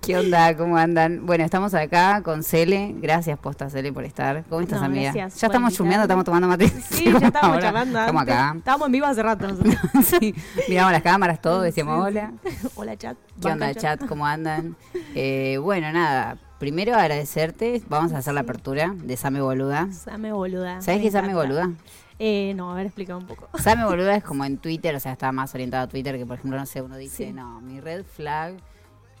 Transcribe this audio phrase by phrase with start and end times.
[0.00, 0.56] ¿Qué onda?
[0.56, 1.26] ¿Cómo andan?
[1.26, 2.94] Bueno, estamos acá con Cele.
[2.98, 4.44] Gracias, posta Cele, por estar.
[4.48, 5.10] ¿Cómo estás, No, amiga?
[5.12, 6.68] gracias ya estamos chumeando, estamos tomando mate.
[6.68, 8.54] Sí, ya estábamos charlando Estamos acá.
[8.56, 9.74] Estábamos en vivo hace rato nosotros.
[10.20, 10.32] sí,
[10.68, 12.18] miramos las cámaras, todo, decíamos Sí, sí.
[12.18, 12.32] hola.
[12.76, 13.16] Hola, chat.
[13.40, 14.06] ¿Qué onda, chat?
[14.06, 14.76] ¿Cómo andan?
[15.16, 16.36] Eh, bueno, nada.
[16.60, 17.82] Primero agradecerte.
[17.88, 19.88] Vamos a hacer la apertura de Same Boluda.
[19.92, 20.80] Same boluda.
[20.82, 21.34] ¿Sabes qué es Same.
[21.34, 21.70] Boluda?
[22.20, 23.48] Eh, no, a ver, explica un poco.
[23.58, 26.38] Same Boluda es como en Twitter, o sea, está más orientado a Twitter que, por
[26.38, 27.32] ejemplo, no sé, uno dice, Sí.
[27.32, 28.54] no, mi red flag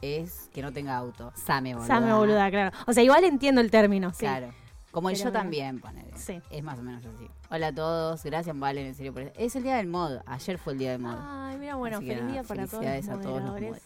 [0.02, 1.32] es que no tenga auto.
[1.34, 1.86] Same Boluda.
[1.86, 2.76] Same boluda, claro.
[2.86, 4.12] O sea, igual entiendo el término.
[4.12, 4.20] Sí.
[4.20, 4.52] Claro.
[4.90, 5.42] Como el Pero yo bueno.
[5.42, 6.10] también, ponele.
[6.16, 6.40] Sí.
[6.50, 7.28] Es más o menos así.
[7.50, 9.32] Hola a todos, gracias Valen, en serio por eso.
[9.36, 11.16] Es el día del mod, ayer fue el día del mod.
[11.20, 13.82] Ay, mira, bueno, Así que feliz nada, día para todos felicidades a todos los moderadores,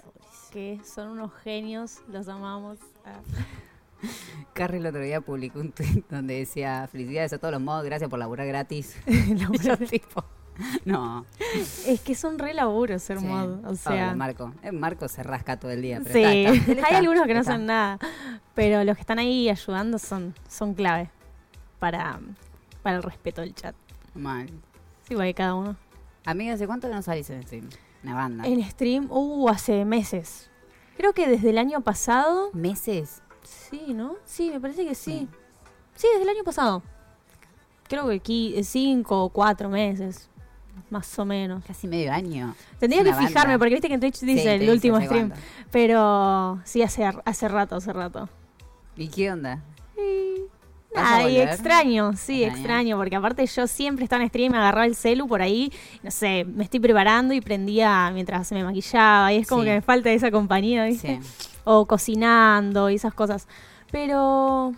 [0.53, 2.79] que son unos genios, los amamos.
[3.05, 3.19] Ah,
[4.55, 8.09] Carrie el otro día publicó un tweet donde decía felicidades a todos los mods, gracias
[8.09, 8.97] por laburar gratis.
[9.07, 9.79] la Y yo verdad.
[9.89, 10.25] tipo,
[10.85, 11.25] no.
[11.87, 13.27] es que son re laburos ser Sí.
[13.27, 14.15] mod, o sea...
[14.15, 14.53] Marco.
[14.73, 16.01] Marco se rasca todo el día.
[16.03, 16.87] Pero Sí, está, está.
[16.89, 17.99] Hay algunos que no hacen nada,
[18.55, 21.11] pero los que están ahí ayudando son, son clave
[21.79, 22.21] para,
[22.83, 23.75] para el respeto del chat.
[24.15, 24.49] Mal.
[25.09, 25.77] Sí, porque cada uno.
[26.25, 27.69] Amiga, ¿hace cuánto que no salís en stream?
[28.03, 28.47] Una banda.
[28.47, 30.51] En stream, uh, hace meses.
[30.97, 32.51] Creo que desde el año pasado.
[32.53, 33.23] ¿Meses?
[33.43, 34.17] Sí, ¿no?
[34.25, 35.29] Sí, me parece que sí.
[35.29, 35.29] Sí.
[35.97, 36.83] Sí, desde el año pasado.
[37.89, 40.30] Creo que aquí cinco o cuatro meses,
[40.91, 41.65] más o menos.
[41.65, 42.55] Casi medio año.
[42.79, 43.59] Tendría que fijarme, banda.
[43.59, 45.33] porque viste que en Twitch dice el último stream.
[45.71, 48.29] Pero sí, hace, hace rato, hace rato.
[48.97, 49.61] ¿Y qué onda?
[51.29, 52.57] Y extraño, sí, Extraño.
[52.59, 55.73] extraño, porque aparte yo siempre estaba en stream, me agarraba el celu por ahí,
[56.03, 59.69] no sé, me estoy preparando y prendía mientras me maquillaba, y es como Sí.
[59.69, 61.21] que me falta esa compañía, ¿viste?
[61.23, 61.49] Sí.
[61.65, 63.47] O cocinando y esas cosas.
[63.93, 64.75] Pero,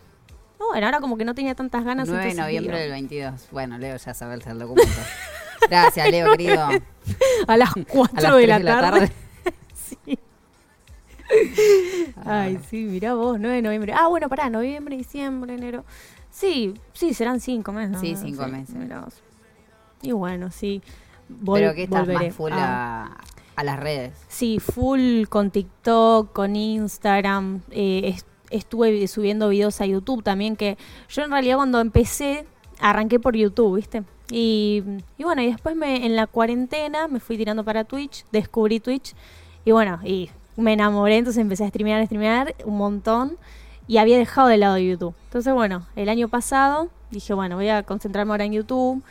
[0.61, 2.09] no, bueno, ahora como que no tenía tantas ganas.
[2.09, 3.48] 9 de noviembre del digo, 22.
[3.50, 4.92] Bueno, Leo ya sabe el documento.
[5.68, 6.68] Gracias, Leo, querido.
[7.46, 9.12] A las A 4 las de, 3 la tarde.
[9.74, 10.19] Sí.
[12.24, 13.92] Ay, sí, mirá vos, 9 de noviembre.
[13.96, 15.84] Ah, bueno, pará, noviembre, diciembre, enero.
[16.30, 17.98] Sí, sí, serán 5 meses.
[18.00, 18.19] Sí, ¿no?
[18.20, 18.74] cinco meses.
[18.74, 19.14] mirá vos.
[20.03, 20.82] Y bueno, sí.
[21.42, 22.26] vol- Pero que estás volveré.
[22.28, 23.16] más full Ah.
[23.56, 24.12] a, a las redes.
[24.28, 27.60] Sí, full con TikTok, con Instagram.
[27.70, 30.76] eh, est- estuve subiendo videos a YouTube también, que
[31.08, 32.44] yo en realidad cuando empecé
[32.82, 34.03] arranqué por YouTube, ¿viste?
[34.31, 34.82] Y,
[35.19, 39.15] bueno, y después me, en la cuarentena me fui tirando para Twitch, descubrí Twitch
[39.65, 43.37] y bueno, y me enamoré, entonces empecé a streamear, a streamear un montón
[43.87, 45.15] y había dejado de lado YouTube.
[45.25, 49.03] Entonces bueno, el año pasado dije, bueno, voy a concentrarme ahora en YouTube.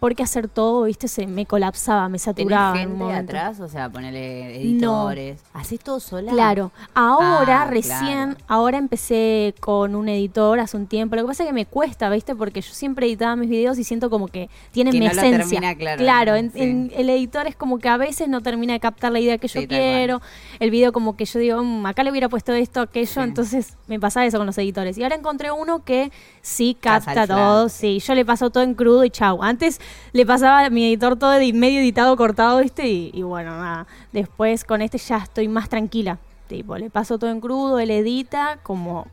[0.00, 2.68] Porque hacer todo, viste, se me colapsaba, me ¿Tenés saturaba.
[2.68, 3.32] en un gente momento.
[3.32, 3.58] atrás?
[3.58, 5.40] O sea, ponerle editores.
[5.52, 6.30] ¿Haces todo sola?
[6.30, 7.98] Claro, ahora Ah, recién,
[8.34, 8.36] claro.
[8.46, 11.16] ahora empecé con un editor hace un tiempo.
[11.16, 12.36] Lo que pasa es que me cuesta, ¿viste?
[12.36, 15.60] Porque yo siempre editaba mis videos y siento como que tienen Que mi no esencia.
[15.60, 16.60] termina, claro, en, sí.
[16.60, 19.48] en el editor es como que a veces no termina de captar la idea que
[19.48, 20.20] yo Sí, quiero.
[20.60, 23.06] El video como que yo digo, "Mm, acá le hubiera puesto esto, aquello.
[23.14, 23.20] Sí.
[23.20, 24.96] Entonces me pasaba eso con los editores.
[24.96, 27.68] Y ahora encontré uno que sí capta todo.
[27.68, 29.42] Sí, yo le paso todo en crudo y chau.
[29.42, 29.80] Antes
[30.12, 32.86] le pasaba a mi editor todo medio editado, cortado, ¿viste?
[32.88, 33.86] Y, y bueno, nada.
[34.12, 36.18] Después con este ya estoy más tranquila.
[36.48, 39.06] Tipo, le paso todo en crudo, él edita, como,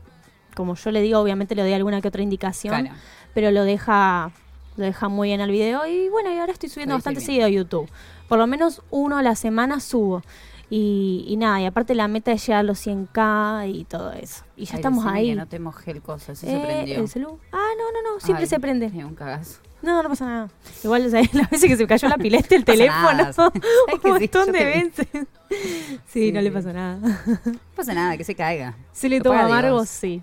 [0.54, 2.96] como yo le digo, obviamente le doy alguna que otra indicación, Claro.
[3.34, 4.30] pero lo deja,
[4.76, 5.86] lo deja muy bien al video.
[5.86, 7.88] Y bueno, y ahora estoy subiendo bastante seguido a YouTube.
[8.28, 10.22] Por lo menos uno a la semana subo.
[10.68, 14.42] Y, y nada, y aparte la meta es llegar a los 100k y todo eso.
[14.56, 15.28] Y ya Ay, estamos ahí.
[15.28, 16.98] Que no te mojé el coso, sí se Eh, prendió.
[17.00, 17.38] el celu.
[17.52, 18.86] Ah, no, no, no, siempre Ay, se prende.
[19.04, 19.60] un cagazo.
[19.82, 20.48] No, no pasa nada.
[20.82, 21.32] Igual, ¿sabes?
[21.34, 23.12] Las veces que se me cayó la pileta, el teléfono.
[23.12, 23.32] nada.
[23.32, 23.52] ¿Sabes
[24.02, 24.20] que un sí?
[24.24, 25.06] montón Yo de veces.
[25.12, 26.54] Sí, Sí, no le sí.
[26.54, 26.96] pasa nada.
[27.44, 28.74] No pasa nada, que se caiga.
[28.92, 29.84] ¿Se le Lo toma amargo?
[29.86, 30.20] Sí.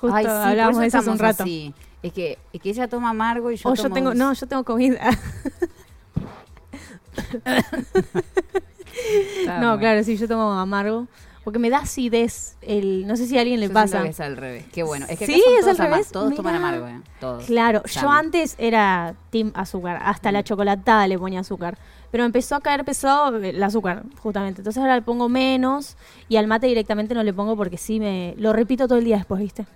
[0.00, 1.42] Justo Ay, sí, hablábamos de eso hace un rato.
[1.42, 1.74] así.
[2.02, 4.46] Es que, es que ella toma amargo y yo o tomo yo tengo, no, yo
[4.46, 5.10] tengo comida.
[9.60, 11.06] No, claro, sí, yo tomo amargo.
[11.44, 12.56] Porque me da acidez.
[12.62, 14.02] El, no sé si a alguien le Yo pasa.
[14.02, 14.64] que es al revés.
[14.72, 15.04] Qué bueno.
[15.08, 16.08] Es que Sí, es todos al ama- revés.
[16.10, 17.00] Todos toman amargo, ¿eh?
[17.20, 17.44] Todos.
[17.44, 21.76] Claro, yo antes era team azúcar, hasta la chocolatada le ponía azúcar,
[22.10, 24.60] pero empezó a caer pesado el azúcar, justamente.
[24.62, 25.96] Entonces ahora le pongo menos
[26.28, 29.16] y al mate directamente no le pongo porque sí me lo repito todo el día
[29.18, 29.66] después, ¿viste?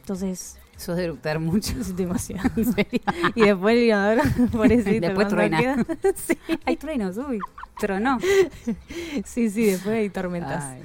[0.00, 1.74] Entonces, Sos de eructar mucho.
[1.78, 2.48] es demasiado.
[2.56, 3.00] en serio.
[3.34, 4.22] y después el inodoro,
[4.52, 5.84] pobrecito, Después truena.
[6.14, 7.38] sí, Hay truenos, uy.
[7.78, 8.18] Tronó.
[9.24, 10.64] sí, sí, después hay tormentas.
[10.64, 10.82] Ay,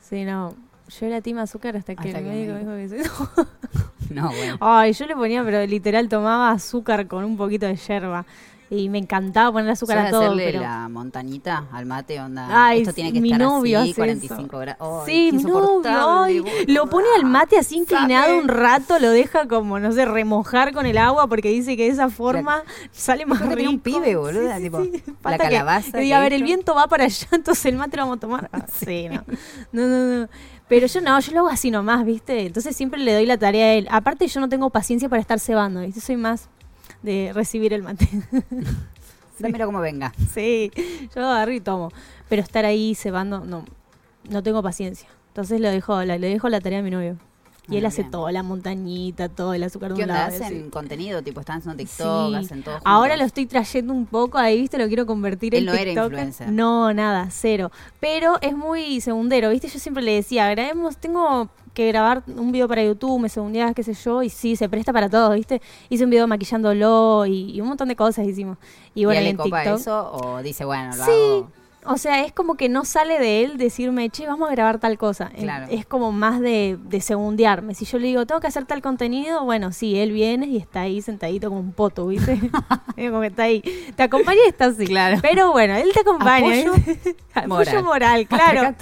[0.00, 0.54] Sí, no.
[0.88, 4.14] Yo era team azúcar hasta que Hasta el médico dijo que sí.
[4.14, 4.56] no, bueno.
[4.60, 8.24] Ay, yo le ponía, pero literal tomaba azúcar con un poquito de yerba.
[8.72, 10.22] Y me encantaba poner azúcar ¿Sabes a todo.
[10.26, 10.60] hacerle Pero...
[10.60, 12.20] la montañita al mate?
[12.20, 14.58] Onda, Ay, esto tiene que mi estar novio así, hace 45 eso.
[14.58, 15.04] grados.
[15.06, 16.54] Sí, mi novio, ay, boludo.
[16.68, 18.38] lo pone al mate así inclinado Sabe.
[18.40, 21.88] un rato, lo deja como, no sé, remojar con el agua porque dice que de
[21.90, 22.62] esa forma
[22.92, 23.70] sale más rico.
[23.70, 24.16] un pibe,
[24.56, 25.02] Sí, tipo, sí.
[25.24, 28.04] la calabaza que diga, a ver, el viento va para allá, entonces el mate lo
[28.04, 28.50] vamos a tomar.
[28.72, 29.24] sí, no.
[29.72, 30.28] No, no, no.
[30.68, 32.46] Pero yo no, yo lo hago así nomás, ¿viste?
[32.46, 33.88] Entonces siempre le doy la tarea a él.
[33.90, 36.00] Aparte yo no tengo paciencia para estar cebando, ¿viste?
[36.00, 36.48] Soy más
[37.02, 38.08] de recibir el mate.
[39.38, 40.12] Dámelo como venga.
[40.34, 40.70] Sí,
[41.14, 41.90] yo agarro y tomo.
[42.28, 43.64] Pero estar ahí cebando, no,
[44.28, 45.08] no tengo paciencia.
[45.28, 47.16] Entonces le dejo, la, le dejo la tarea a mi novio.
[47.68, 48.10] Y Ah, él hace bien.
[48.10, 50.24] todo, la montañita, todo, el azúcar de ¿Qué un onda?
[50.28, 50.34] lado.
[50.34, 50.70] ¿Hacen así.
[50.70, 51.22] contenido?
[51.22, 52.34] Tipo, están haciendo TikTok, Sí.
[52.34, 54.76] hacen todo Ahora lo estoy trayendo un poco ahí, ¿viste?
[54.76, 56.10] Lo quiero convertir Él en no era TikToker.
[56.18, 56.50] influencer.
[56.52, 57.70] No, nada, cero.
[58.00, 59.68] Pero es muy segundero, ¿viste?
[59.68, 61.48] Yo siempre le decía, grabemos, tengo
[61.80, 64.92] que grabar un video para YouTube, me segundías, qué sé yo, y sí, se presta
[64.92, 65.62] para todo, ¿viste?
[65.88, 68.58] Hice un video maquillándolo y, y un montón de cosas hicimos.
[68.94, 69.80] Y ¿Y bueno, él y le en copa TikTok.
[69.80, 71.48] eso o dice, bueno, lo Sí, hago?
[71.86, 74.98] O sea, es como que no sale de él decirme, che, vamos a grabar tal
[74.98, 75.30] cosa.
[75.30, 75.66] Claro.
[75.70, 77.74] Es como más de, de segundearme.
[77.74, 80.82] Si yo le digo, tengo que hacer tal contenido, bueno, sí, él viene y está
[80.82, 82.38] ahí sentadito como un poto, ¿viste?
[83.10, 83.62] Como que está ahí.
[83.96, 84.86] Te acompaña y está así.
[84.86, 85.18] Claro.
[85.22, 86.70] Pero bueno, él te acompaña.
[87.34, 87.84] Apoyo moral.
[87.84, 88.74] moral, claro.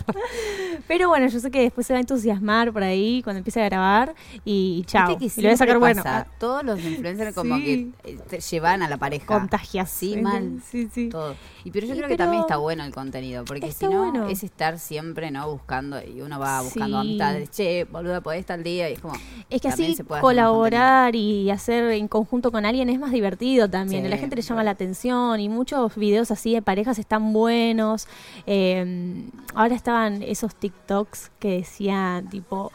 [0.89, 3.65] Pero bueno, yo sé que después se va a entusiasmar por ahí cuando empiece a
[3.67, 4.15] grabar
[4.45, 5.17] y, chao.
[5.17, 6.03] Viste que Y le voy a sacar bueno.
[6.03, 9.27] pasa, Todos los influencers como que eh, te llevan a la pareja.
[9.27, 9.89] Contagias.
[9.89, 10.61] Sí, mal.
[10.69, 11.09] Sí, sí.
[11.11, 11.37] Todo.
[11.65, 14.29] Y pero yo Y creo que también está bueno el contenido, porque si no bueno.
[14.29, 15.50] es estar siempre, ¿no?
[15.50, 17.08] Buscando, y uno va buscando Sí.
[17.08, 19.14] amistades, che, boluda, podés estar al día, y es como...
[19.49, 24.02] Es que así hacer colaborar y hacer en conjunto con alguien es más divertido también.
[24.02, 24.64] Sí, a la gente le llama bueno.
[24.64, 28.08] la atención y muchos videos así de parejas están buenos.
[28.46, 29.25] Eh,
[29.55, 32.73] ahora estaban esos TikToks que decían tipo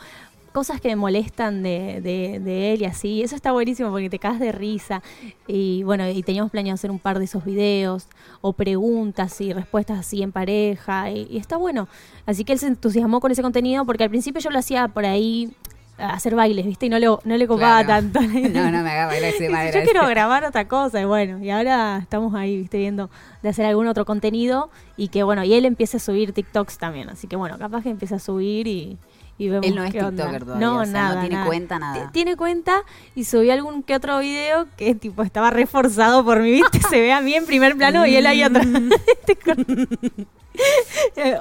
[0.53, 3.21] cosas que me molestan de, de, de él y así.
[3.21, 5.01] Eso está buenísimo porque te cagas de risa.
[5.47, 8.07] Y bueno, y teníamos planeado hacer un par de esos videos
[8.41, 11.11] o preguntas y respuestas así en pareja.
[11.11, 11.87] Y, y está bueno.
[12.25, 15.05] Así que él se entusiasmó con ese contenido porque al principio yo lo hacía por
[15.05, 15.51] ahí
[15.97, 16.87] hacer bailes, ¿viste?
[16.87, 18.07] Y no le, no le copaba Claro.
[18.13, 18.19] tanto.
[18.49, 19.71] No, no me hagas bailar ese Dice, madre.
[19.73, 23.09] Yo quiero grabar otra cosa y bueno, y ahora estamos ahí, viste, viendo
[23.41, 27.09] de hacer algún otro contenido y que bueno, y él empieza a subir TikToks también,
[27.09, 28.97] así que bueno, capaz que empieza a subir y,
[29.37, 30.23] y vemos Él no es qué onda.
[30.23, 31.47] TikToker todavía, No, o sea, no nada, tiene nada.
[31.47, 32.05] cuenta, nada.
[32.05, 32.83] T- Tiene cuenta
[33.15, 37.11] y subió algún que otro video que tipo estaba reforzado por mí, viste, se ve
[37.13, 38.67] a mí en primer plano y él ahí atrás.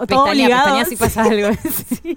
[0.09, 0.85] Todo obligado.
[0.85, 1.49] si pasa algo.
[2.03, 2.17] Sí.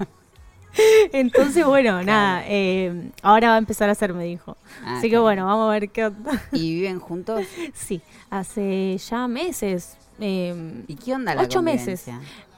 [1.14, 4.58] Entonces, bueno, nada, eh, ahora va a empezar a hacer, me dijo.
[4.84, 6.44] Ah, Así que bueno, vamos a ver qué onda.
[6.52, 7.46] ¿Y viven juntos?
[7.74, 12.06] Sí, hace ya meses, eh, ¿Y qué onda la Ocho meses.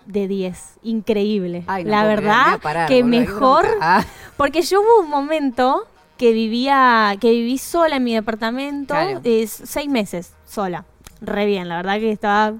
[0.08, 1.64] De 10, increíble.
[1.68, 3.68] Ay, no la verdad parar, que mejor.
[3.82, 4.04] Ah,
[4.38, 5.86] porque yo hubo un momento
[6.18, 9.22] que vivía, que viví sola en mi departamento, Claro.
[9.24, 10.86] es seis meses sola,
[11.22, 12.54] re bien, la verdad que estaba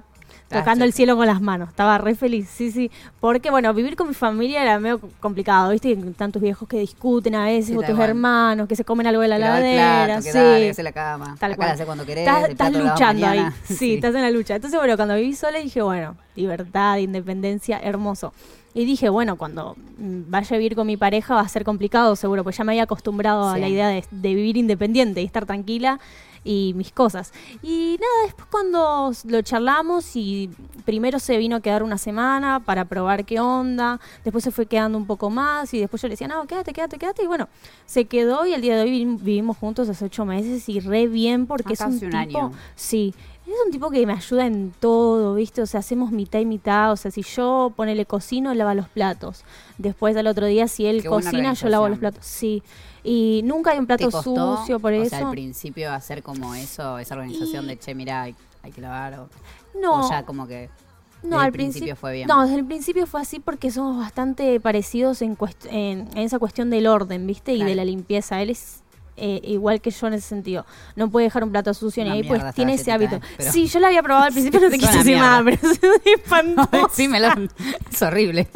[0.50, 0.96] Ah, tocando el sí.
[0.98, 2.90] cielo con las manos, estaba re feliz, sí, sí,
[3.20, 7.44] porque bueno, vivir con mi familia era medio complicado, viste, tantos viejos que discuten a
[7.44, 10.30] veces, Sí, o tus hermanos que se comen algo de la ladera, sí.
[10.32, 11.36] dale, la cama.
[11.38, 11.78] Tal Acá cual.
[11.78, 12.26] la cuando querés.
[12.26, 13.38] Estás, estás luchando ahí.
[13.40, 13.56] mañana.
[13.64, 14.54] Sí, estás en la lucha.
[14.56, 18.32] Entonces, bueno, cuando viví sola dije, bueno, libertad, independencia, hermoso.
[18.74, 22.44] Y dije, bueno, cuando vaya a vivir con mi pareja va a ser complicado, seguro,
[22.44, 23.60] pues ya me había acostumbrado a Sí.
[23.60, 25.98] la idea de, de vivir independiente y estar tranquila
[26.44, 27.32] y mis cosas.
[27.62, 30.50] Y nada, después cuando lo charlamos y
[30.84, 34.98] primero se vino a quedar una semana para probar qué onda, después se fue quedando
[34.98, 37.24] un poco más y después yo le decía, no, quédate, quédate, quédate.
[37.24, 37.48] Y bueno,
[37.86, 41.06] se quedó y el día de hoy vi- vivimos juntos hace ocho meses y re
[41.06, 42.16] bien porque es un tipo...
[42.16, 42.52] año.
[42.74, 43.14] Sí,
[43.46, 45.62] es un tipo que me ayuda en todo, ¿viste?
[45.62, 46.92] O sea, hacemos mitad y mitad.
[46.92, 49.42] O sea, si yo ponele cocino, él lava los platos.
[49.78, 52.24] Después al otro día, si él Qué cocina, yo lavo los platos.
[52.26, 52.62] Sí.
[53.08, 55.10] Y nunca hay un ¿Te plato costó, sucio por o eso.
[55.16, 59.14] sea, al principio hacer como eso, esa organización de, che, mira, hay, hay que lavar,
[59.20, 59.28] o,
[59.80, 60.68] no, o ya como que
[61.22, 62.28] no, desde al el principio principio fue bien.
[62.28, 65.36] No, desde el principio fue así porque somos bastante parecidos en,
[65.70, 67.52] en, en esa cuestión del orden, ¿viste?
[67.52, 67.70] Y Claro.
[67.70, 68.42] de la limpieza.
[68.42, 68.82] Él es
[69.20, 70.64] eh, igual que yo en ese sentido.
[70.96, 73.16] No puede dejar un plato sucio Una ni ahí, pues tiene ese hábito.
[73.16, 75.42] eh, pero- Sí, yo la había probado al principio, no te Es quise decir nada,
[75.44, 75.58] pero
[76.16, 76.68] espantó.
[76.72, 77.28] No, sí, me lo...
[77.90, 78.48] Es horrible.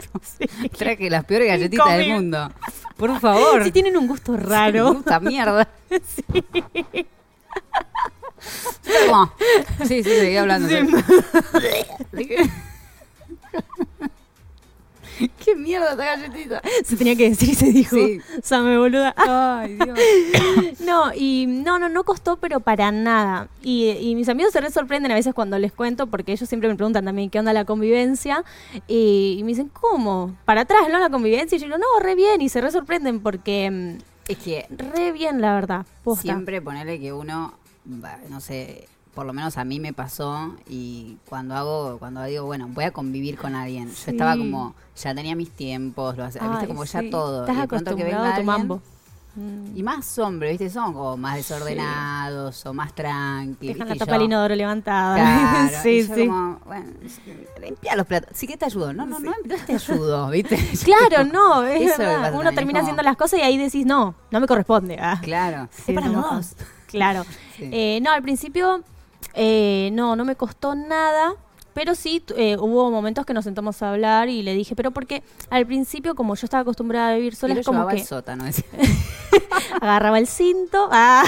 [0.77, 2.51] Traje las peores galletitas del mundo.
[2.97, 3.65] Por favor.
[3.65, 4.93] Sí, tienen un gusto raro.
[4.95, 5.69] gusta mierda.
[9.07, 9.33] ¿Cómo?
[9.87, 10.69] Sí, sí, seguí hablando.
[10.69, 10.77] Sí.
[15.45, 16.63] ¿Qué mierda esta galletita?
[16.85, 17.97] Se tenía que decir y se dijo.
[17.97, 18.21] Sí.
[18.43, 19.15] Same boluda.
[19.17, 19.99] Ay, Dios.
[20.81, 23.49] No, y no, no, no costó, pero para nada.
[23.63, 26.69] Y, y mis amigos se re sorprenden a veces cuando les cuento, porque ellos siempre
[26.69, 28.45] me preguntan también qué onda la convivencia.
[28.89, 30.37] Y, y me dicen, ¿cómo?
[30.45, 30.99] Para atrás, ¿no?
[30.99, 31.57] La convivencia.
[31.57, 32.41] Y yo digo, no, re bien.
[32.41, 33.99] Y se re sorprenden porque
[34.29, 35.87] Es que mm, re bien, la verdad.
[36.03, 36.23] Posta.
[36.23, 41.55] siempre ponerle que uno, no sé, por lo menos a mí me pasó y cuando
[41.55, 44.05] hago, cuando digo, bueno, voy a convivir con alguien, Sí.
[44.07, 47.11] yo estaba como, ya tenía mis tiempos, lo viste, Ay, como ya sí.
[47.11, 47.47] todo.
[47.47, 48.83] Estás y pronto que venga acostumbrado a tu mambo.
[49.75, 53.77] Y más hombres, viste, son como más desordenados o más tranquilos.
[53.77, 55.15] Dejan la tapa del inodoro levantada.
[55.15, 56.27] Claro, y sí, yo sí.
[56.27, 56.87] como, bueno,
[57.61, 58.31] limpia los platos.
[58.37, 58.93] Sí que te ayudo.
[58.93, 60.57] No, no, no, no te ayudo, ¿viste?
[60.85, 62.17] Claro, no, es Eso verdad.
[62.35, 64.99] Uno también, termina como- haciendo las cosas y ahí decís, no, no me corresponde.
[65.01, 65.19] Ah.
[65.23, 65.69] Claro.
[65.73, 66.55] Sí, es para vos.
[66.89, 67.25] Claro.
[67.57, 67.71] Sí.
[67.73, 68.83] Eh, no, al principio,
[69.35, 71.35] eh, no, no me costó nada.
[71.75, 75.23] Pero sí, eh, hubo momentos que nos sentamos a hablar y le dije, pero porque
[75.49, 78.05] al principio, como yo estaba acostumbrada a vivir sola, y lo es como que al
[78.05, 78.45] sótano.
[78.45, 78.65] decía.
[79.81, 80.89] agarraba el cinto.
[80.93, 81.25] Ah,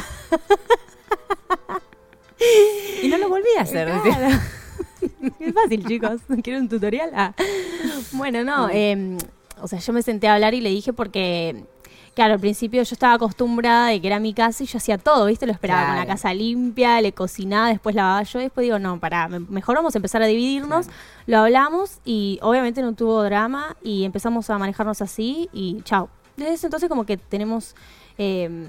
[3.03, 3.89] Y no lo volví a hacer.
[4.03, 4.29] claro.
[5.41, 6.21] es fácil, chicos.
[6.43, 7.11] ¿Quieren un tutorial?
[7.15, 7.33] Ah.
[8.13, 9.17] Bueno, no, eh,
[9.61, 11.65] o sea, yo me senté a hablar y le dije porque,
[12.15, 15.27] claro, al principio yo estaba acostumbrada de que era mi casa y yo hacía todo,
[15.27, 15.47] ¿viste?
[15.47, 18.99] Lo esperaba con la casa limpia, le cocinaba, después lavaba yo, y después digo, no,
[19.01, 20.87] pará, me- mejor vamos a empezar a dividirnos.
[20.87, 21.01] Claro.
[21.27, 26.09] Lo hablamos y obviamente no tuvo drama y empezamos a manejarnos así y chao.
[26.37, 27.75] Desde ese entonces como que tenemos...
[28.19, 28.69] eh,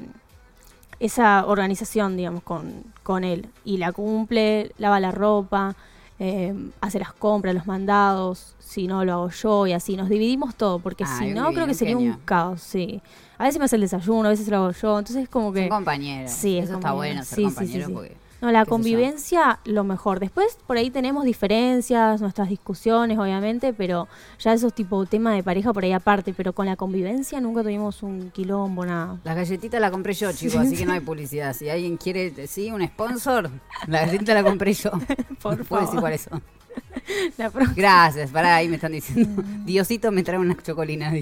[0.99, 3.49] esa organización, digamos, con, con él.
[3.65, 5.75] Y la cumple, lava la ropa,
[6.19, 9.97] eh, hace las compras, los mandados, si no lo hago yo y así.
[9.97, 13.01] Nos dividimos todo, porque si no, creo que sería un caos, sí.
[13.37, 15.61] A veces me hace el desayuno, a veces lo hago yo, entonces es como que...
[15.67, 16.31] Son compañeros.
[16.31, 17.93] Sí, es Eso está bueno ser Sí, sí, sí, compañeros sí.
[17.93, 20.19] porque No, la convivencia, lo mejor.
[20.19, 24.07] Después, por ahí tenemos diferencias, nuestras discusiones, obviamente, pero
[24.39, 28.03] ya esos tipo tema de pareja por ahí aparte, pero con la convivencia nunca tuvimos
[28.03, 29.17] un quilombo, nada.
[29.23, 31.53] Las galletitas la compré yo, chicos, así que no hay publicidad.
[31.55, 33.49] Si alguien quiere, sí, un sponsor,
[33.87, 34.91] la galletita la compré yo.
[35.41, 35.99] Por No decir favor.
[35.99, 36.41] cuáles son.
[37.37, 39.41] La pro- Gracias, pará, ahí me están diciendo.
[39.63, 41.13] Diosito me trae unas chocolinas.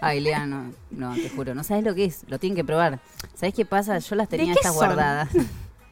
[0.00, 3.00] Ay, Lea, no, no, te juro, no sabes lo que es, lo tienen que probar.
[3.34, 3.98] ¿Sabes qué pasa?
[3.98, 4.86] Yo las tenía estas son?
[4.86, 5.28] guardadas.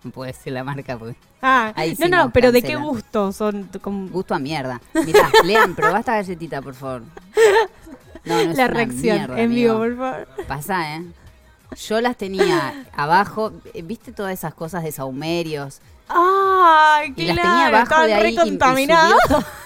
[0.04, 2.76] No puedo decir la marca porque Ah, Ahí no, sí, no, no, pero ¿de qué
[2.76, 3.68] gusto son?
[3.82, 4.80] con- gusto a mierda.
[5.04, 7.02] Mirá, Lean, probá esta galletita, por favor.
[8.24, 10.28] No, no es la reacción mierda, en vivo, por favor.
[10.46, 11.02] Pasa, ¿eh?
[11.88, 15.80] Yo las tenía abajo, eh, ¿viste todas esas cosas de saumerios?
[16.08, 17.34] ¡Ay, Y claro!
[17.34, 19.44] las tenía abajo de ahí y- y subió todo.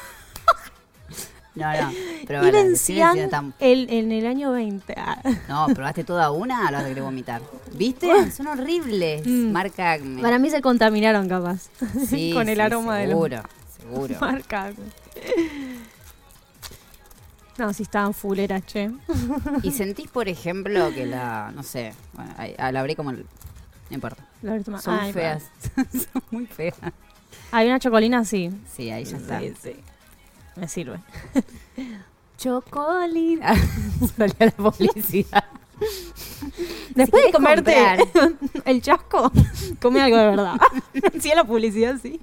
[1.55, 1.91] No, no,
[2.27, 4.95] pero Y vencían tan- el, en el año 20.
[4.97, 5.21] Ah.
[5.49, 7.43] No, probaste toda una, a la de vomitar.
[7.75, 8.31] ¿Viste?
[8.31, 9.27] Son horribles.
[9.27, 9.51] Mm.
[9.51, 10.23] Marca Acme.
[10.23, 11.69] Para mí se contaminaron, capaz.
[12.09, 13.43] Sí, con el sí, aroma de los seguro,
[13.77, 14.17] seguro.
[14.21, 14.67] marca.
[14.67, 14.85] Acme.
[17.59, 18.91] No, si estaban fuleras, che.
[19.63, 23.19] Y sentís, por ejemplo, que la, no sé, bueno, ah, la abrí como el,
[23.91, 24.25] no importa.
[24.43, 25.45] La última- Son Ay, feas.
[25.75, 26.77] Son muy feas.
[27.53, 28.51] Hay una chocolina, sí.
[28.75, 29.41] Sí, ahí ya está.
[29.41, 29.77] Sí, sí.
[30.61, 30.99] Me sirve.
[32.37, 33.55] Chocolina.
[34.17, 35.45] Salía la publicidad.
[36.95, 37.75] Después de querés comerte
[38.13, 38.33] comprar.
[38.67, 39.33] el chasco,
[39.81, 40.57] come algo de verdad.
[41.21, 42.21] sí, la publicidad, sí.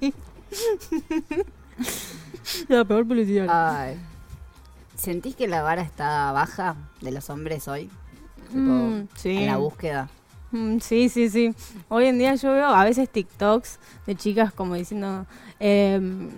[2.67, 3.47] La peor publicidad.
[3.49, 3.97] Ay.
[4.95, 7.89] ¿Sentís que la vara está baja de los hombres hoy?
[8.53, 9.37] Mm, sí.
[9.37, 10.09] En la búsqueda.
[10.51, 11.53] Mm, Sí, sí, sí.
[11.89, 15.25] Hoy en día yo veo a veces TikToks de chicas como diciendo,
[15.59, 16.29] em,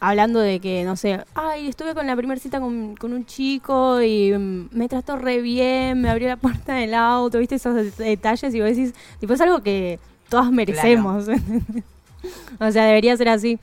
[0.00, 4.02] hablando de que, no sé, ay, estuve con la primera cita con, con un chico
[4.02, 7.96] y mm, me trató re bien, me abrió la puerta del auto, viste esos det-
[7.96, 9.98] detalles y vos decís, tipo, es algo que
[10.28, 11.26] todas merecemos.
[12.60, 13.58] o sea, debería ser así.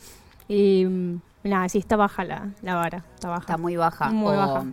[0.48, 3.42] Y mm, nada, sí, está baja la, la vara, está baja.
[3.42, 4.10] Está muy baja.
[4.12, 4.66] Muy o baja.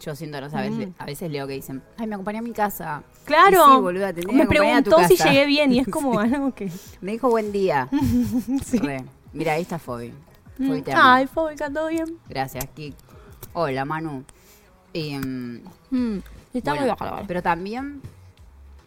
[0.00, 0.94] Yo siento, no sabes, Mm.
[0.98, 3.04] a veces leo que dicen, ay, me acompañé a mi casa.
[3.24, 3.64] Claro.
[3.76, 5.30] Sí, boluda, me a tu preguntó si casa.
[5.30, 6.70] llegué bien y es como algo que...
[7.00, 7.88] Me dijo buen día.
[8.64, 8.80] sí.
[9.32, 10.12] Mira, ahí está Fobi.
[10.58, 10.70] Mm.
[10.72, 10.82] Amo.
[10.94, 12.18] Ay, Fóbica, ¿todo bien?
[12.28, 12.94] Gracias, Kik.
[13.54, 14.24] Hola, Manu.
[14.92, 15.60] Y, mm,
[16.52, 17.26] está bueno, muy baja la vara.
[17.26, 18.00] Pero también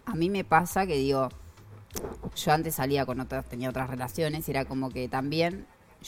[0.06, 1.30] a mí me pasa que digo,
[2.36, 5.66] yo antes salía con otras, tenía otras relaciones y era como que también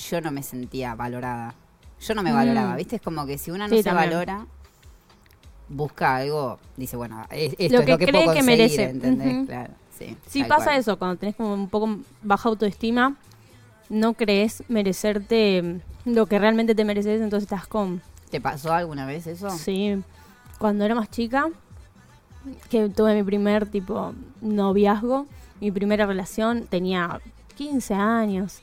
[0.10, 1.56] yo no me sentía valorada.
[2.00, 2.36] Yo no me Mm.
[2.36, 2.98] valoraba, ¿viste?
[2.98, 4.12] Es como que si una no Sí, se también.
[4.12, 4.46] valora,
[5.70, 8.84] busca algo, dice, bueno, es- esto Lo es que lo que cree puedo que merece.
[8.84, 9.48] ¿entendés?
[9.48, 10.16] Claro, sí.
[10.28, 10.78] Sí, pasa cual.
[10.78, 13.16] eso, cuando tenés como un poco baja autoestima,
[13.90, 18.02] no crees merecerte lo que realmente te mereces, entonces estás con...
[18.30, 19.50] ¿Te pasó alguna vez eso?
[19.50, 19.98] Sí,
[20.58, 21.50] cuando era más chica,
[22.70, 25.28] que tuve mi primer tipo noviazgo,
[25.60, 27.20] mi primera relación, tenía
[27.56, 28.60] 15 años.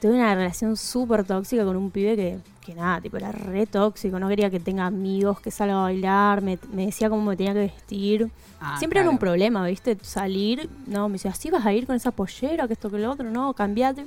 [0.00, 4.18] Tuve una relación súper tóxica con un pibe que, que nada, tipo era re tóxico,
[4.20, 7.52] no quería que tenga amigos, que salga a bailar, me, me decía cómo me tenía
[7.52, 8.30] que vestir.
[8.60, 9.98] Ah, Siempre era un problema, ¿viste?
[10.02, 13.10] Salir, no, me decía, así vas a ir con esa pollera, que esto, que lo
[13.10, 14.06] otro, no, cambiate.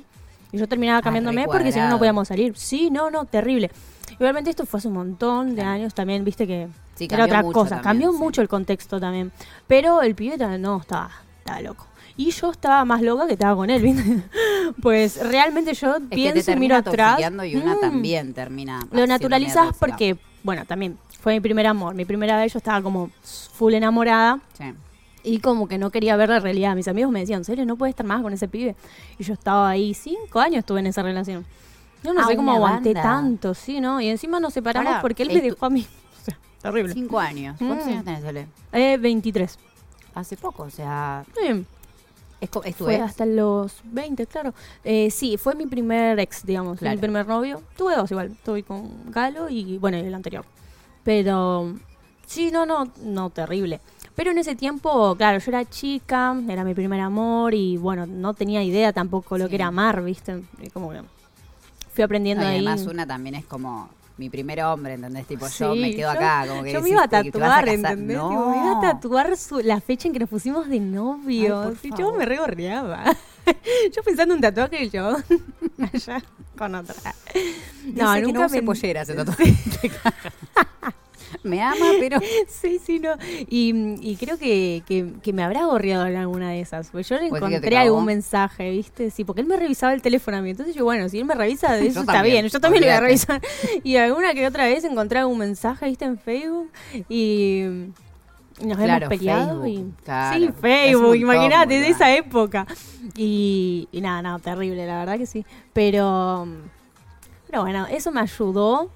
[0.52, 2.56] Y yo terminaba Ah, cambiándome porque si no, no podíamos salir.
[2.56, 3.70] Sí, no, no, terrible.
[4.12, 7.76] Igualmente esto fue hace un montón de años también, viste que Sí, era otra cosa.
[7.76, 8.18] también, Cambió sí.
[8.18, 9.32] mucho el contexto también.
[9.66, 11.86] Pero el pibe también, no, estaba estaba loco.
[12.16, 14.22] Y yo estaba más loca que estaba con él, ¿viste?
[14.82, 17.18] Pues realmente yo Es que te pienso y miro atrás.
[17.20, 18.80] y una mm, también termina.
[18.92, 21.94] Lo naturalizás porque, bueno, también fue mi primer amor.
[21.94, 24.38] Mi primera vez yo estaba como full enamorada.
[24.58, 24.64] Sí.
[25.24, 26.74] Y como que no quería ver la realidad.
[26.74, 28.74] Mis amigos me decían, ¿en serio no puedes estar más con ese pibe?
[29.18, 31.44] Y yo estaba ahí, cinco años estuve en esa relación.
[32.02, 33.02] Yo no sé cómo aguanté banda.
[33.02, 34.00] tanto, sí, ¿no?
[34.00, 35.86] Y encima nos separamos Ahora, porque él me dejó a mí.
[36.20, 36.94] O sea, terrible.
[36.94, 37.56] Cinco años.
[37.58, 37.90] ¿Cuántos Mm.
[37.90, 38.46] años tenés, Ale?
[38.72, 39.58] Eh, 23.
[40.14, 41.24] Hace poco, o sea.
[41.36, 41.64] Sí,
[42.40, 43.04] Es, es tu fue ex.
[43.04, 44.52] hasta los 20, claro.
[44.84, 46.94] Eh, sí, fue mi primer ex, digamos, Claro.
[46.96, 47.62] mi primer novio.
[47.76, 50.44] Tuve dos igual, estuve con Galo y, bueno, el anterior.
[51.04, 51.74] Pero,
[52.26, 53.80] sí, no, no, no, terrible.
[54.14, 58.34] Pero en ese tiempo, claro, yo era chica, era mi primer amor y, bueno, no
[58.34, 59.50] tenía idea tampoco lo Sí.
[59.50, 60.42] que era amar, ¿viste?
[60.74, 61.00] Como que
[61.94, 62.66] fui aprendiendo No, y ahí.
[62.66, 63.88] además una también es como
[64.18, 65.26] mi primer hombre, ¿entendés?
[65.26, 67.32] Tipo, yo Sí, me quedo yo- acá, como que Yo me iba a a tatuar,
[67.64, 67.68] casar.
[67.68, 68.16] ¿entendés?
[68.18, 68.28] No.
[68.28, 71.78] Tipo, me iba a tatuar su- la fecha en que nos pusimos de novios.
[71.82, 73.04] Ay, y yo me regorreaba.
[73.96, 75.16] yo pensando en un tatuaje y yo
[75.92, 76.22] allá
[76.56, 76.94] con otra.
[77.94, 79.54] No, Dice que no me- pollera ese tatuaje.
[81.42, 82.18] me ama, pero...
[82.48, 83.14] Sí, sí, no.
[83.48, 86.90] Y, y creo que, que, que me habrá gorreado en alguna de esas.
[86.90, 89.10] Porque yo le ¿Puede ser que te encontré algún mensaje, ¿viste?
[89.10, 90.50] Sí, porque él me revisaba el teléfono a mí.
[90.50, 92.48] Entonces yo, bueno, si él me revisa, eso está también, bien.
[92.48, 93.40] Yo también lo voy a revisar.
[93.84, 96.04] Y alguna que otra vez encontré algún mensaje, ¿viste?
[96.04, 96.70] En Facebook.
[97.08, 97.64] Y,
[98.62, 99.62] nos Claro, hemos peleado.
[99.62, 100.36] Facebook, y, claro.
[100.36, 102.66] sí, Facebook, imagínate, de esa época.
[103.16, 105.44] Y, y nada, nada, terrible, la verdad que sí.
[105.72, 106.46] Pero,
[107.48, 108.90] pero bueno, eso me ayudó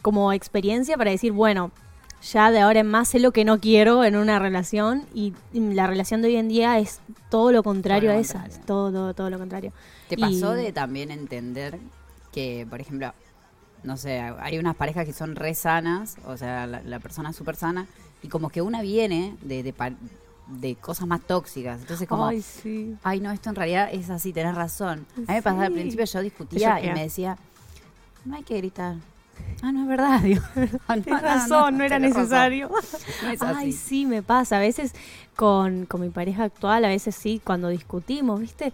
[0.00, 1.70] como experiencia para decir, bueno,
[2.22, 5.86] ya de ahora en más sé lo que no quiero en una relación y la
[5.86, 7.00] relación de hoy en día es
[7.30, 8.64] todo lo contrario Todo a esa, contrario.
[8.66, 9.72] todo, todo, todo lo contrario.
[10.08, 11.78] ¿Te Y- pasó de también entender
[12.32, 13.12] que, por ejemplo,
[13.82, 17.36] no sé, hay unas parejas que son re sanas, o sea, la, la persona es
[17.36, 17.86] súper sana,
[18.22, 19.74] y como que una viene de, de,
[20.46, 21.80] de cosas más tóxicas.
[21.80, 22.36] Entonces, como, Ay,
[23.02, 23.20] ay, sí.
[23.20, 25.06] no, esto en realidad es así, tenés razón.
[25.16, 25.80] A mí me pasaba al Sí.
[25.80, 27.36] principio, yo discutía y me decía,
[28.24, 28.94] no hay que gritar.
[29.62, 30.42] Ah, no es verdad, digo.
[30.88, 32.68] "Ah, no, razón, no, era necesario.
[32.68, 34.56] No Ay, sí, me pasa.
[34.56, 34.92] A veces
[35.36, 38.72] con, con mi pareja actual, a veces sí, cuando discutimos, ¿viste?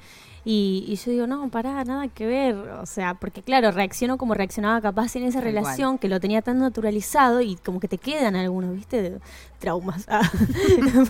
[0.50, 2.55] Y, y yo digo, no, pará, nada que ver.
[2.57, 6.59] O sea, porque claro, reacciono como reaccionaba capaz en esa relación que lo tenía tan
[6.59, 9.02] naturalizado y como que te quedan algunos, ¿viste?
[9.02, 9.21] De-
[9.59, 10.07] traumas.
[10.09, 10.23] Ah,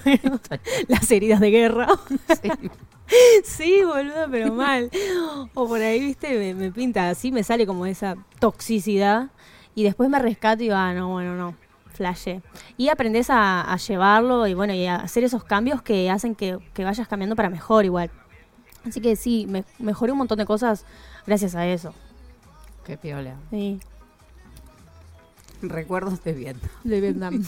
[0.04, 0.40] bueno,
[0.88, 1.86] las heridas de guerra.
[2.42, 2.50] Sí.
[3.42, 4.90] Sí, boludo, pero mal.
[5.54, 9.30] O por ahí, viste, me, me pinta así, me sale como esa toxicidad.
[9.74, 11.54] Y después me rescato y digo, ah, no, bueno, no,
[11.86, 12.42] flashe.
[12.76, 16.58] Y aprendes a, a llevarlo y bueno, y a hacer esos cambios que hacen que,
[16.74, 18.10] que vayas cambiando para mejor igual.
[18.86, 20.84] Así que sí, me, mejoré un montón de cosas
[21.26, 21.92] gracias a eso.
[22.84, 23.36] Qué piola.
[23.50, 23.80] Sí,
[25.60, 26.70] Recuerdos de Vietnam.
[26.84, 27.42] de Vietnam.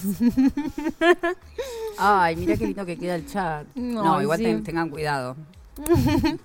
[1.99, 3.67] Ay, mira qué lindo que queda el chat.
[3.77, 4.45] No, igual sí.
[4.45, 5.37] ten- tengan cuidado.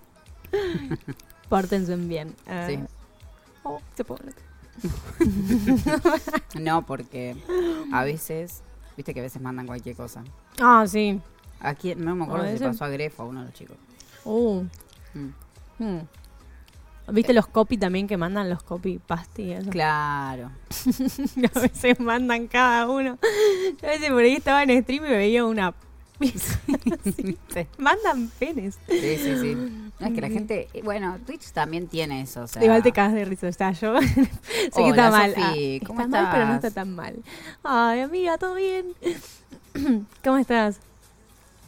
[1.50, 2.36] Pórtense bien.
[2.48, 2.66] Ah.
[2.68, 2.80] Sí.
[3.64, 4.32] Oh, se pone.
[6.60, 7.36] No, porque
[7.92, 8.62] a veces,
[8.96, 10.24] viste que a veces mandan cualquier cosa.
[10.62, 11.20] Ah, sí.
[11.60, 13.78] Aquí no me acuerdo si pasó a Grefo a uno de los chicos.
[14.26, 14.64] Uh.
[15.14, 15.34] Mm.
[15.80, 16.00] Hmm.
[17.08, 19.00] ¿Viste los copy también que mandan los copy
[19.38, 19.70] eso?
[19.70, 20.52] Claro.
[21.56, 23.18] a veces mandan cada uno.
[23.82, 25.74] Yo a veces por ahí estaba en stream y veía una.
[26.22, 27.38] sí,
[27.78, 28.80] mandan penes.
[28.88, 29.38] sí, sí.
[29.40, 29.56] sí.
[30.00, 32.44] No, es que la gente, eh, bueno, Twitch también tiene eso.
[32.44, 34.02] O sea, Igual te cagas de risa, está yo.
[34.02, 34.28] sé
[34.74, 35.34] que está mal.
[35.38, 35.54] Ah,
[35.86, 37.16] ¿cómo está mal, pero no está tan mal.
[37.64, 38.94] Ay, amiga, ¿todo bien?
[40.24, 40.80] ¿Cómo estás?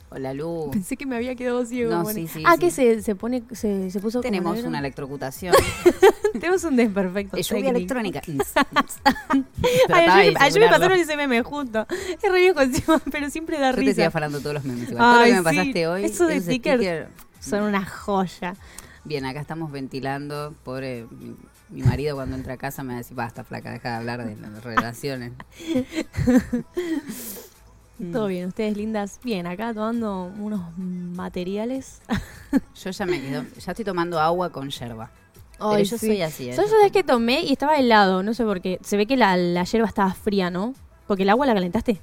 [0.10, 0.70] Hola, Lu.
[0.72, 1.92] Pensé que me había quedado ciego.
[1.92, 2.18] No, bueno.
[2.18, 2.60] sí, sí, ah, sí.
[2.60, 5.54] que se, se pone, se, se puso Tenemos una electrocutación.
[6.34, 7.36] Tenemos un desperfecto.
[7.36, 8.22] Eh, lluvia electrónica.
[9.90, 11.86] Ay, de ayer, ayer me pasaron ese meme justo.
[12.22, 14.08] Es re viejo encima, pero siempre da Yo te estoy risa.
[14.08, 14.90] afanando todos los memes.
[14.90, 14.98] igual.
[14.98, 15.44] Todo lo Ay, que me sí.
[15.58, 16.06] pasaste hoy.
[16.06, 16.78] Eso de esos sticker.
[16.80, 17.10] stickers,
[17.42, 18.56] Son una joya.
[19.04, 20.54] Bien, acá estamos ventilando.
[20.64, 21.36] Pobre mi,
[21.70, 24.64] mi marido cuando entra a casa me dice, basta, flaca, deja de hablar de las
[24.64, 25.34] relaciones.
[28.00, 28.12] Mm.
[28.12, 29.20] Todo bien, ustedes lindas.
[29.24, 32.02] Bien, acá tomando unos materiales.
[32.84, 35.10] Yo ya me quedo, ya estoy tomando agua con yerba.
[35.58, 36.06] Pero Ay, yo sí.
[36.06, 36.50] soy así.
[36.50, 36.54] ¿eh?
[36.56, 38.78] Yo sabes que tomé y estaba helado, no sé por qué.
[38.84, 40.76] Se ve que la, la yerba estaba fría, ¿no?
[41.08, 42.00] Porque el agua la calentaste.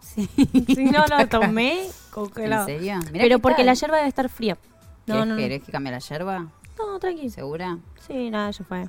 [0.00, 0.26] Sí.
[0.74, 2.64] Sí, no, no, tomé ¿En congelado.
[2.64, 2.94] serio?
[3.12, 3.66] Mirá Pero porque tal.
[3.66, 4.56] la yerba debe estar fría.
[5.06, 6.46] No, ¿Querés, no, que cambie la yerba?
[6.78, 7.28] No, tranqui.
[7.28, 7.76] ¿Segura?
[8.06, 8.88] Sí, nada, ya fue.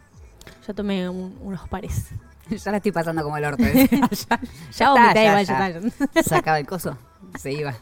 [0.66, 2.12] Ya tomé un- unos pares.
[2.64, 3.64] ya la estoy pasando como el orto.
[3.66, 3.88] ¿eh?
[3.92, 4.40] ya, ya
[4.72, 5.70] Ya vomité ya, igual, ya.
[5.80, 6.24] ya está.
[6.24, 6.98] Sacaba el coso,
[7.40, 7.76] se iba.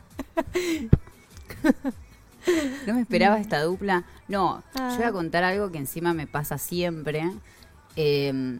[2.87, 4.03] No me esperaba esta dupla.
[4.27, 7.31] No, yo voy a contar algo que encima me pasa siempre.
[7.95, 8.59] Eh,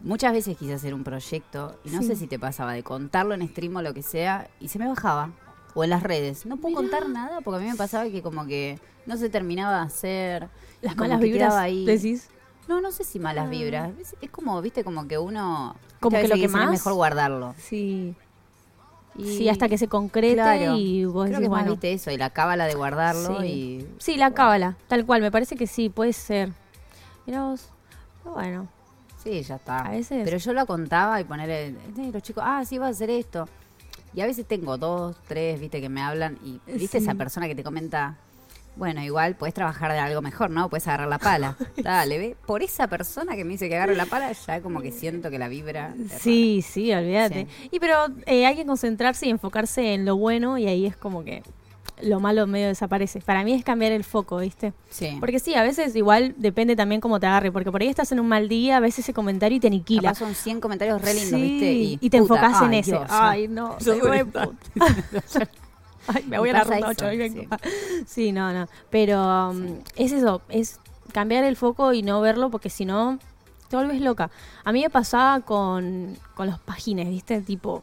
[0.00, 2.08] muchas veces quise hacer un proyecto y no Sí.
[2.08, 4.88] sé si te pasaba de contarlo en stream o lo que sea y se me
[4.88, 5.30] bajaba.
[5.76, 6.46] o en las redes.
[6.46, 9.78] No puedo contar nada porque a mí me pasaba que como que no se terminaba
[9.80, 10.48] de hacer.
[10.82, 11.84] Las malas vibras, ahí.
[11.84, 12.28] decís.
[12.68, 13.50] No, no sé si malas Ah.
[13.50, 13.90] vibras.
[14.00, 15.76] Es, es como, viste, como que uno...
[16.00, 17.54] Como que lo que dicen, es más- mejor guardarlo.
[17.58, 18.14] Sí.
[19.16, 20.76] Y- Sí, hasta que se concrete Claro.
[20.76, 21.70] y vos Creo decís, que más, bueno.
[21.72, 23.46] viste, eso, y la cábala de guardarlo Sí.
[23.46, 23.88] y...
[23.98, 26.50] Sí, la cábala, tal cual, me parece que sí, puede ser.
[27.26, 27.68] Mirá vos.
[28.22, 28.68] Pero bueno,
[29.22, 29.78] Sí, ya está.
[29.86, 31.74] A veces- Pero yo lo contaba y poner
[32.12, 33.48] los chicos, ah, sí, vas a hacer esto.
[34.12, 37.04] Y a veces tengo dos, tres, viste, que me hablan y viste Sí.
[37.04, 38.18] esa persona que te comenta,
[38.76, 40.68] bueno, igual puedes trabajar de algo mejor, ¿no?
[40.68, 41.56] Puedes agarrar la pala.
[41.76, 42.36] Dale, ve.
[42.46, 45.38] Por esa persona que me dice que agarre la pala, ya como que siento que
[45.38, 45.94] la vibra.
[46.18, 47.46] sí, sí, olvídate.
[47.70, 51.24] Y pero eh, hay que concentrarse y enfocarse en lo bueno y ahí es como
[51.24, 51.42] que
[52.02, 53.20] lo malo medio desaparece.
[53.20, 54.72] Para mí es cambiar el foco, ¿viste?
[54.90, 55.16] Sí.
[55.20, 58.20] Porque sí, a veces igual depende también cómo te agarre, porque por ahí estás en
[58.20, 60.02] un mal día, a veces ese comentario y te aniquila.
[60.02, 61.72] Capaz son 100 comentarios re lindos, Sí, ¿viste?
[61.72, 62.90] Y, y te puta, enfocás en ay, ese.
[62.90, 64.48] Dios, Ay, no, soy puta.
[66.06, 67.42] Ay, me voy a la ronda eso, ocho, hoy vengo.
[67.62, 68.04] sí.
[68.06, 68.68] Sí, no, no.
[68.90, 70.80] Pero um, es eso, es
[71.12, 73.18] cambiar el foco y no verlo porque si no
[73.68, 74.30] te vuelves loca.
[74.64, 77.40] A mí me pasaba con, con los páginas, ¿viste?
[77.40, 77.82] Tipo,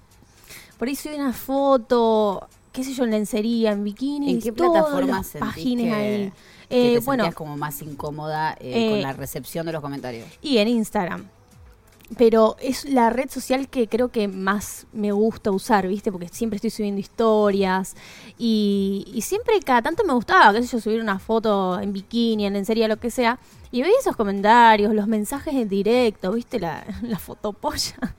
[0.77, 4.31] por ahí subí una foto, qué sé yo, en lencería, en bikini.
[4.31, 6.33] ¿En qué todas plataforma las sentís páginas que, ahí.
[6.69, 10.27] que Eh, te bueno, como más incómoda eh, con eh, la recepción de los comentarios?
[10.41, 11.27] y en Instagram.
[12.17, 16.11] Pero es la red social que creo que más me gusta usar, ¿viste?
[16.11, 17.95] Porque siempre estoy subiendo historias
[18.37, 22.45] y, y siempre cada tanto me gustaba, qué sé yo, subir una foto en bikini,
[22.45, 23.39] en lencería, lo que sea.
[23.71, 26.59] Y veía esos comentarios, los mensajes en directo, ¿viste?
[26.59, 27.95] La, la fotopolla.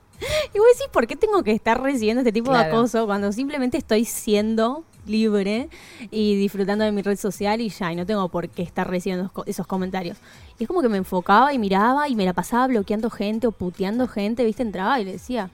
[0.53, 3.77] Y vos decís, ¿por qué tengo que estar recibiendo este tipo de acoso cuando simplemente
[3.77, 5.69] estoy siendo libre
[6.11, 9.23] y disfrutando de mi red social y ya, y no tengo por qué estar recibiendo
[9.25, 10.17] esos co- esos comentarios?
[10.59, 13.51] Y es como que me enfocaba y miraba y me la pasaba bloqueando gente o
[13.51, 14.63] puteando gente, ¿viste?
[14.63, 15.49] Entraba y le decía,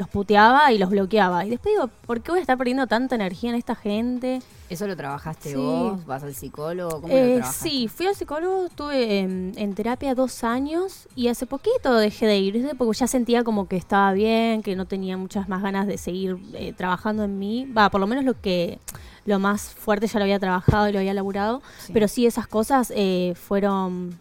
[0.00, 1.44] los puteaba y los bloqueaba.
[1.44, 4.40] Y después digo, ¿por qué voy a estar perdiendo tanta energía en esta gente?
[4.70, 5.54] ¿Eso lo trabajaste Sí.
[5.56, 6.04] vos?
[6.06, 7.02] ¿Vas al psicólogo?
[7.02, 11.44] ¿Cómo lo Eh, sí, fui al psicólogo, estuve en, en terapia dos años y hace
[11.46, 15.48] poquito dejé de ir, porque ya sentía como que estaba bien, que no tenía muchas
[15.48, 17.66] más ganas de seguir eh, trabajando en mí.
[17.76, 18.78] Va, por lo menos lo que
[19.26, 21.92] lo más fuerte ya lo había trabajado y lo había laburado, Sí.
[21.92, 24.18] pero sí esas cosas eh, fueron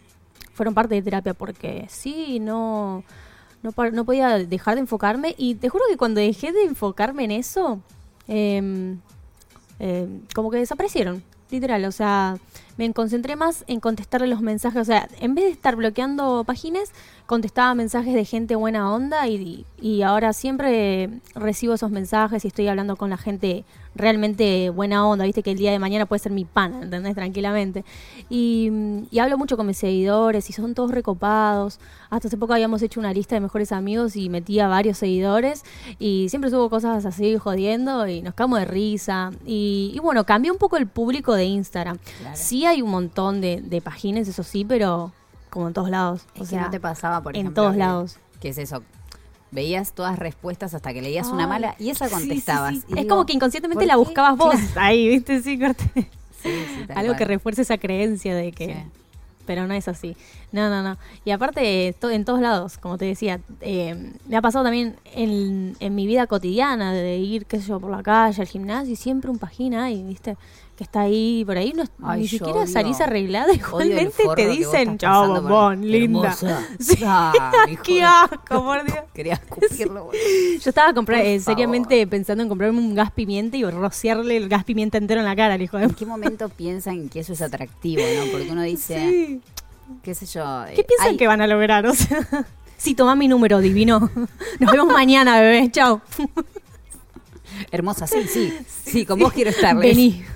[0.53, 3.03] fueron parte de terapia porque sí, no
[3.63, 7.31] no, no podía dejar de enfocarme y te juro que cuando dejé de enfocarme en
[7.31, 7.79] eso,
[8.27, 8.99] em,
[9.79, 11.85] eh, como que desaparecieron, literal.
[11.85, 12.37] O sea,
[12.77, 14.81] me concentré más en contestarle los mensajes.
[14.81, 16.91] O sea, en vez de estar bloqueando páginas,
[17.25, 22.67] contestaba mensajes de gente buena onda y, y ahora siempre recibo esos mensajes y estoy
[22.67, 23.65] hablando con la gente
[23.99, 25.25] realmente buena onda.
[25.25, 27.13] Viste que el día de mañana puede ser mi pan, ¿entendés?
[27.15, 27.85] Tranquilamente.
[28.29, 28.71] Y,
[29.11, 31.79] y hablo mucho con mis seguidores y son todos recopados.
[32.09, 35.63] Hasta hace poco habíamos hecho una lista de mejores amigos y metí a varios seguidores
[35.99, 39.31] y siempre subo cosas así jodiendo y nos cagamos de risa.
[39.45, 41.97] Y, y bueno, cambió un poco el público de Instagram.
[42.19, 42.35] Claro.
[42.35, 45.11] Sí hay un montón de, de páginas, eso sí, pero
[45.49, 46.21] como en todos lados.
[46.35, 47.63] Es o que sea, no te pasaba, por en ejemplo.
[47.63, 48.17] todos que- lados.
[48.39, 48.81] ¿Qué es eso?
[49.51, 52.75] Veías todas respuestas hasta que leías una mala y esa sí, sí, contestabas.
[52.75, 52.83] sí.
[52.87, 54.55] Y Es digo, como que inconscientemente ¿por la buscabas vos.
[54.73, 54.87] Claro.
[54.87, 55.41] Ahí, ¿viste?
[55.41, 58.83] Sí, tal Algo que refuerce esa creencia de que...
[59.45, 60.15] Pero no es así.
[60.51, 60.97] No, no, no.
[61.25, 65.75] Y aparte, to- en todos lados, como te decía, eh, me ha pasado también en,
[65.79, 68.95] en mi vida cotidiana de ir, qué sé yo, por la calle, al gimnasio, y
[68.95, 70.37] siempre un página y viste,
[70.75, 74.97] que está ahí, por ahí, no, Ay, ni siquiera odio- salís arreglada, igualmente te dicen,
[74.97, 76.33] chao, bombón, linda.
[76.79, 76.95] Sí.
[77.83, 78.97] ¡Qué asco, por Dios!
[79.13, 80.05] Quería escupirlo.
[80.05, 80.19] boludo.
[80.61, 84.47] Yo estaba compra- Por eh, seriamente pensando en comprarme un gas pimienta y rociarle el
[84.49, 85.83] gas pimienta entero en la cara al hijo de...
[85.83, 88.31] ¿En qué momento piensan que eso es atractivo, no?
[88.31, 89.41] Porque uno dice, Sí.
[90.03, 90.63] Qué sé yo.
[90.73, 91.85] ¿Qué eh, piensan hay- que van a lograr?
[91.85, 92.25] O sea,
[92.77, 94.09] sí, toma mi número, divino.
[94.59, 95.69] Nos vemos mañana, bebé.
[95.71, 96.01] Chao.
[97.71, 98.53] Hermosa, sí, sí.
[98.67, 99.75] Sí, con vos quiero estar.
[99.77, 100.23] Vení.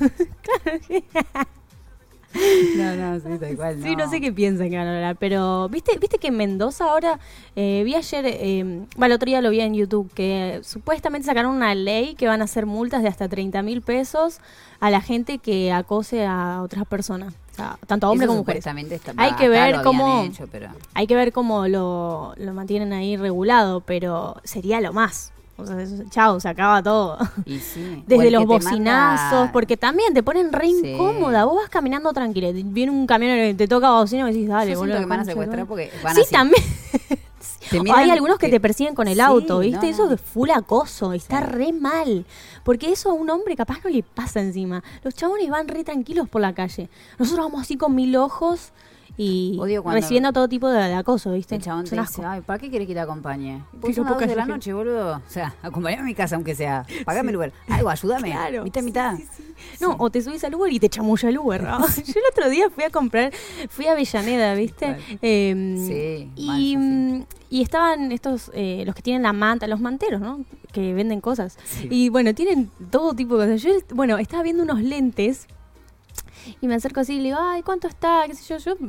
[2.76, 3.80] No, no, sí, tal cual.
[3.84, 6.86] Sí, no sé qué piensan que van a lograr, pero viste, viste que en Mendoza
[6.86, 7.20] ahora
[7.56, 8.64] eh, vi ayer, eh,
[8.98, 12.42] bueno, el otro día lo vi en YouTube que supuestamente sacaron una ley que van
[12.42, 14.40] a hacer multas de hasta 30 mil pesos
[14.80, 18.66] a la gente que acose a otras personas, o sea, tanto a hombres como mujeres.
[18.66, 23.16] está- Hay que ver cómo- hecho, pero- Hay que ver cómo lo, lo mantienen ahí
[23.16, 25.32] regulado, pero sería lo más.
[25.56, 25.78] O sea,
[26.10, 27.16] chao, se acaba todo.
[27.46, 28.00] y sí.
[28.02, 30.82] O Desde los que bocinazos, manda- porque también te ponen re Sí.
[30.94, 31.46] incómoda.
[31.46, 34.80] Vos vas caminando tranquila, viene un camión y te toca bocina y decís, dale, Yo
[34.80, 34.98] boludo.
[34.98, 36.32] que van a secuestrar porque van Sí, así.
[36.34, 36.64] también.
[37.88, 39.86] O hay algunos que que- te persiguen con el Sí, auto, ¿viste?
[39.88, 41.46] no, Eso es full acoso, está Sí.
[41.48, 42.26] re mal.
[42.64, 44.84] Porque eso a un hombre capaz no le pasa encima.
[45.04, 46.90] Los chabones van re tranquilos por la calle.
[47.20, 48.72] Nosotros vamos así con mil ojos
[49.16, 51.56] y Odio cuando- recibiendo todo tipo de, de acoso, ¿viste?
[51.56, 53.64] El chabón te dice, ay, ¿para qué querés que te acompañe?
[53.80, 55.18] Pues 12 de la noche, boludo.
[55.18, 56.86] O sea, acompañame a mi casa aunque sea.
[57.06, 57.52] Pagame el lugar.
[57.68, 58.32] Algo, ayúdame.
[58.32, 58.64] Claro.
[58.64, 59.16] Mitad, Sí, mitad.
[59.18, 59.44] sí, sí.
[59.80, 61.62] No, o te subís al Uber y te chamulla el Uber.
[61.64, 61.80] ¿no?
[61.88, 63.32] Yo el otro día fui a comprar,
[63.70, 64.86] fui a Avellaneda, ¿viste?
[64.88, 65.02] Claro.
[65.22, 65.76] Eh,
[66.36, 70.20] Sí, mal, y, mm, y estaban estos, eh, los que tienen la manta, los manteros,
[70.22, 70.42] ¿no?
[70.72, 71.58] Que venden cosas.
[71.66, 71.88] Sí.
[71.92, 73.62] Y bueno, tienen todo tipo de cosas.
[73.62, 75.48] Yo, bueno, estaba viendo unos lentes
[76.62, 78.24] y me acerco así y le digo, ay, ¿cuánto está?
[78.28, 78.58] ¿Qué sé yo?
[78.58, 78.88] Yo,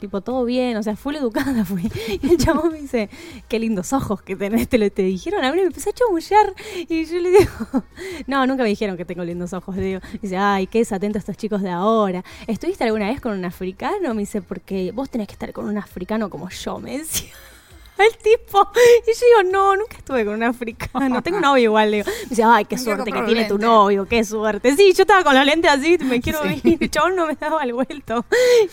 [0.00, 1.90] tipo, todo bien, o sea, full educada fui.
[2.22, 3.08] Y el chabón me dice,
[3.48, 5.44] qué lindos ojos que tenés, te lo te dijeron.
[5.44, 6.54] A mí me empecé a chamullar
[6.88, 7.84] y yo le digo,
[8.26, 9.76] no, nunca me dijeron que tengo lindos ojos.
[9.76, 12.24] Le digo, dice, ay, qué desatentos estos chicos de ahora.
[12.46, 14.14] ¿Estuviste alguna vez con un africano?
[14.14, 17.32] Me dice, porque vos tenés que estar con un africano como yo, me decía.
[17.98, 18.68] El tipo,
[19.06, 22.10] y yo digo, no, nunca estuve con un africano, tengo un novio igual, le digo.
[22.24, 24.74] Me dice, ay, qué suerte que tiene tu novio, qué suerte.
[24.76, 26.60] Sí, yo estaba con los lentes así, me quiero Sí.
[26.64, 28.24] ir, el chabón no me daba el vuelto.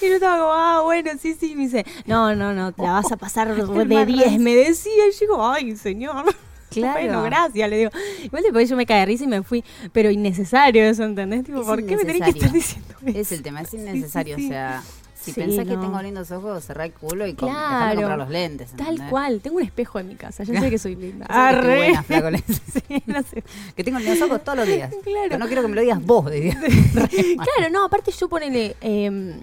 [0.01, 2.93] Y yo estaba como, ah, bueno, sí, sí, me dice, no, no, no, te la
[2.93, 6.25] vas a pasar de más 10, me decía, y yo digo, ay, señor.
[6.71, 6.93] Claro.
[7.01, 7.91] Bueno, gracias, le digo.
[8.23, 11.43] Igual después yo me caí de risa y me fui, pero innecesario eso, ¿entendés?
[11.43, 13.19] Tipo, Es ¿por qué me tenés que estar diciendo eso?
[13.19, 14.37] Es el tema, es Sí, sí, innecesario.
[14.37, 14.45] sí.
[14.45, 14.81] O sea,
[15.21, 17.95] si Sí, pensás que tengo lindos ojos, cerrá el culo y com- Claro.
[17.97, 18.71] comprar los lentes.
[18.75, 21.25] Tal cual, tengo un espejo en mi casa, yo sé que soy linda.
[21.29, 22.39] Sabés que buena.
[22.87, 23.43] Sí, no sé.
[23.75, 24.89] Que tengo lindos ojos todos los días.
[25.03, 25.27] Claro.
[25.29, 26.57] Pero no quiero que me lo digas vos, diría.
[26.59, 28.75] Claro, no, aparte yo ponele.
[28.81, 29.35] eh,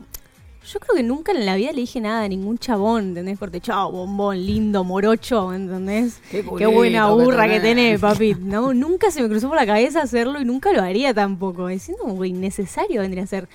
[0.70, 3.38] yo creo que nunca en la vida le dije nada a ningún chabón, ¿entendés?
[3.38, 6.20] Corte, chao, bombón, lindo, morocho, ¿entendés?
[6.30, 7.98] Qué buena que burra que tenés.
[7.98, 8.34] tenés, papi.
[8.38, 11.70] No, nunca se me cruzó por la cabeza hacerlo y nunca lo haría tampoco.
[11.70, 13.48] Es como innecesario vendría a ser.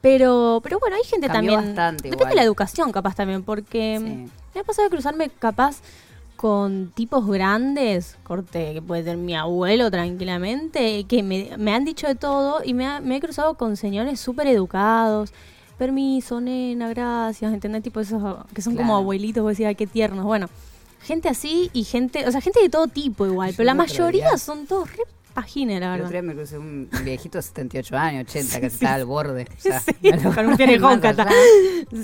[0.00, 1.74] Pero, pero bueno, hay gente Cambió también.
[1.76, 2.28] bastante depende igual.
[2.30, 4.28] de la educación, capaz también, porque Sí.
[4.54, 5.76] me ha pasado de cruzarme capaz
[6.36, 12.06] con tipos grandes, corte, que puede ser mi abuelo tranquilamente, que me, me han dicho
[12.06, 15.32] de todo y me, ha- me he cruzado con señores súper educados.
[15.76, 17.82] Permiso, nena, gracias, ¿entendés?
[17.82, 18.22] Tipo esos
[18.54, 20.24] que son como abuelitos, vos decís, ay, qué tiernos.
[20.24, 20.48] Bueno,
[21.02, 24.28] gente así y gente, o sea, gente de todo tipo igual, Yo pero la mayoría
[24.28, 25.04] día- son todos re
[25.42, 26.10] pagines, la El otro verdad.
[26.10, 29.46] día me crucé un viejito de 78 años, 80, que estaba al borde.
[29.56, 29.94] O sea, Sí,
[30.34, 31.28] con un allá.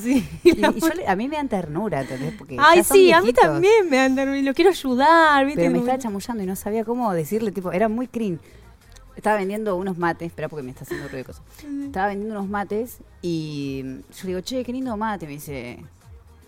[0.02, 2.34] Sí, Y, y yo le- a mí me dan ternura, ¿entendés?
[2.38, 5.60] Porque Ay, sí, a mí también me dan, lo quiero ayudar, ¿viste?
[5.60, 8.40] Pero me estaba chamullando y no sabía cómo decirle, tipo, era muy crin.
[9.16, 11.42] Estaba vendiendo unos mates, espera porque me está haciendo ruido de cosas.
[11.84, 15.26] Estaba vendiendo unos mates y yo le digo, che, qué lindo mate.
[15.26, 15.78] Me dice,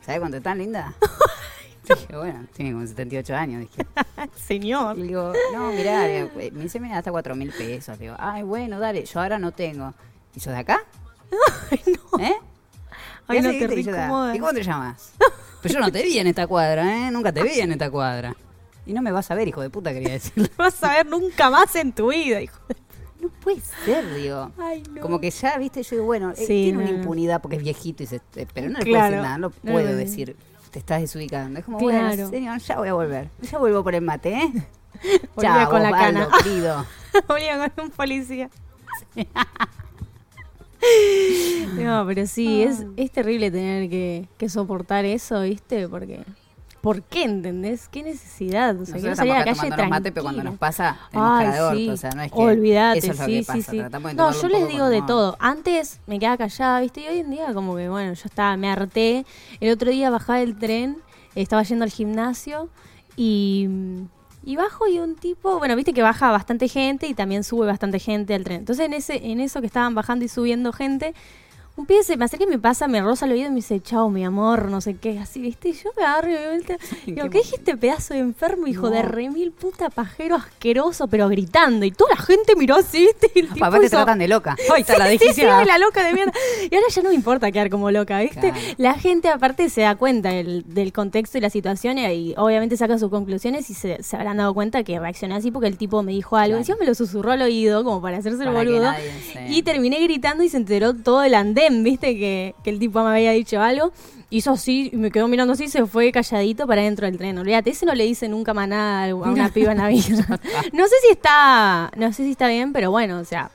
[0.04, 0.94] ¿sabes cuánto es tan linda?
[1.88, 3.60] Dije, bueno, tiene como 78 años.
[3.60, 3.86] Dije,
[4.36, 4.98] Señor.
[4.98, 7.98] Y digo, no, mirá, digo, eh, me dice, mira, hasta 4 mil pesos.
[7.98, 9.94] Digo, ay, bueno, dale, yo ahora no tengo.
[10.34, 10.80] ¿Y yo de acá?
[11.70, 12.24] Ay, no.
[12.24, 12.34] ¿Eh?
[13.26, 13.56] Ay, no, te.
[13.56, 14.36] Y yo reincomoda.
[14.36, 15.12] ¿Y cómo te llamas?
[15.60, 17.10] Pues yo no te vi en esta cuadra, ¿eh?
[17.10, 18.34] Nunca te vi en esta cuadra.
[18.86, 20.48] Y no me vas a ver, hijo de puta, quería decirle.
[20.58, 22.76] No vas a ver nunca más en tu vida, hijo de...
[23.20, 24.52] No puede ser, digo.
[24.56, 25.02] Ay, no.
[25.02, 26.96] Como que ya, viste, yo digo, bueno, eh, tiene no, una no.
[26.98, 29.10] impunidad porque es viejito, y se, eh, pero no le puedo Claro.
[29.10, 30.36] decir nada, no No puedo puedo decir,
[30.70, 31.58] te estás desubicando.
[31.58, 32.06] Es como, Claro.
[32.08, 33.28] bueno, señor, ya voy a volver.
[33.42, 34.52] Ya vuelvo por el mate, ¿eh?
[35.34, 36.28] Volvía Chao, con la cana.
[36.42, 36.84] querido.
[37.28, 38.50] Volvía con un policía.
[41.74, 45.88] No, pero sí, es, es terrible tener que, que soportar eso, ¿viste?
[45.88, 46.22] Porque...
[46.80, 47.88] ¿Por qué, entendés?
[47.88, 48.80] ¿Qué necesidad?
[48.80, 50.50] O sea, Nosotros salir a la calle tomándonos mate, pero cuando tranquila.
[50.50, 51.76] nos pasa, tenemos Ay, cara de orto.
[51.76, 51.88] sí.
[51.90, 53.70] O sea, no es que Olvídate, eso es lo sí, que sí, pasa.
[53.72, 53.78] sí.
[53.78, 55.36] De No, yo les digo de todo.
[55.40, 57.00] Antes me quedaba callada, ¿viste?
[57.00, 59.26] Y hoy en día como que, bueno, yo estaba, me harté.
[59.60, 60.98] El otro día bajaba del tren,
[61.34, 62.68] estaba yendo al gimnasio
[63.16, 63.68] y,
[64.44, 67.98] y bajo y un tipo, bueno, viste que baja bastante gente y también sube bastante
[67.98, 68.58] gente al tren.
[68.60, 71.14] Entonces en ese en eso que estaban bajando y subiendo gente,
[71.78, 73.80] un pibe se me acerca y me pasa, me roza el oído y me dice,
[73.80, 75.68] chao, mi amor, no sé qué, así, ¿viste?
[75.70, 76.76] Y yo me agarro y me vuelta.
[77.06, 79.08] Digo, Qué ¿qué dijiste, pedazo de enfermo, hijo de No.
[79.08, 81.86] remil puta pajero asqueroso, pero gritando?
[81.86, 83.30] Y toda la gente miró así, ¿viste?
[83.34, 84.56] Y el tipo Papá te hizo- tratan de loca.
[84.74, 85.64] Ahí está la Sí, sí, sí, desquiciada.
[85.64, 86.32] la loca de mierda.
[86.70, 88.40] Y ahora ya no me importa quedar como loca, ¿viste?
[88.50, 88.56] Claro.
[88.76, 92.76] La gente aparte se da cuenta del, del contexto y la situación y, y obviamente
[92.76, 96.02] saca sus conclusiones y se, se habrán dado cuenta que reaccioné así porque el tipo
[96.02, 96.48] me dijo algo.
[96.48, 96.58] Claro.
[96.58, 98.82] Encima me lo susurró al oído como para hacerse el Para boludo.
[98.82, 99.12] nadie
[99.48, 102.16] Y terminé gritando y se enteró todo el andén, ¿viste?
[102.16, 103.92] Que, que el tipo me había dicho algo.
[104.30, 107.38] Hizo así, y me quedó mirando así, se fue calladito para dentro del tren.
[107.38, 110.26] Olvídate, ese no le dice nunca más nada a una piba en la vida.
[110.72, 113.50] no sé si está, no sé si está bien, pero bueno, o sea,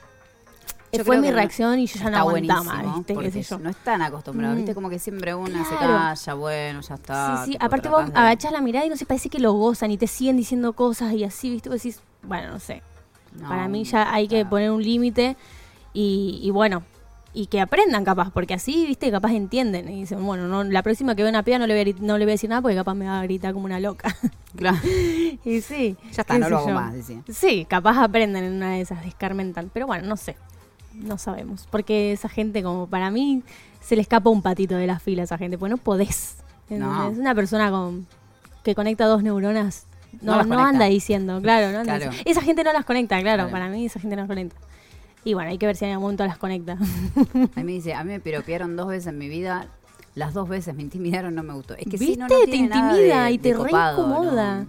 [0.92, 3.14] Yo fue mi no- reacción y yo ya no aguantaba más, ¿viste?
[3.16, 3.58] ¿Qué sé yo?
[3.60, 4.58] No están acostumbrados, Mm.
[4.58, 4.74] ¿viste?
[4.74, 5.92] Como que siempre una se Claro.
[5.94, 7.36] calla, bueno, ya está.
[7.38, 9.52] Sí, sí, tipo, aparte vos de- agachás la mirada y no sé, parece que lo
[9.52, 11.68] gozan y te siguen diciendo cosas y así, ¿viste?
[11.68, 12.82] Vos decís, bueno, no sé.
[13.40, 15.36] No, Para mí ya hay que poner un límite
[15.92, 16.82] y, y bueno,
[17.34, 19.88] y que aprendan capaz, porque así, viste, capaz entienden.
[19.88, 22.16] Y dicen, bueno, no, la próxima que vea una piba no le, voy a, no
[22.16, 24.14] le voy a decir nada porque capaz me va a gritar como una loca.
[24.56, 24.78] Claro.
[25.44, 25.96] y sí.
[26.12, 26.74] Ya está, no lo hago yo.
[26.74, 27.20] más, decía.
[27.28, 29.68] Sí, capaz aprenden en una de esas, descarmentan.
[29.74, 30.36] Pero bueno, no sé.
[30.94, 31.66] No sabemos.
[31.72, 33.42] Porque esa gente, como para mí,
[33.80, 36.36] se le escapa un patito de la fila a esa gente, pues no podés.
[36.70, 37.10] No.
[37.10, 38.06] Es una persona con,
[38.62, 39.86] que conecta dos neuronas.
[40.22, 42.10] No No, anda diciendo, claro, no anda Claro.
[42.12, 42.30] diciendo.
[42.30, 43.50] Esa gente no las conecta, claro, Claro.
[43.50, 44.56] para mí esa gente no las conecta.
[45.24, 46.72] Y bueno, hay que ver si en algún momento las conecta.
[46.74, 46.76] A
[47.60, 49.66] mí me dice, a mí me piropearon dos veces en mi vida.
[50.14, 51.74] Las dos veces me intimidaron, no me gustó.
[51.74, 52.06] Es que ¿Viste?
[52.06, 54.60] sí, no, no te intimida de- y te reincomoda.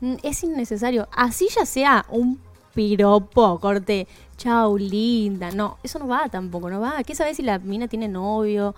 [0.00, 0.12] ¿no?
[0.14, 1.08] Mm, Es innecesario.
[1.12, 2.38] Así ya sea un
[2.74, 5.50] piropo, corte, chau, linda.
[5.50, 7.02] No, eso no va tampoco, no va.
[7.04, 8.74] ¿Qué sabes si la mina tiene novio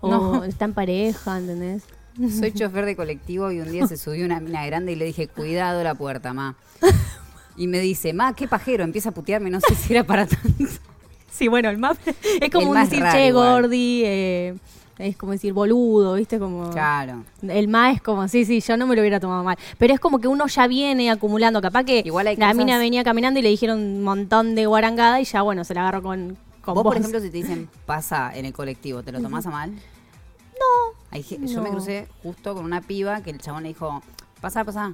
[0.00, 0.44] o No.
[0.44, 1.84] está en pareja, ¿entendés?
[2.38, 5.28] Soy chofer de colectivo y un día se subió una mina grande y le dije,
[5.28, 6.56] cuidado la puerta, ma.
[7.56, 10.48] Y me dice, ma, qué pajero, empieza a putearme, no sé si era para tanto.
[11.30, 11.96] Sí, bueno, el más
[12.42, 13.62] es como un más decir, raro che, igual.
[13.62, 14.54] gordi, eh,
[14.98, 16.38] es como decir boludo, ¿viste?
[16.38, 16.68] Como...
[16.70, 17.24] Claro.
[17.48, 19.56] El más es como, sí, sí, yo no me lo hubiera tomado mal.
[19.78, 21.62] Pero es como que uno ya viene acumulando.
[21.62, 24.66] Capaz que Igual hay la cosas- mina venía caminando y le dijeron un montón de
[24.66, 26.92] guarangada y ya, bueno, se la agarró con, con Vos, vos.
[26.92, 29.72] por ejemplo, si te dicen, pasa en el colectivo, ¿te lo tomás a mal?
[29.72, 31.18] No.
[31.18, 31.70] Yo me No.
[31.70, 34.02] crucé justo con una piba que el chabón le dijo,
[34.42, 34.92] pasa, pasa.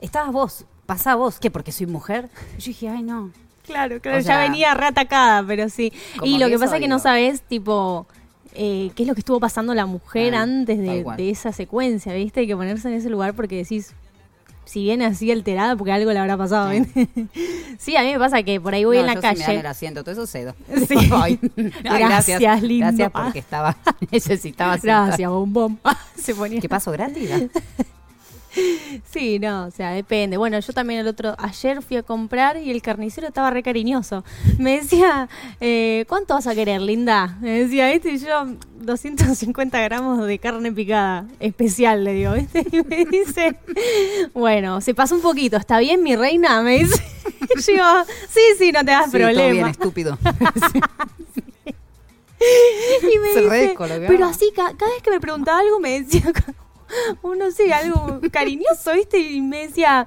[0.00, 1.38] Estabas vos, pasá vos.
[1.38, 1.50] ¿Qué?
[1.50, 2.28] ¿Porque soy mujer?
[2.58, 3.30] Y yo dije, ay, no.
[3.66, 5.92] Claro, claro, O sea, ya venía reatacada, pero sí.
[6.22, 8.06] Y lo que pasa es que no sabes, tipo,
[8.52, 12.12] eh, qué es lo que estuvo pasando la mujer Ah, antes de, de esa secuencia,
[12.12, 12.40] ¿viste?
[12.40, 13.94] Hay que ponerse en ese lugar porque decís,
[14.66, 16.80] si viene así alterada, porque algo le habrá pasado, Sí.
[16.80, 17.08] ¿viste?
[17.78, 19.34] sí, a mí me pasa que por ahí voy No, en la yo sí me
[19.34, 19.60] dan calle.
[19.60, 20.54] el asiento, todo eso cedo.
[20.86, 20.96] Sí.
[21.12, 21.38] Ay,
[21.82, 22.86] Gracias, lindo.
[22.88, 23.76] Gracias porque estaba,
[24.10, 25.30] necesitaba Gracias, sentar.
[25.30, 25.78] bombón.
[26.16, 26.60] Se ponía.
[26.60, 27.30] ¿Qué pasó gratis?
[29.10, 30.36] Sí, no, o sea, depende.
[30.36, 34.24] Bueno, yo también el otro, ayer fui a comprar y el carnicero estaba re cariñoso.
[34.58, 35.28] Me decía,
[35.60, 37.36] eh, ¿cuánto vas a querer, linda?
[37.40, 38.12] Me decía, ¿viste?
[38.12, 38.46] Y yo,
[38.80, 42.64] 250 gramos de carne picada, especial, le digo, ¿viste?
[42.72, 43.56] Y me dice,
[44.34, 46.62] bueno, se pasó un poquito, ¿está bien, mi reina?
[46.62, 47.02] Me dice.
[47.56, 49.70] Y yo, sí, sí, no te das Sí, todo bien, problema.
[49.70, 50.18] estúpido.
[53.12, 53.74] Y me Se dice,
[54.06, 56.30] pero así, ca- cada vez que me preguntaba algo, me decía,
[57.22, 59.18] uno sé, algo cariñoso, ¿viste?
[59.18, 60.06] Y me decía,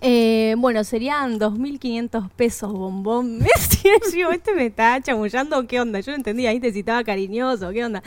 [0.00, 3.38] eh, bueno, serían 2.500 pesos, bombón.
[3.38, 6.00] Me decía yo, este me está chamullando, ¿qué onda?
[6.00, 6.72] Yo no entendía, ¿viste?
[6.72, 8.02] Si estaba cariñoso, ¿qué onda?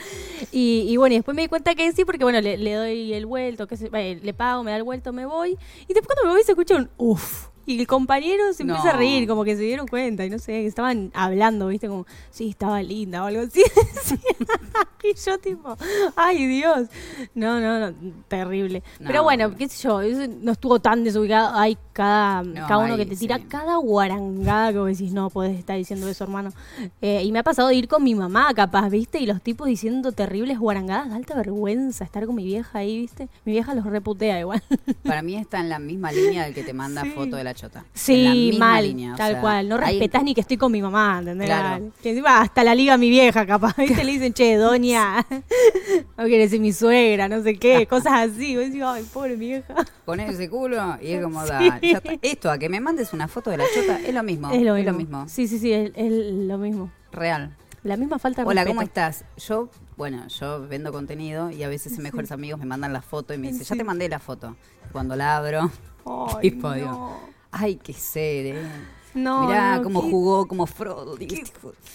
[0.52, 3.26] Y, y bueno, y después me di cuenta que sí, porque bueno, le, doy el
[3.26, 3.76] vuelto, que
[4.22, 5.58] le pago, me da el vuelto, me voy.
[5.88, 7.51] Y después cuando me voy se escucha un uff.
[7.66, 10.66] Y el compañero se empieza a reír, como que se dieron cuenta, y no sé,
[10.66, 11.88] estaban hablando, ¿viste?
[11.88, 13.62] Como, sí, estaba linda o algo así.
[15.02, 15.76] y yo tipo,
[16.16, 16.88] ay Dios.
[17.34, 17.94] No, no, no,
[18.28, 18.82] terrible.
[19.00, 19.06] No.
[19.06, 21.56] Pero bueno, qué sé yo, eso no estuvo tan desubicado.
[21.56, 23.44] Hay cada, No, cada uno que te tira sí.
[23.48, 26.52] cada guarangada que vos decís, no podés estar diciendo eso, hermano.
[27.00, 29.18] Eh, y me ha pasado de ir con mi mamá, capaz, ¿viste?
[29.20, 33.28] Y los tipos diciendo terribles guarangadas, da alta vergüenza estar con mi vieja ahí, ¿viste?
[33.44, 34.62] Mi vieja los reputea igual.
[35.04, 37.10] Para mí está en la misma línea del que te manda Sí.
[37.10, 37.80] foto de la chota.
[37.80, 39.68] En la Sí, misma mal, línea, tal sea, cual.
[39.68, 41.46] No hay- respetás ni que estoy con mi mamá, ¿entendés?
[41.48, 41.90] Claro.
[42.02, 43.76] Que encima hasta la liga mi vieja, capaz.
[43.76, 44.02] ¿Viste?
[44.04, 45.26] Le dicen, che, doña,
[46.16, 48.56] no quieres ser mi suegra, no sé qué, cosas así.
[48.56, 49.74] Vos decís, ay, pobre vieja.
[50.04, 51.48] Con ese culo y es como, Sí.
[51.50, 52.12] da, ya está.
[52.22, 54.50] Esto, a que me mandes una foto de la chota, es lo mismo.
[54.50, 55.28] es lo mismo.
[55.28, 56.90] Sí, sí, sí, es, es lo mismo.
[57.12, 57.56] Real.
[57.84, 58.70] La misma falta de Hola, respeto.
[58.76, 59.24] ¿cómo estás?
[59.38, 63.38] Yo, bueno, yo vendo contenido y a veces mejores amigos me mandan la foto y
[63.38, 64.56] me dicen, ya te mandé la foto.
[64.92, 65.68] Cuando la abro,
[66.06, 67.18] Ay, tipo, digo, no.
[67.50, 68.66] ay, qué sed, eh.
[69.14, 71.16] No, Mirá no, cómo qué- jugó, como Frodo.
[71.16, 71.42] qué-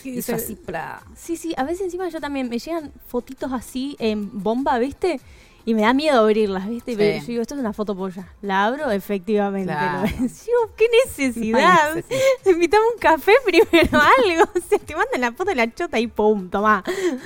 [0.03, 1.01] hizo ser- así, pla.
[1.15, 5.19] Sí, sí, a veces encima yo también me llegan fotitos así en bomba, ¿viste?
[5.67, 6.91] Y me da miedo abrirlas, ¿viste?
[6.91, 6.97] Sí.
[6.97, 8.25] Pero yo digo, esto es una foto polla.
[8.41, 9.73] La abro, efectivamente.
[9.73, 10.03] Claro.
[10.03, 10.07] lo.
[10.17, 11.93] Digo, ¿qué necesidad?
[11.93, 12.01] No.
[12.51, 14.43] Invítame un café primero, algo.
[14.55, 16.85] O sea, te mandan la foto de la chota y pum, toma.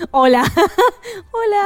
[0.10, 0.44] Hola.
[1.32, 1.66] Hola.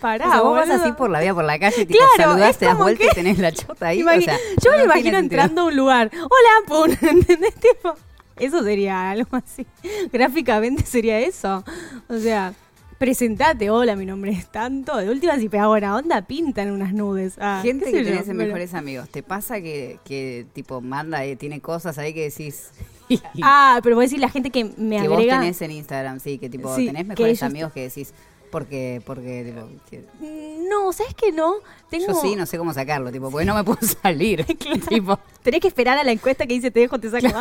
[0.00, 2.12] Pará, O sea, vos vas así por la vida, por la calle, y te Claro,
[2.16, 4.02] saludás, te das vuelta que- y tenés la chota ahí.
[4.04, 6.12] O sea, yo me no imagino entrando a un lugar.
[6.14, 6.90] Hola, pum.
[7.08, 7.54] ¿Entendés?
[7.56, 7.96] Tipo,
[8.36, 9.66] eso sería algo así.
[10.12, 11.64] Gráficamente sería eso.
[12.08, 12.52] O sea,
[12.98, 13.70] presentate.
[13.70, 14.96] Hola, mi nombre es tanto.
[14.96, 17.34] De última, si pega buena onda, pintan unas nudes.
[17.38, 21.60] Ah, Gente que tenés en mejores amigos, ¿te pasa que, que tipo manda, eh, tiene
[21.60, 22.70] cosas ahí que decís
[23.42, 25.40] Ah, pero voy a decir la gente que me que vos agrega.
[25.40, 28.12] tenés en Instagram, sí, que tipo Sí, tenés que mejores ellos- amigos que decís
[28.50, 30.04] porque porque tipo, que-
[30.68, 31.54] No, ¿sabes qué no?
[31.90, 32.06] Tengo...
[32.08, 34.44] yo sí no sé cómo sacarlo, tipo, porque no me puedo salir,
[34.88, 37.28] tipo, Tenés que esperar a la encuesta que dice te dejo, te saco.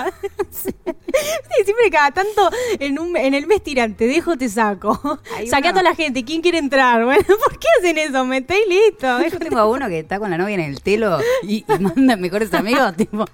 [0.52, 5.20] Sí, siempre cada tanto en, un, en el mes tirante, te dejo, te saco.
[5.36, 7.04] Hay Saqué a toda la gente, ¿quién quiere entrar?
[7.06, 8.26] Bueno, ¿por qué hacen eso?
[8.26, 9.22] Meté y listo.
[9.30, 12.16] yo tengo a uno que está con la novia en el telo y, y manda
[12.18, 13.26] mejores amigos, tipo,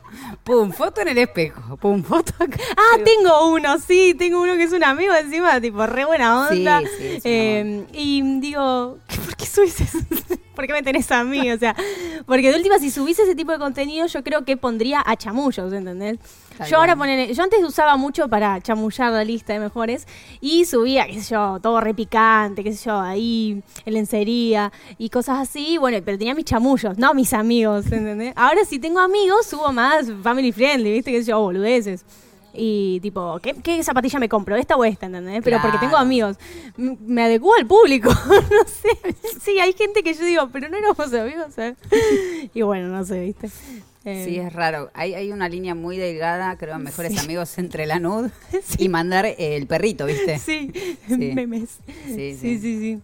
[0.43, 2.57] pum, foto en el espejo, pum, foto acá.
[2.77, 6.59] Ah, tengo uno, sí, tengo uno que es un amigo encima, tipo, re buena Sí,
[6.59, 6.81] onda.
[6.81, 7.60] sí, es una Eh,
[7.93, 9.97] y digo, ¿qué- ¿por qué subís eso?
[10.55, 11.49] ¿Por qué me tenés a mí?
[11.51, 11.75] O sea,
[12.25, 15.71] porque de última, si subís ese tipo de contenido, yo creo que pondría a chamullos,
[15.73, 16.19] ¿entendés?
[16.57, 16.95] Tal yo ahora
[17.31, 20.05] yo antes usaba mucho para chamullar la lista de mejores
[20.41, 25.39] y subía, qué sé yo, todo repicante, qué sé yo, ahí, en lencería y cosas
[25.39, 28.33] así, bueno, pero tenía mis chamullos, no mis amigos, ¿entendés?
[28.35, 31.11] Ahora si tengo amigos, subo más family friendly, ¿viste?
[31.11, 32.05] Qué sé yo, boludeces.
[32.53, 34.55] Y tipo, ¿qué, qué zapatilla me compro?
[34.55, 35.05] ¿Esta o esta?
[35.05, 35.41] ¿Entendés?
[35.43, 36.37] Pero porque tengo amigos.
[36.77, 38.09] M- Me adecuo al público.
[38.25, 39.15] no sé.
[39.41, 41.57] Sí, hay gente que yo digo, pero no éramos amigos.
[41.57, 41.75] ¿eh?
[42.53, 43.49] Y bueno, no sé, ¿viste?
[44.03, 44.89] Eh, Sí, es raro.
[44.93, 47.19] Hay, hay una línea muy delgada, creo, en mejores Sí.
[47.19, 48.29] amigos entre la nud
[48.77, 50.39] y mandar el perrito, ¿viste?
[50.39, 50.71] Sí,
[51.07, 51.15] Sí.
[51.33, 51.77] memes.
[52.07, 52.99] Sí, Sí, sí.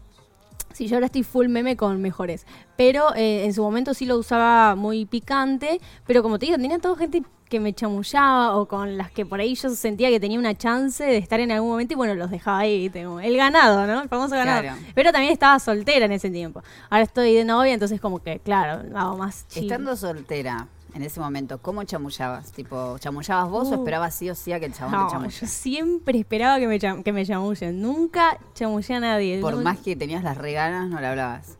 [0.77, 2.45] Sí, yo ahora estoy full meme con mejores.
[2.75, 5.81] Pero eh, en su momento sí lo usaba muy picante.
[6.05, 9.39] Pero como te digo, tenía toda gente que me chamullaba o con las que por
[9.39, 12.29] ahí yo sentía que tenía una chance de estar en algún momento y bueno, los
[12.29, 12.89] dejaba ahí.
[12.89, 14.01] Como el ganado, ¿no?
[14.01, 14.61] El famoso ganado.
[14.61, 14.77] Claro.
[14.93, 16.61] Pero también estaba soltera en ese tiempo.
[16.89, 19.63] Ahora estoy de novia, entonces como que, claro, hago más chill.
[19.63, 20.67] Estando soltera
[20.97, 22.51] en ese momento, ¿cómo chamullabas?
[22.51, 23.73] Tipo, ¿chamullabas vos o Uh.
[23.75, 26.79] esperabas sí o sí a que el chabón No, te yo siempre esperaba que me,
[26.79, 27.81] cham- que me chamullen.
[27.81, 29.39] Nunca chamullé a nadie.
[29.39, 31.57] Por No- más que tenías las regalas, no le hablabas.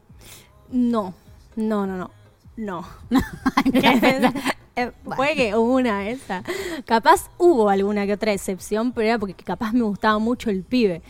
[0.72, 1.14] No,
[1.56, 2.12] no, no, no.
[2.58, 2.86] No.
[4.80, 6.44] Eh, Puede que hubo una esa.
[6.86, 11.02] Capaz hubo alguna que otra excepción, pero era porque capaz me gustaba mucho el pibe.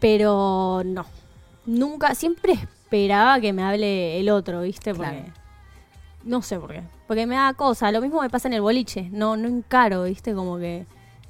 [0.00, 1.06] Pero no.
[1.64, 4.94] Nunca, siempre esperaba que me hable el otro, ¿viste?
[4.96, 5.10] Porque.
[5.12, 5.32] Claro.
[6.28, 6.82] No sé por qué.
[7.06, 7.90] Porque me da cosa.
[7.90, 9.08] Lo mismo me pasa en el boliche.
[9.12, 10.34] No, no encaro, ¿viste?
[10.34, 10.84] Como que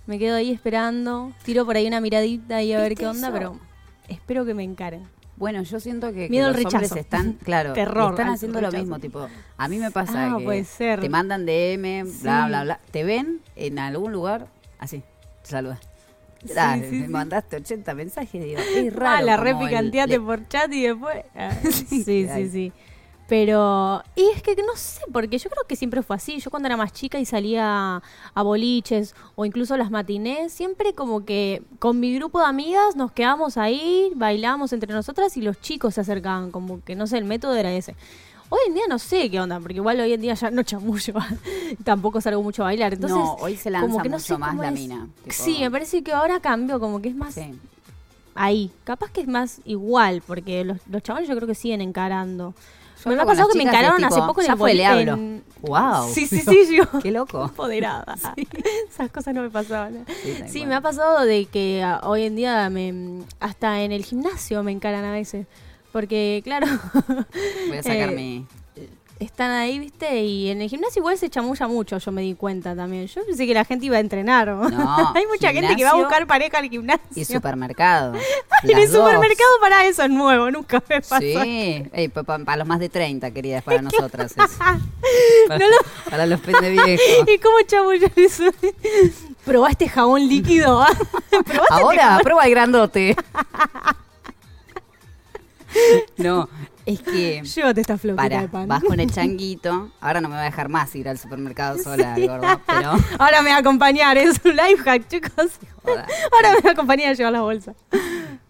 [0.06, 1.32] me quedo ahí esperando.
[1.44, 3.32] Tiro por ahí una miradita y a ver ¿Viste qué onda, eso?
[3.36, 3.58] pero
[4.08, 5.08] espero que me encaren.
[5.36, 6.96] Bueno, yo siento que, que Miedo los hombres rechazo.
[6.96, 8.76] están, claro, Terror están haciendo rechazo.
[8.76, 11.00] lo mismo, tipo, a mí me pasa Ah, que puede ser.
[11.00, 12.48] te mandan DM, bla, Sí.
[12.48, 14.48] bla, bla, te ven en algún lugar,
[14.80, 15.04] así,
[15.44, 15.78] te saluda.
[16.44, 19.16] Sí, Dale, sí, me mandaste 80 mensajes, digo, es raro.
[19.18, 21.24] Ah, la como re el- picanteate le- por chat y después.
[21.36, 22.72] Ah, sí, sí, sí,
[23.28, 26.40] Pero, y es que no sé, porque yo creo que siempre fue así.
[26.40, 28.02] Yo cuando era más chica y salía
[28.34, 33.12] a boliches o incluso las matinés, siempre como que con mi grupo de amigas nos
[33.12, 37.24] quedamos ahí, bailamos entre nosotras y los chicos se acercaban, como que no sé, el
[37.26, 37.94] método era ese.
[38.48, 41.12] Hoy en día no sé qué onda, porque igual hoy en día ya no chamullo,
[41.84, 42.94] tampoco salgo mucho a bailar.
[42.94, 44.72] Entonces, no, hoy se lanza como que no mucho sé más la es.
[44.72, 45.06] mina.
[45.24, 47.52] tipo, Sí, me parece que ahora cambió, como que es más sí.
[48.34, 48.70] ahí.
[48.84, 52.54] Capaz que es más igual, porque los, los chavales yo creo que siguen encarando.
[53.04, 55.12] Yo me ha pasado que me encararon hace poco en ya el fue, le hablo.
[55.14, 56.08] en- Wow.
[56.12, 56.84] Sí, sí, sí, yo.
[57.02, 57.44] Qué loco.
[57.44, 58.16] Empoderada.
[58.88, 60.04] Esas cosas no me pasaban.
[60.22, 64.04] Sí, Sí, me ha pasado de que ah, hoy en día me, hasta en el
[64.04, 65.46] gimnasio me encaran a veces.
[65.92, 66.66] Porque, claro,
[67.68, 68.46] Voy a sacar eh, mi...
[69.20, 70.22] están ahí, ¿viste?
[70.22, 73.06] Y en el gimnasio igual se chamulla mucho, yo me di cuenta también.
[73.06, 74.48] Yo pensé que la gente iba a entrenar.
[74.48, 74.62] ¿no?
[75.14, 77.04] Hay mucha gente que va a buscar pareja al gimnasio.
[77.14, 78.14] Y supermercado.
[78.62, 79.04] en el dos.
[79.04, 81.20] supermercado para eso es nuevo, nunca me pasó.
[81.20, 81.82] Sí,
[82.24, 84.34] para los más de 30, queridas, para nosotras.
[84.34, 87.00] Para, No lo- para los pendeviejos.
[87.26, 88.44] ¿Y cómo chamullar eso?
[89.44, 90.84] Probá este jabón líquido.
[91.30, 93.16] Probá este Ahora, prueba el grandote.
[96.16, 96.48] No,
[96.92, 98.68] es que Llévate esta flotita para, de pan.
[98.68, 99.90] vas con el changuito.
[100.00, 103.42] Ahora no me va a dejar más ir al supermercado sola, el gordo, pero Ahora
[103.42, 105.58] me va a acompañar, es un life hack, chicos.
[105.84, 107.74] Ahora me va a acompañar a llevar la bolsa.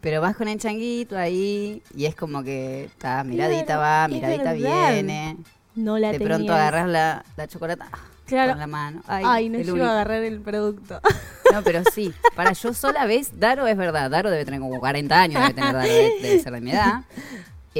[0.00, 5.36] Pero vas con el changuito ahí y es como que está miradita va, miradita viene.
[5.74, 6.34] No la De tenía.
[6.36, 8.50] pronto agarras la, la chocolata ah, Claro.
[8.52, 9.02] con la mano.
[9.06, 9.86] Ay, Ay, no llego único.
[9.86, 11.00] a agarrar el producto.
[11.52, 12.12] No, pero sí.
[12.36, 14.10] Para yo sola vez, Daro es verdad.
[14.10, 17.02] Daro debe tener como 40 años, debe tener Daro, debe, debe ser de mi edad.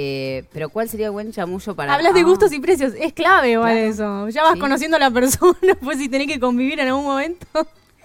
[0.01, 2.93] Eh, pero ¿cuál sería buen chamullo para Hablas de Ah, gustos y precios.
[2.97, 3.91] Es clave igual Claro.
[3.91, 4.29] eso.
[4.29, 4.61] Ya vas Sí.
[4.61, 7.47] conociendo a la persona, pues si tenés que convivir en algún momento.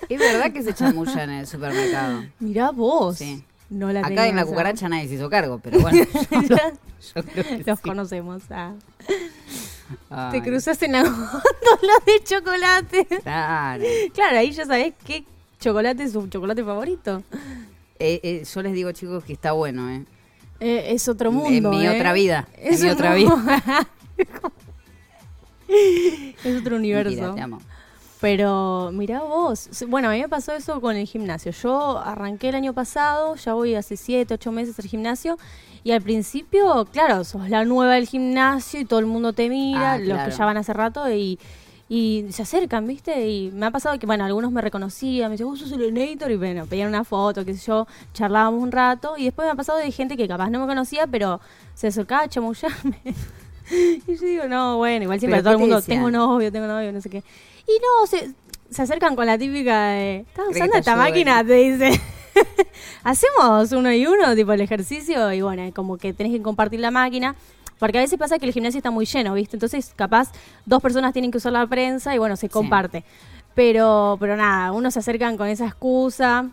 [0.10, 2.24] Es verdad que se chamulla en el supermercado.
[2.39, 3.18] Mirá vos.
[3.20, 3.44] Sí.
[3.70, 6.04] No la Acá en la cucaracha nadie se hizo cargo, pero bueno.
[6.50, 6.74] Ya
[7.16, 7.84] yo creo que Los sí.
[7.84, 8.44] conocemos.
[8.50, 8.74] ah.
[10.10, 13.06] Ay, Te cruzaste en la góndola de chocolate.
[13.22, 13.84] Claro.
[14.14, 15.24] Claro, ahí ya sabés qué
[15.60, 17.22] chocolate es su chocolate favorito.
[18.00, 20.04] Eh, eh, yo les digo, chicos, que está bueno, ¿eh?
[20.66, 21.72] Eh, es otro En mundo.
[21.72, 21.89] mi ¿eh?
[21.89, 22.47] otra vida.
[22.57, 23.86] Es en mi otra vida.
[26.45, 27.09] es otro universo.
[27.09, 27.59] Mentira, te amo.
[28.22, 29.70] Pero mirá vos.
[29.89, 31.51] Bueno, a mí me pasó eso con el gimnasio.
[31.51, 35.38] Yo arranqué el año pasado, ya voy hace 7, 8 meses al gimnasio.
[35.84, 39.93] Y al principio, claro, sos la nueva del gimnasio y todo el mundo te mira,
[39.93, 41.38] Ah, los que ya van hace rato y,
[41.89, 43.27] y se acercan, ¿viste?
[43.27, 46.31] Y me ha pasado que, bueno, algunos me reconocían, me dicen, vos sos el Enator,
[46.31, 49.15] y bueno, pedían una foto, qué sé yo, charlábamos un rato.
[49.17, 51.39] Y después me ha pasado de gente que capaz no me conocía, pero
[51.73, 52.99] se acercaba a chamullarme.
[54.07, 55.97] y yo digo, no, bueno, igual siempre ¿Pero todo el mundo, decían?
[55.97, 57.17] tengo novio, tengo novio, no sé qué.
[57.67, 58.34] Y no, se,
[58.69, 61.43] se acercan con la típica de, ¿estás ¿Cree que usando esta máquina?
[61.43, 62.01] Te dice.
[63.03, 66.91] hacemos uno y uno, tipo el ejercicio, y bueno, como que tenés que compartir la
[66.91, 67.36] máquina.
[67.84, 69.57] Porque a veces pasa que el gimnasio está muy lleno, ¿viste?
[69.57, 70.31] Entonces, capaz,
[70.65, 73.03] dos personas tienen que usar la prensa y bueno, se comparte.
[73.55, 76.49] Pero, pero nada, unos se acercan con esa excusa.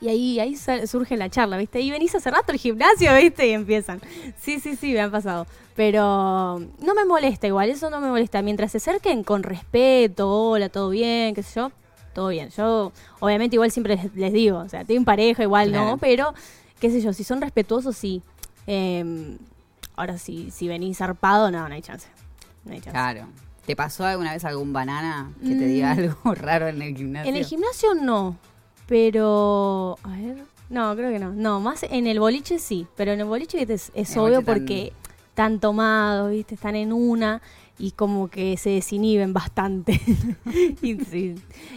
[0.00, 1.82] Y ahí, ahí surge la charla, ¿viste?
[1.82, 3.48] Y venís hace rato al gimnasio, ¿viste?
[3.48, 4.00] Y empiezan.
[4.40, 5.46] Sí, sí, sí, me han pasado.
[5.76, 8.40] Pero no me molesta igual, eso no me molesta.
[8.40, 11.70] Mientras se acerquen con respeto, hola, todo bien, qué sé yo,
[12.14, 12.48] todo bien.
[12.56, 15.84] Yo, obviamente, igual siempre les, les digo, o sea, tengo pareja, igual Claro.
[15.84, 16.32] no, pero,
[16.80, 18.22] qué sé yo, si son respetuosos, sí.
[18.66, 19.36] Eh,
[20.00, 22.08] ahora, si, si venís zarpado, no, no hay chance.
[22.64, 22.90] No hay chance.
[22.92, 23.26] Claro.
[23.66, 25.98] ¿Te pasó alguna vez algún banana que te diga Mm.
[25.98, 27.30] algo raro en el gimnasio?
[27.30, 28.36] En el gimnasio no,
[28.86, 30.38] pero a ver,
[30.68, 31.32] no, creo que no.
[31.32, 34.42] No, más en el boliche sí, pero en el boliche es, es En el obvio
[34.42, 34.92] boliche porque
[35.28, 36.54] están tomados, ¿viste?
[36.56, 37.40] Están en una
[37.78, 39.92] y como que se desinhiben bastante.
[40.82, 41.34] y, sí,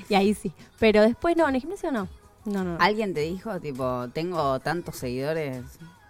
[0.10, 0.52] y ahí sí.
[0.80, 1.92] Pero después no, en el gimnasio.
[1.92, 2.08] No,
[2.46, 2.64] no.
[2.64, 2.78] no.
[2.80, 5.64] ¿Alguien te dijo, tipo, tengo tantos seguidores,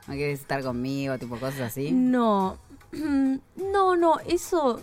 [0.07, 1.91] no quieres estar conmigo, tipo cosas así?
[1.91, 2.57] No.
[3.55, 4.79] No, no, eso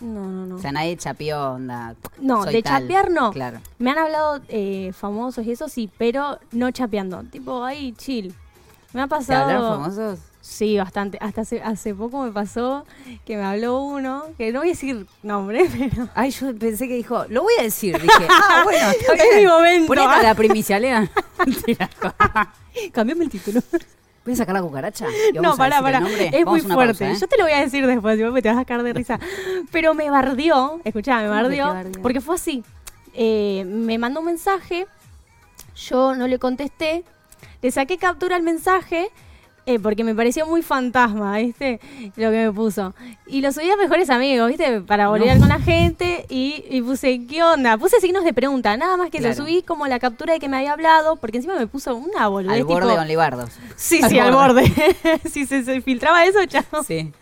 [0.00, 0.56] no, no, no.
[0.56, 1.94] O sea, nadie chapeó onda.
[2.18, 2.82] No, soy de tal.
[2.82, 3.32] chapear no.
[3.32, 3.60] Claro.
[3.78, 7.22] Me han hablado eh, famosos y eso sí, pero no chapeando.
[7.24, 8.34] Tipo, ahí chill.
[8.92, 9.42] Me ha ¿Te pasado.
[9.44, 10.18] hablaron famosos?
[10.40, 11.16] Sí, bastante.
[11.20, 12.84] Hasta hace, hace poco me pasó
[13.24, 16.08] que me habló uno, que no voy a decir nombre, pero.
[16.14, 18.00] Ay, yo pensé que dijo, lo voy a decir.
[18.00, 19.26] Dije, ah, bueno, está bien.
[19.30, 19.86] Es mi momento.
[19.86, 21.10] Poné acá la primicia, Lea.
[22.92, 23.60] Cambiame el título.
[24.24, 25.06] ¿Voy a sacar la cucaracha?
[25.30, 25.98] Y No, vamos pará, pará.
[25.98, 27.04] Es Vamos muy fuerte.
[27.04, 27.20] pausa, ¿eh?
[27.20, 29.18] Yo te lo voy a decir después, igual te vas a caer de risa.
[29.72, 32.02] Pero me bardeó, escuchá, me ¿Cómo que te bardeó, bardeó?
[32.02, 32.64] porque fue así.
[33.12, 34.86] Eh, me mandó un mensaje,
[35.76, 37.04] yo no le contesté,
[37.62, 39.10] le saqué captura al mensaje.
[39.66, 41.80] Eh, porque me pareció muy fantasma, ¿viste?
[42.16, 42.94] Lo que me puso.
[43.26, 44.80] Y lo subí a mejores amigos, ¿viste?
[44.82, 46.26] Para volver con la gente.
[46.28, 47.78] Y, y puse, ¿qué onda?
[47.78, 49.34] Puse signos de pregunta, nada más que Claro.
[49.34, 51.16] lo subí como la captura de que me había hablado.
[51.16, 52.56] Porque encima me puso una boludez.
[52.58, 53.50] Al borde tipo- de Olivardos.
[53.76, 54.70] Sí, Al sí, al borde.
[55.30, 56.82] si se, se filtraba eso, chao.
[56.86, 57.12] Sí.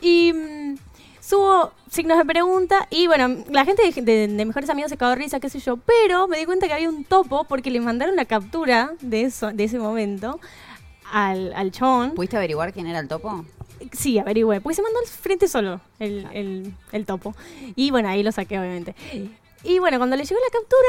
[0.00, 0.76] Y mm,
[1.20, 5.10] subo signos de pregunta y bueno, la gente de, de- de mejores amigos se cagó
[5.10, 7.80] de risa, qué sé yo, pero me di cuenta que había un topo porque le
[7.80, 10.38] mandaron una captura de eso, de ese momento
[11.12, 12.12] al, al chabón.
[12.12, 13.44] ¿Pudiste averiguar quién era el topo?
[13.92, 17.34] Sí, averigüé, porque se mandó al frente solo el, el- el topo.
[17.76, 18.94] Y bueno, ahí lo saqué, obviamente.
[19.64, 20.88] Y bueno, cuando le llegó la captura,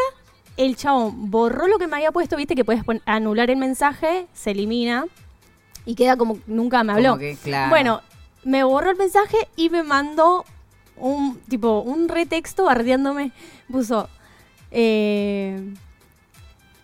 [0.55, 4.51] el chabón borró lo que me había puesto, viste que puedes anular el mensaje, se
[4.51, 5.05] elimina
[5.85, 7.09] y queda como nunca me habló.
[7.09, 7.69] Como que, claro.
[7.69, 8.01] Bueno,
[8.43, 10.45] me borró el mensaje y me mandó
[10.95, 13.31] un tipo un retexto bardeándome.
[13.69, 14.09] Puso.
[14.71, 15.61] Eh,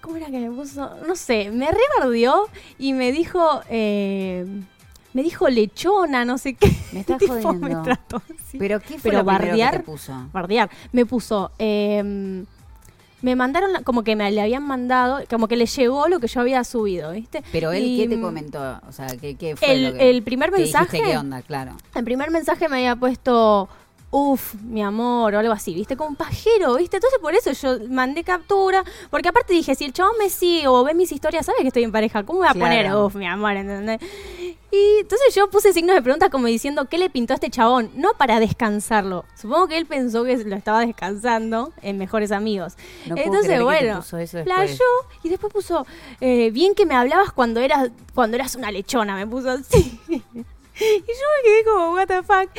[0.04, 0.92] ¿Cómo era que me puso?
[1.08, 2.48] No sé, me rebardeó
[2.78, 3.62] y me dijo.
[3.70, 4.46] eh,
[5.14, 6.72] me dijo lechona, no sé qué.
[6.92, 7.68] Me estás Tipo, jodiendo.
[7.70, 8.58] me trató así.
[8.58, 10.14] ¿Pero qué fue Pero lo primero que bardear- te puso?
[10.34, 10.70] Bardear.
[10.92, 11.52] Me puso.
[11.60, 12.44] eh,
[13.22, 16.28] me mandaron la- como que me le habían mandado, como que le llegó lo que
[16.28, 17.42] yo había subido, ¿viste?
[17.54, 18.82] Pero él, Y, ¿qué te mm, comentó?
[18.90, 21.02] O sea, ¿qué, qué fue El, lo que, el primer mensaje.
[21.02, 21.42] ¿Qué onda?
[21.42, 21.78] Claro.
[21.96, 23.70] El primer mensaje me había puesto,
[24.16, 25.98] uff, mi amor, o algo así, ¿viste?
[25.98, 26.98] Como un pajero, ¿viste?
[26.98, 30.84] Entonces por eso yo mandé captura, porque aparte dije, si el chabón me sigue o
[30.84, 32.66] ve mis historias, sabe que estoy en pareja, ¿cómo voy a Claro.
[32.68, 34.00] poner, uff, mi amor, ¿entendés?
[34.72, 37.90] Y entonces yo puse signos de pregunta como diciendo, ¿qué le pintó a este chabón?
[37.96, 39.26] No para descansarlo.
[39.40, 42.74] Supongo que él pensó que lo estaba descansando en Mejores Amigos.
[43.08, 44.04] No entonces, bueno,
[44.44, 44.84] playó
[45.24, 45.86] y después puso,
[46.22, 50.00] eh, bien que me hablabas cuando eras, cuando eras una lechona, me puso así.
[50.80, 52.50] Y yo me quedé como, what the fuck.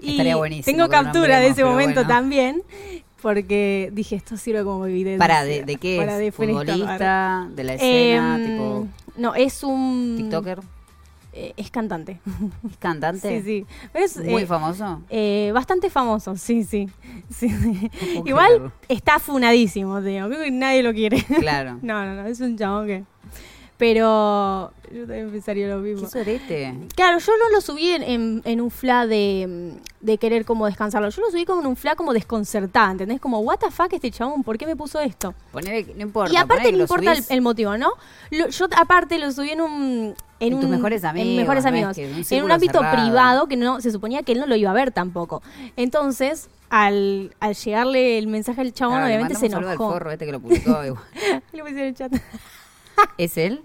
[0.00, 2.08] Y Estaría buenísimo tengo captura de ese momento bueno.
[2.08, 2.62] también,
[3.20, 5.18] porque dije, esto sirve como evidencia.
[5.18, 6.34] ¿Para de, de qué para es?
[6.34, 7.48] ¿Futbolista?
[7.50, 8.36] ¿De la escena?
[8.36, 10.14] Em, tipo No, es un...
[10.18, 10.60] TikToker?
[11.32, 12.20] eh, es cantante.
[12.70, 13.40] ¿Es cantante?
[13.40, 13.66] Sí, sí.
[13.92, 15.02] Pero es, ¿Muy eh, famoso?
[15.08, 16.90] eh, bastante famoso, sí, sí.
[17.30, 17.48] Sí.
[18.26, 20.26] Igual está funadísimo, digo.
[20.28, 21.22] Creo que nadie lo quiere.
[21.40, 21.78] Claro.
[21.82, 23.04] No, no, no, es un chabón que...
[23.82, 26.02] Pero yo también pensaría lo mismo.
[26.02, 26.72] ¿Qué sorete?
[26.94, 31.08] Claro, yo no lo subí en, en- en un fla de, de querer como descansarlo.
[31.08, 33.20] Yo lo subí como en un fla como desconcertado, ¿entendés?
[33.20, 35.34] Como, what the fuck este chabón, ¿por qué me puso esto?
[35.50, 36.32] Ponele no importa.
[36.32, 37.90] y aparte no lo importa el, motivo, ¿no?
[38.30, 40.14] Lo- yo aparte lo subí en un...
[40.38, 42.96] En, En tus un- mejores en amigos, mejores un en un ámbito cerrado.
[43.04, 45.42] privado que no se suponía que él no lo iba a ver tampoco.
[45.76, 49.92] Entonces, al, al llegarle el mensaje al chabón, Claro, obviamente se saludo al enojó.
[49.92, 50.84] forro este que lo publicó.
[50.84, 51.02] igual.
[51.52, 52.12] Le puse en el chat.
[53.18, 53.62] ¿Es él?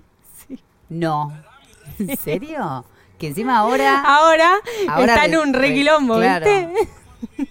[0.89, 1.33] No.
[1.99, 2.85] ¿En serio?
[3.17, 4.01] Que encima ahora...
[4.01, 4.53] Ahora,
[4.89, 6.45] Ahora está en un re- requilombo, claro.
[6.45, 7.47] ¿viste?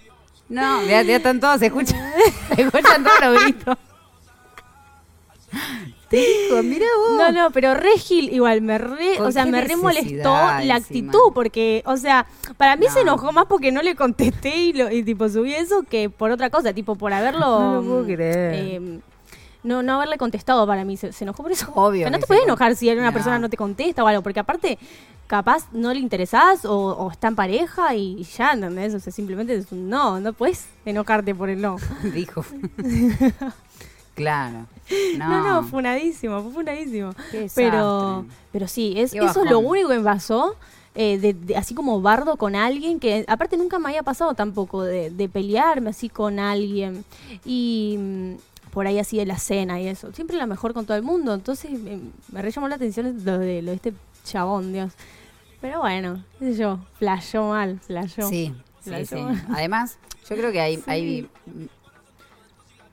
[0.49, 1.99] No, ya, ya están todos, se escuchan,
[2.55, 3.77] se escuchan todos los gritos.
[6.09, 7.17] Te dijo, mira vos.
[7.17, 10.59] No, no, pero re Gil igual, me re, ¿Con o sea, me re molestó la
[10.61, 10.75] encima?
[10.75, 12.25] actitud, porque, o sea,
[12.55, 13.13] para mí se No.
[13.13, 16.49] enojó más porque no le contesté y, lo, y tipo subí eso que por otra
[16.49, 17.59] cosa, tipo por haberlo...
[17.59, 18.53] No lo puedo mm, creer.
[18.55, 18.99] eh,
[19.63, 20.97] no, no haberle contestado para mí.
[20.97, 21.71] Se, se enojó por eso.
[21.75, 23.13] Obvio O sea, no te puedes enojar si una No.
[23.13, 24.77] persona no te contesta o algo, porque aparte,
[25.27, 28.93] capaz no le interesás o, o está en pareja y ya, ¿entendés?
[28.93, 31.75] O sea, simplemente es un no, no puedes enojarte por el no.
[32.13, 32.45] Dijo.
[34.15, 34.65] claro.
[35.17, 37.11] No, No, no, funadísimo, fue funadísimo.
[37.31, 40.55] Qué Pero, pero sí, es, Qué eso es lo único que me pasó.
[40.95, 44.81] eh, de, de- así como bardo con alguien, que aparte nunca me había pasado tampoco
[44.83, 47.05] de, de pelearme así con alguien.
[47.45, 47.99] Y
[48.77, 50.13] por ahí así de la cena y eso.
[50.13, 51.33] Siempre la mejor con todo el mundo.
[51.33, 51.99] Entonces me,
[52.31, 53.91] me re llamó la atención lo de, lo de este
[54.23, 54.93] chabón, Dios.
[55.59, 58.29] Pero bueno, qué sé yo, flashó mal, flashó.
[58.29, 59.15] Sí, sí, sí.
[59.49, 59.97] Además,
[60.29, 60.83] yo creo que hay, Sí.
[60.85, 61.29] hay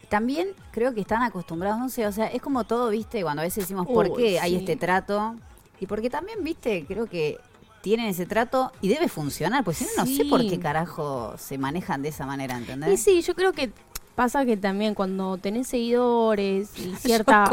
[0.09, 3.45] también creo que están acostumbrados, no sé, o sea, es como todo, viste, cuando a
[3.45, 5.35] veces decimos por Uy, qué hay este trato
[5.80, 7.39] y porque también, viste, creo que
[7.82, 11.59] tienen ese trato y debe funcionar, pues si no, no sé por qué carajo se
[11.59, 13.03] manejan de esa manera, Y ¿entendés?
[13.03, 13.70] sí, yo creo que
[14.15, 17.47] pasa que también cuando tenés seguidores y cierta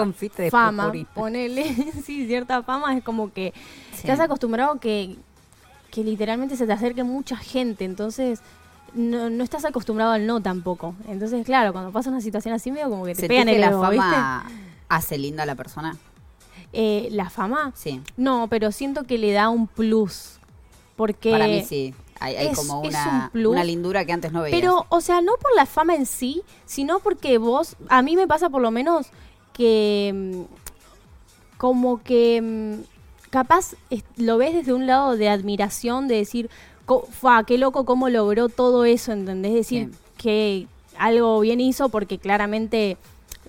[0.51, 1.63] fama, ponele,
[2.05, 3.53] sí, cierta fama es como que
[3.93, 4.03] Sí.
[4.07, 5.15] te has acostumbrado que,
[5.91, 8.41] que literalmente se te acerque mucha gente, entonces
[8.93, 10.95] no, no estás acostumbrado al no tampoco.
[11.07, 13.67] Entonces, claro, cuando pasa una situación así medio como que te ¿Sentís pegan el la
[13.67, 13.97] ego, ¿viste?
[13.97, 14.49] fama
[14.89, 15.97] hace linda a la persona?
[16.73, 20.39] Eh, la fama, Sí, no, pero siento que le da un plus.
[20.95, 21.93] Porque para mí sí.
[22.21, 23.51] Hay, hay es- como es una, un plus.
[23.53, 24.57] una lindura que antes no veías.
[24.59, 28.27] Pero, o sea, no por la fama en sí, sino porque vos, a mí me
[28.27, 29.07] pasa por lo menos
[29.53, 30.41] que mm,
[31.57, 36.49] como que mm, capaz es- lo ves desde un lado de admiración, de decir,
[37.11, 39.53] fa, qué loco cómo logró todo eso, ¿entendés?
[39.53, 39.97] decir, Sí.
[40.17, 40.67] que
[40.97, 42.97] algo bien hizo porque claramente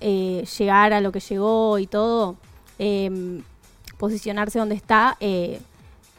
[0.00, 2.36] eh, llegar a lo que llegó y todo,
[2.78, 3.40] eh,
[3.98, 5.60] posicionarse donde está, eh,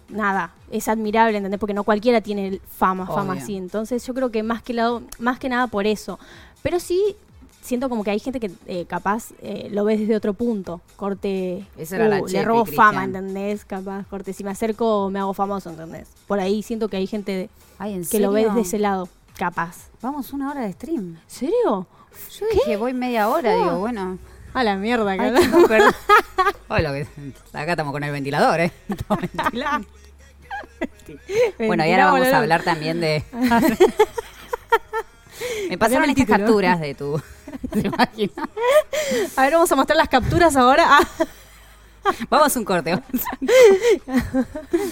[0.09, 1.59] nada, es admirable, ¿entendés?
[1.59, 3.55] Porque no cualquiera tiene fama, fama así.
[3.55, 6.19] Entonces yo creo que más que, lado, más que nada por eso.
[6.61, 7.15] Pero sí
[7.61, 10.81] siento como que hay gente que eh, capaz eh, lo ves desde otro punto.
[10.95, 12.87] Corte, Esa era la uh, le robo Cristian.
[12.87, 13.65] fama, ¿entendés?
[13.65, 16.09] Capaz, corte, si me acerco me hago famoso, ¿entendés?
[16.27, 19.89] Por ahí siento que hay gente Ay, ¿en que lo ve desde ese lado, capaz.
[20.01, 21.17] Vamos una hora de stream.
[21.27, 21.87] ¿Serio?
[22.39, 24.19] Yo dije, voy media hora, digo, bueno.
[24.53, 25.93] A la mierda, Ay, chicos, perdón.
[27.53, 28.71] Acá estamos con el ventilador, ¿eh?
[28.89, 29.87] Estamos ventilando.
[31.59, 33.23] bueno, y ahora vamos a hablar también de...
[35.69, 36.45] Me pasaron estas título.
[36.45, 37.21] capturas de tu...
[37.71, 38.49] ¿Te imaginas?
[39.35, 40.85] A ver, vamos a mostrar las capturas ahora.
[40.87, 41.01] Ah,
[42.29, 42.99] Vamos a un corte.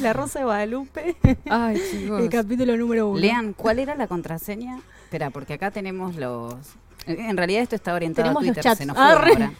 [0.01, 1.16] la Rosa de Guadalupe.
[1.49, 2.22] Ay, chicos.
[2.22, 3.20] El capítulo número uno.
[3.20, 4.80] Lean, ¿cuál era la contraseña?
[5.03, 6.55] Espera, porque acá tenemos los...
[7.08, 8.78] En realidad esto está orientado Tenemos a los Twitter, chats.
[8.78, 9.52] se nos Ah, fue re-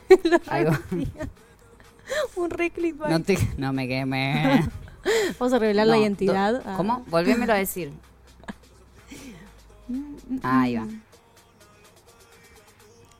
[0.48, 0.82] ahora.
[2.36, 3.12] Un re clickbait.
[3.12, 4.70] No, te- no me queme.
[5.40, 6.62] Vamos a revelar la identidad.
[6.66, 6.74] Ah.
[6.78, 7.04] ¿Cómo?
[7.08, 7.92] Volvémelo a decir.
[10.44, 10.88] Ahí va.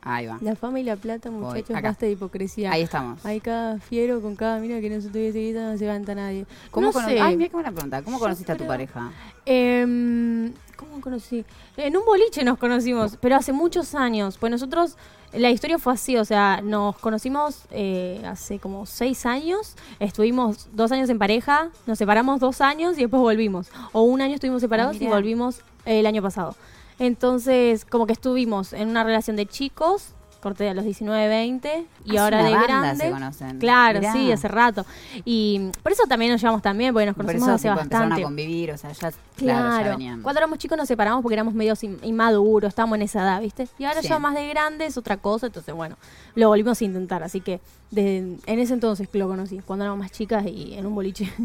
[0.04, 0.38] Ahí va.
[0.40, 2.72] La fama y la plata, muchachos, basta de hipocresía.
[2.72, 3.24] Ahí estamos.
[3.24, 6.44] Hay cada fiero con cada mina que no se tuviese seguida, no se levanta nadie.
[6.72, 7.20] ¿Cómo no sé.
[7.20, 8.02] Ay, mira qué buena pregunta.
[8.02, 9.12] ¿Cómo Yo conociste a tu pareja?
[9.46, 10.52] Em,
[10.82, 11.44] ¿Cómo conocí?
[11.76, 14.36] En un boliche nos conocimos, pero hace muchos años.
[14.36, 14.96] Pues nosotros,
[15.32, 20.90] la historia fue así, o sea, nos conocimos eh, hace como seis años, estuvimos dos
[20.90, 23.68] años en pareja, nos separamos dos años y después volvimos.
[23.92, 26.56] O un año estuvimos separados y volvimos eh, el año pasado.
[26.98, 30.08] Entonces, como que estuvimos en una relación de chicos,
[30.42, 33.04] corté a los 19, 20, y Hace ahora una de banda grande.
[33.04, 33.58] se conocen.
[33.60, 34.12] Claro, Mirá.
[34.12, 34.84] sí, hace rato.
[35.24, 38.20] Y por eso también nos llevamos también, porque nos Por conocimos eso hace tipo, bastante.
[38.20, 39.84] a convivir, o sea, ya, claro, Claro.
[39.84, 40.22] ya venían.
[40.22, 43.68] Cuando éramos chicos nos separamos porque éramos medios in- inmaduros, estábamos en esa edad, ¿viste?
[43.78, 44.08] Y ahora Sí.
[44.08, 45.96] ya más de grande es otra cosa, entonces bueno,
[46.34, 47.22] lo volvimos a intentar.
[47.22, 50.86] Así que desde, en ese entonces que lo conocí, cuando éramos más chicas y en
[50.86, 51.32] un boliche.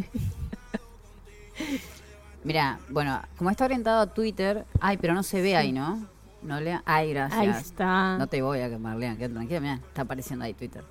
[2.44, 6.06] Mira, bueno, como está orientado a Twitter, ay, pero no se ve ahí, ¿no?
[6.42, 6.82] No lea.
[6.86, 7.40] Ay, gracias.
[7.42, 8.18] Ahí está.
[8.18, 10.84] No te voy a quemar, Lean, quédate tranquila, mira, está apareciendo ahí Twitter.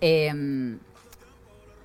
[0.00, 0.78] Em,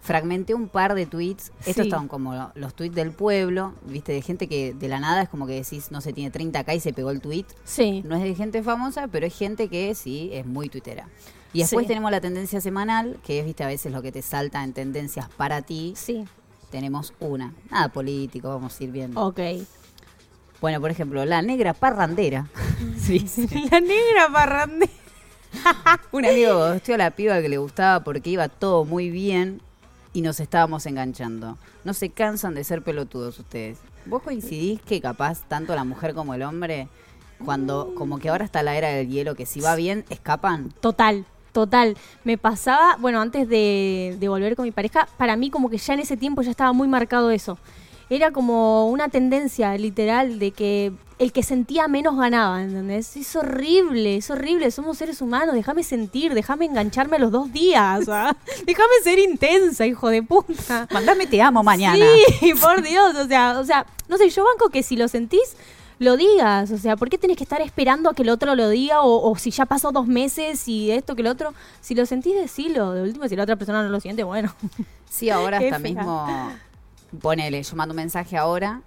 [0.01, 1.51] fragmenté un par de tweets.
[1.66, 5.30] Estos estaban como los tweets del pueblo, viste, de gente que de la nada es
[5.30, 7.45] como que decís, no sé, tiene 30k y se pegó el tweet.
[7.64, 8.03] Sí.
[8.06, 11.08] No es de gente famosa, pero es gente que sí es muy tuitera.
[11.53, 11.88] Y después Sí.
[11.88, 15.30] tenemos la tendencia semanal, que es, viste, a veces lo que te salta en tendencias
[15.38, 15.93] para ti.
[15.95, 16.26] Sí.
[16.70, 17.53] Tenemos una.
[17.72, 19.22] Nada político, vamos a ir viendo.
[19.26, 19.39] Ok.
[20.62, 22.47] Bueno, por ejemplo, la negra parrandera.
[22.97, 23.47] sí, sí.
[23.72, 24.89] La negra parrande.
[26.12, 29.62] Un amigo estuvo a la piba que le gustaba porque iba todo muy bien
[30.14, 31.58] y nos estábamos enganchando.
[31.84, 33.80] No se cansan de ser pelotudos ustedes.
[34.06, 36.88] ¿Vos coincidís que capaz tanto la mujer como el hombre,
[37.43, 40.72] cuando como que ahora está la era del hielo, que si va bien, escapan?
[40.80, 41.97] Total, total.
[42.24, 45.95] Me pasaba, bueno, antes de, de volver con mi pareja, para mí como que ya
[45.95, 47.58] en ese tiempo ya estaba muy marcado eso.
[48.10, 53.16] Era como una tendencia literal de que el que sentía menos ganaba, ¿entendés?
[53.16, 58.08] Es horrible, es horrible, somos seres humanos, déjame sentir, déjame engancharme a los dos días,
[58.10, 58.36] ¿ah?
[58.66, 60.88] déjame ser intensa, hijo de puta.
[60.91, 62.06] Mandame te amo mañana.
[62.39, 65.56] Sí, por Dios, o sea, o sea, no sé, yo banco que si lo sentís,
[65.99, 68.68] lo digas, o sea, ¿por qué tenés que estar esperando a que el otro lo
[68.68, 71.53] diga o, o si ya pasó dos meses y esto que el otro?
[71.80, 74.53] Si lo sentís, decilo, de último, si la otra persona no lo siente, bueno.
[75.10, 76.28] Sí, ahora hasta mismo,
[77.22, 78.82] ponele, yo mando un mensaje ahora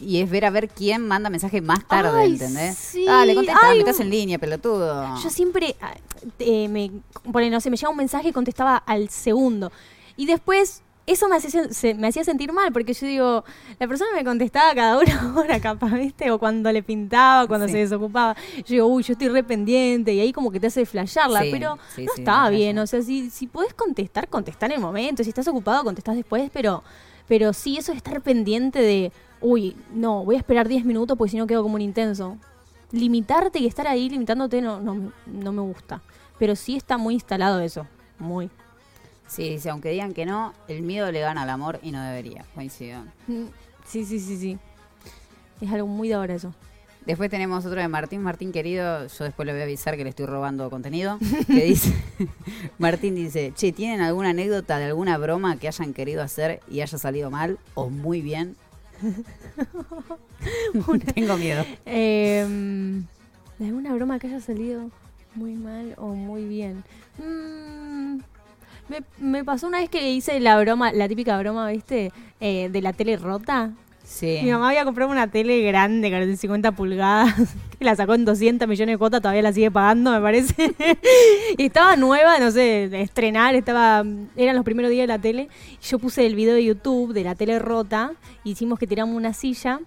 [0.00, 2.76] y es ver a ver quién manda mensaje más tarde, Ay, ¿entendés?
[2.76, 3.04] sí.
[3.04, 5.16] Dale, contesta, Ay, estás en línea, pelotudo.
[5.22, 5.94] Yo siempre ah,
[6.38, 6.90] eh, me
[7.32, 9.72] pone, no sé, me llega un mensaje y contestaba al segundo.
[10.16, 13.44] Y después eso me hacía, se- me hacía sentir mal, porque yo digo,
[13.78, 16.30] la persona me contestaba cada una hora capaz, ¿viste?
[16.30, 17.72] O cuando le pintaba, cuando Sí.
[17.72, 18.36] se desocupaba.
[18.58, 21.48] Yo digo, uy, yo estoy re pendiente, y ahí como que te hace flashearla, Sí,
[21.50, 22.78] pero no me bien.
[22.78, 25.24] O sea, si, si podés contestar, contestar en el momento.
[25.24, 26.84] Si estás ocupado, contestás después, pero,
[27.28, 31.30] pero sí, eso de estar pendiente de, uy, no, voy a esperar 10 minutos porque
[31.32, 32.36] si no quedo como un intenso
[32.90, 36.00] limitarte y estar ahí limitándote no, no, me- no me gusta.
[36.38, 37.86] Pero sí está muy instalado eso.
[38.18, 38.48] Muy.
[39.26, 42.44] Sí, sí, aunque digan que no, el miedo le gana al amor y no debería,
[42.54, 43.00] coincido.
[43.26, 43.44] Mm,
[43.86, 44.58] Sí, sí, sí, sí.
[45.60, 46.54] Es algo muy de ahora eso.
[47.08, 48.22] Después tenemos otro de Martín.
[48.22, 51.18] Martín, querido, yo después le voy a avisar que le estoy robando contenido.
[51.46, 51.94] Que dice,
[52.78, 56.98] Martín dice, che, ¿tienen alguna anécdota de alguna broma que hayan querido hacer y haya
[56.98, 58.56] salido mal o muy bien?
[61.14, 61.64] Tengo miedo.
[61.86, 62.46] Eh,
[63.58, 64.90] ¿De alguna broma que haya salido
[65.34, 66.84] muy mal o muy bien?
[67.16, 68.18] Mm,
[68.90, 72.12] me, me pasó una vez que hice la broma, la típica broma, ¿viste?
[72.38, 73.72] Eh, de la tele rota.
[74.22, 77.34] Mi mamá había comprado una tele grande, de 50 pulgadas,
[77.78, 80.74] que la sacó en 200 millones de cuotas, todavía la sigue pagando, me parece.
[81.58, 84.04] y estaba nueva, no sé, de estrenar, estaba
[84.34, 85.48] eran los primeros días de la tele.
[85.80, 88.12] Y yo puse el video de YouTube de la tele rota,
[88.44, 89.80] hicimos que tiramos una silla.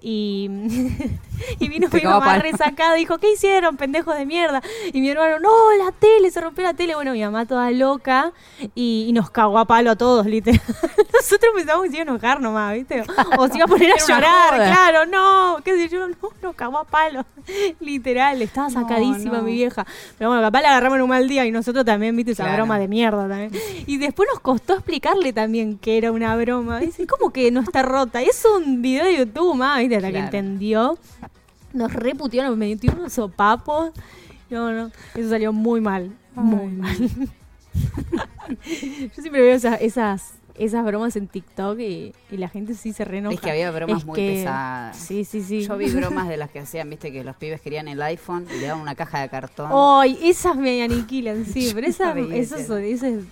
[0.00, 0.48] Y,
[1.58, 2.42] y vino mi mamá palo.
[2.42, 4.62] resacada y dijo, ¿qué hicieron, pendejos de mierda?
[4.92, 5.50] Y mi hermano, no,
[5.84, 6.94] la tele, se rompió la tele.
[6.94, 8.32] Bueno, mi mamá toda loca
[8.74, 10.60] y, y nos cagó a palo a todos, literal.
[11.12, 13.02] Nosotros pensamos que se iba a enojar nomás, ¿viste?
[13.38, 16.78] O se iba a poner a llorar, claro, no, qué sé yo, no, nos cagó
[16.78, 17.24] a palo.
[17.80, 19.42] Literal, estaba sacadísima no.
[19.42, 19.84] mi vieja.
[20.16, 22.58] Pero bueno, capaz la agarramos en un mal día y nosotros también, viste, esa Claro.
[22.64, 23.50] broma de mierda también.
[23.86, 26.78] Y después nos costó explicarle también que era una broma.
[26.80, 28.22] Dice, ¿cómo que no está rota?
[28.22, 29.54] Es un video de YouTube,
[29.88, 30.26] más, viste, hasta que Claro.
[30.26, 30.98] entendió.
[31.72, 33.90] Nos reputió, nos metió unos sopapos.
[34.50, 36.96] No, no, eso salió muy mal, muy mal.
[38.48, 43.04] Yo siempre veo esas, esas, esas bromas en TikTok y, y la gente sí se
[43.04, 43.34] re enoja.
[43.34, 44.96] Es que había bromas Es muy que- pesadas.
[44.96, 45.60] Sí, sí, sí.
[45.66, 48.58] Yo vi bromas de las que hacían, viste, que los pibes querían el iPhone y
[48.60, 49.70] le daban una caja de cartón.
[49.72, 53.24] Ay, esas me aniquilan, sí, pero esas, esos son, esos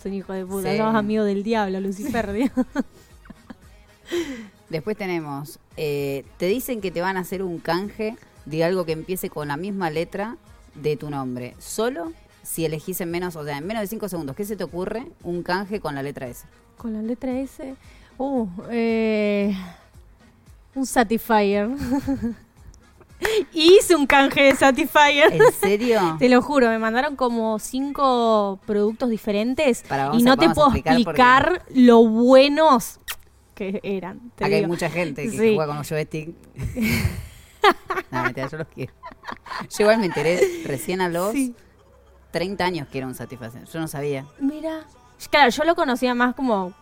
[0.00, 0.70] son hijos de puta.
[0.70, 0.78] Sí.
[0.78, 2.32] Sos amigo del diablo, Lucifer.
[2.32, 2.50] Dios.
[4.70, 8.16] Después tenemos, eh, te dicen que te van a hacer un canje
[8.46, 10.36] de algo que empiece con la misma letra
[10.74, 11.54] de tu nombre.
[11.58, 12.12] Solo
[12.42, 14.34] si elegís en menos, o sea, en menos de 5 segundos.
[14.36, 15.06] ¿Qué se te ocurre?
[15.24, 16.46] Un canje con la letra S.
[16.76, 17.74] Con la letra S.
[18.16, 19.54] Uh, eh,
[20.74, 21.68] un Satisfyer.
[23.52, 25.32] Hice un canje de Satisfyer.
[25.32, 26.16] ¿En serio?
[26.18, 30.94] Te lo juro, me mandaron como cinco productos diferentes y a- no te puedo explicar
[30.96, 32.98] explicar lo buenos
[33.60, 34.32] que eran.
[34.36, 35.54] Acá hay mucha gente que Sí.
[35.54, 36.34] juega con un joystick.
[38.10, 38.92] no, mentira, yo los quiero.
[39.68, 41.54] Yo igual me enteré recién a los Sí.
[42.30, 43.66] 30 años que era un Satisfacción.
[43.66, 44.24] Yo no sabía.
[44.38, 44.84] Mira.
[45.30, 46.72] Claro, yo lo conocía más como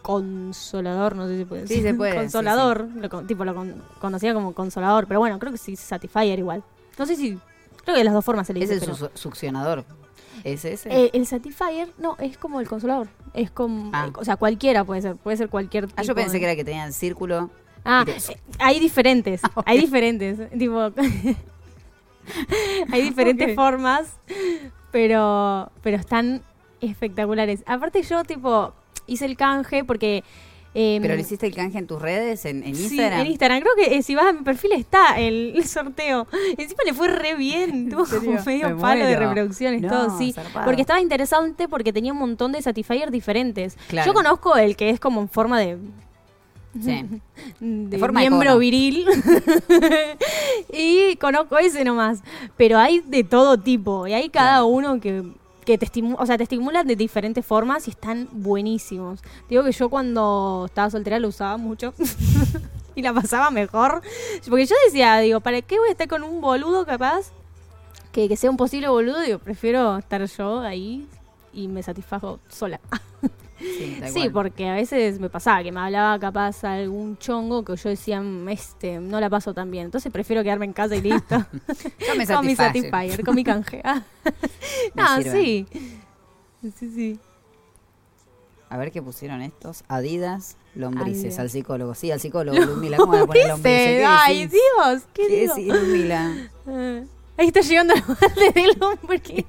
[0.00, 1.90] consolador, no sé si puede Sí, decir.
[1.90, 5.58] se puede, sí, Consolador, lo tipo lo con- conocía como consolador, pero bueno, creo que
[5.58, 6.62] sí, Satisfyer igual.
[6.96, 7.38] No sé si,
[7.82, 8.84] creo que de las dos formas se le Es dice.
[8.84, 9.84] el pero- su- succionador.
[10.46, 10.88] ¿Es ese?
[10.90, 13.08] Eh, el Satisfyer, no, es como el consolador.
[13.34, 14.10] Es como, Ah.
[14.14, 16.64] o sea, cualquiera puede ser, puede ser cualquier ah, yo pensé de- que era que
[16.64, 17.50] tenía el círculo.
[17.84, 20.90] Ah, te- eh, hay diferentes, Ah, hay diferentes, tipo,
[22.92, 24.08] hay diferentes formas,
[24.90, 26.42] pero, pero están
[26.80, 27.62] espectaculares.
[27.66, 28.72] Aparte yo, tipo,
[29.06, 30.22] hice el canje porque...
[30.78, 33.20] em, ¿Pero le hiciste el canje en tus redes, en, en sí, Instagram?
[33.22, 33.60] en Instagram.
[33.62, 36.26] Creo que eh, si vas a mi perfil está el, el sorteo.
[36.58, 37.88] Encima le fue re bien.
[37.88, 40.32] Tuvo como medio Me palo de reproducciones, No, todo, sí.
[40.32, 40.66] zarpado.
[40.66, 43.76] Porque estaba interesante porque tenía un montón de Satisfyer diferentes.
[43.88, 44.06] Claro.
[44.06, 45.78] Yo conozco el que es como en forma de
[46.84, 47.06] Sí.
[47.60, 49.06] de forma miembro viril
[50.72, 52.20] y conozco ese nomás
[52.58, 54.66] pero hay de todo tipo y hay cada Claro.
[54.66, 55.22] uno que,
[55.66, 59.20] que te estimula o sea te estimulan de diferentes formas y están buenísimos.
[59.50, 61.92] Digo que yo cuando estaba soltera lo usaba mucho
[62.94, 64.00] y la pasaba mejor
[64.48, 67.32] porque yo decía digo para qué voy a estar con un boludo capaz
[68.12, 71.06] que, que sea un posible boludo digo prefiero estar yo ahí
[71.52, 72.80] y me satisfago sola
[73.58, 77.88] Sí, Sí, porque a veces me pasaba que me hablaba capaz algún chongo que yo
[77.88, 79.86] decía, "Mm, este, no la paso tan bien.
[79.86, 81.36] Entonces prefiero quedarme en casa y listo.
[82.06, 82.54] Yo me con mi.
[82.54, 83.80] Satisfyer, con mi canje.
[83.84, 84.02] Ah.
[84.94, 85.66] No, sí.
[86.62, 87.18] Sí, sí.
[88.68, 89.84] A ver qué pusieron estos.
[89.88, 91.38] Adidas, lombrices, Adidas.
[91.38, 91.94] al psicólogo.
[91.94, 92.96] Sí, al psicólogo, Ludmila.
[92.96, 93.88] ¿Cómo a poner lombrices?
[93.88, 94.46] Dice, ¿Qué Ay?
[94.48, 96.50] Dios, ¿qué, ¿Qué Ludmila?
[96.66, 97.00] Ah,
[97.38, 99.46] Ahí está llegando el balde del hombre.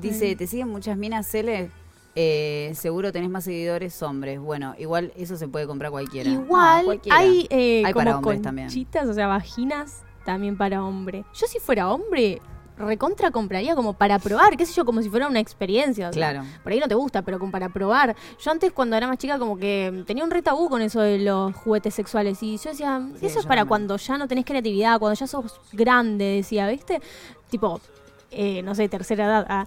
[0.00, 1.70] Dice, ¿te siguen muchas minas, Cele?
[2.14, 4.38] Eh, seguro tenés más seguidores hombres.
[4.40, 6.28] Bueno, igual eso se puede comprar cualquiera.
[6.30, 7.18] Igual No, cualquiera.
[7.18, 8.68] hay, eh, Hay como para hombres también.
[8.68, 11.24] conchitas, o sea, vaginas también para hombre.
[11.34, 12.40] Yo si fuera hombre,
[12.76, 16.08] recontra compraría como para probar, qué sé yo, como si fuera una experiencia.
[16.10, 16.46] o sea, Claro.
[16.62, 18.14] Por ahí no te gusta, pero como para probar.
[18.38, 21.54] Yo antes cuando era más chica como que tenía un retabú con eso de los
[21.56, 23.68] juguetes sexuales y yo decía, Sí, eso es yo para también.
[23.68, 27.00] cuando ya no tenés creatividad, cuando ya sos grande, decía, ¿viste?
[27.50, 27.80] Tipo,
[28.32, 29.46] eh, no sé, tercera edad.
[29.48, 29.66] ah.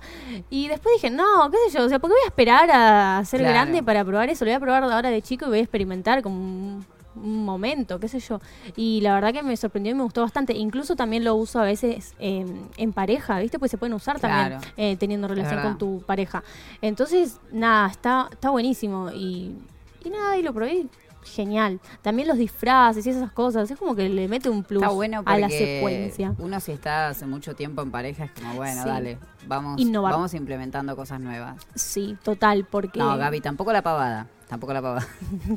[0.49, 3.23] Y después dije, no, qué sé yo, o sea, ¿por qué voy a esperar a
[3.25, 3.53] ser Claro.
[3.53, 4.43] grande para probar eso?
[4.45, 6.85] Lo voy a probar ahora de chico y voy a experimentar como un,
[7.15, 8.41] un momento, qué sé yo.
[8.75, 10.53] Y la verdad que me sorprendió y me gustó bastante.
[10.53, 12.45] Incluso también lo uso a veces eh,
[12.77, 13.57] en pareja, ¿viste?
[13.57, 14.73] Pues se pueden usar también Claro.
[14.75, 15.69] eh, teniendo relación verdad.
[15.69, 16.43] con tu pareja.
[16.81, 19.09] Entonces, nada, está, está buenísimo.
[19.11, 19.55] Y,
[20.03, 20.87] y nada, y lo probé.
[21.25, 21.79] Genial.
[22.01, 23.69] También los disfraces y esas cosas.
[23.69, 26.33] Es como que le mete un plus bueno a la secuencia.
[26.37, 28.87] uno si está hace mucho tiempo en pareja es como, bueno, Sí.
[28.89, 29.17] dale,
[29.47, 30.13] vamos, Innovar.
[30.13, 31.61] vamos implementando cosas nuevas.
[31.75, 32.99] Sí, total, porque...
[32.99, 34.27] No, Gaby, tampoco la pavada.
[34.47, 35.07] Tampoco la pavada.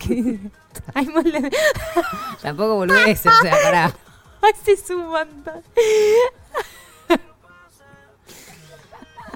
[0.94, 1.50] Ay, mole-
[2.42, 3.92] tampoco boludeces, o sea, pará.
[4.42, 4.52] Ay,
[4.96, 5.62] montón.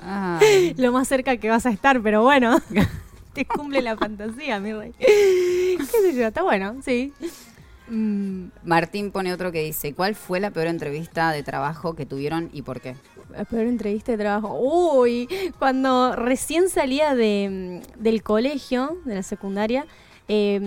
[0.04, 0.74] Ay.
[0.78, 2.58] Lo más cerca que vas a estar, pero bueno.
[3.34, 4.92] Te cumple la fantasía, mi rey.
[4.98, 6.26] ¿Qué sé yo?
[6.26, 7.12] Está bueno, sí.
[7.88, 12.50] Mm, Martín pone otro que dice, ¿cuál fue la peor entrevista de trabajo que tuvieron
[12.52, 12.94] y por qué?
[13.32, 14.58] la peor entrevista de trabajo.
[14.60, 15.28] Uy,
[15.58, 19.86] cuando recién salía de, mm, del colegio, de la secundaria,
[20.28, 20.60] eh,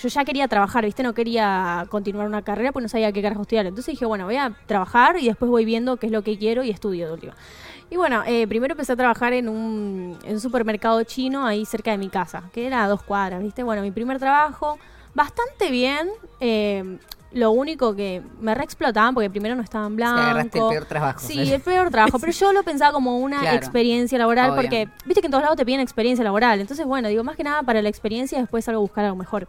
[0.00, 1.02] yo ya quería trabajar, ¿viste?
[1.02, 3.66] No quería continuar una carrera porque no sabía qué carajo estudiar.
[3.66, 6.62] Entonces dije, bueno, voy a trabajar y después voy viendo qué es lo que quiero
[6.62, 7.34] y estudio de última.
[7.92, 11.90] Y bueno, eh, primero empecé a trabajar en un, en un supermercado chino ahí cerca
[11.90, 13.62] de mi casa, que era a dos cuadras, ¿viste?
[13.62, 14.78] Bueno, mi primer trabajo,
[15.14, 16.08] bastante bien.
[16.40, 16.98] eh,
[17.34, 20.20] lo único que me reexplotaban porque primero no estaban blancos.
[20.20, 21.20] agarraste el peor trabajo.
[21.20, 23.56] Sí, el peor trabajo, pero yo lo pensaba como una Claro.
[23.56, 24.56] experiencia laboral Obvio.
[24.62, 26.60] porque viste que en todos lados te piden experiencia laboral.
[26.60, 29.48] Entonces, bueno, digo, más que nada para la experiencia después salgo a buscar algo mejor.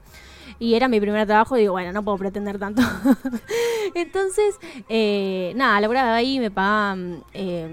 [0.60, 2.82] Y era mi primer trabajo, digo, bueno, no puedo pretender tanto.
[3.96, 4.56] Entonces,
[4.90, 7.68] eh, nada, laboraba ahí, me pagaban eh,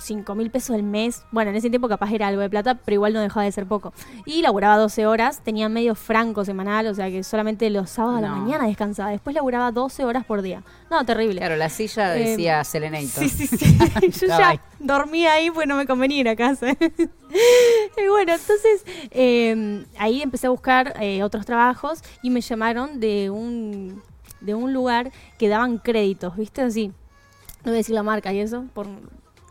[0.00, 1.24] 5 mil pesos al mes.
[1.30, 3.66] Bueno, en ese tiempo capaz era algo de plata, pero igual no dejaba de ser
[3.66, 3.92] poco.
[4.26, 8.20] Y laburaba 12 horas, tenía medio franco semanal, o sea que solamente los sábados a
[8.22, 9.10] la mañana descansaba.
[9.10, 10.62] Después laburaba 12 horas por día.
[10.90, 11.38] No, terrible.
[11.40, 13.08] Claro, la silla Eh, decía Selenator.
[13.08, 13.78] Sí, sí, sí.
[14.20, 14.60] Yo ya ahí.
[14.78, 16.68] dormía ahí pues no me convenía ir a casa.
[16.80, 23.30] y bueno, entonces eh, ahí empecé a buscar eh, otros trabajos y me llamaron de
[23.30, 24.02] un,
[24.40, 26.62] de un lugar que daban créditos, ¿viste?
[26.62, 26.88] Así.
[26.88, 28.86] No voy a decir la marca y eso, por,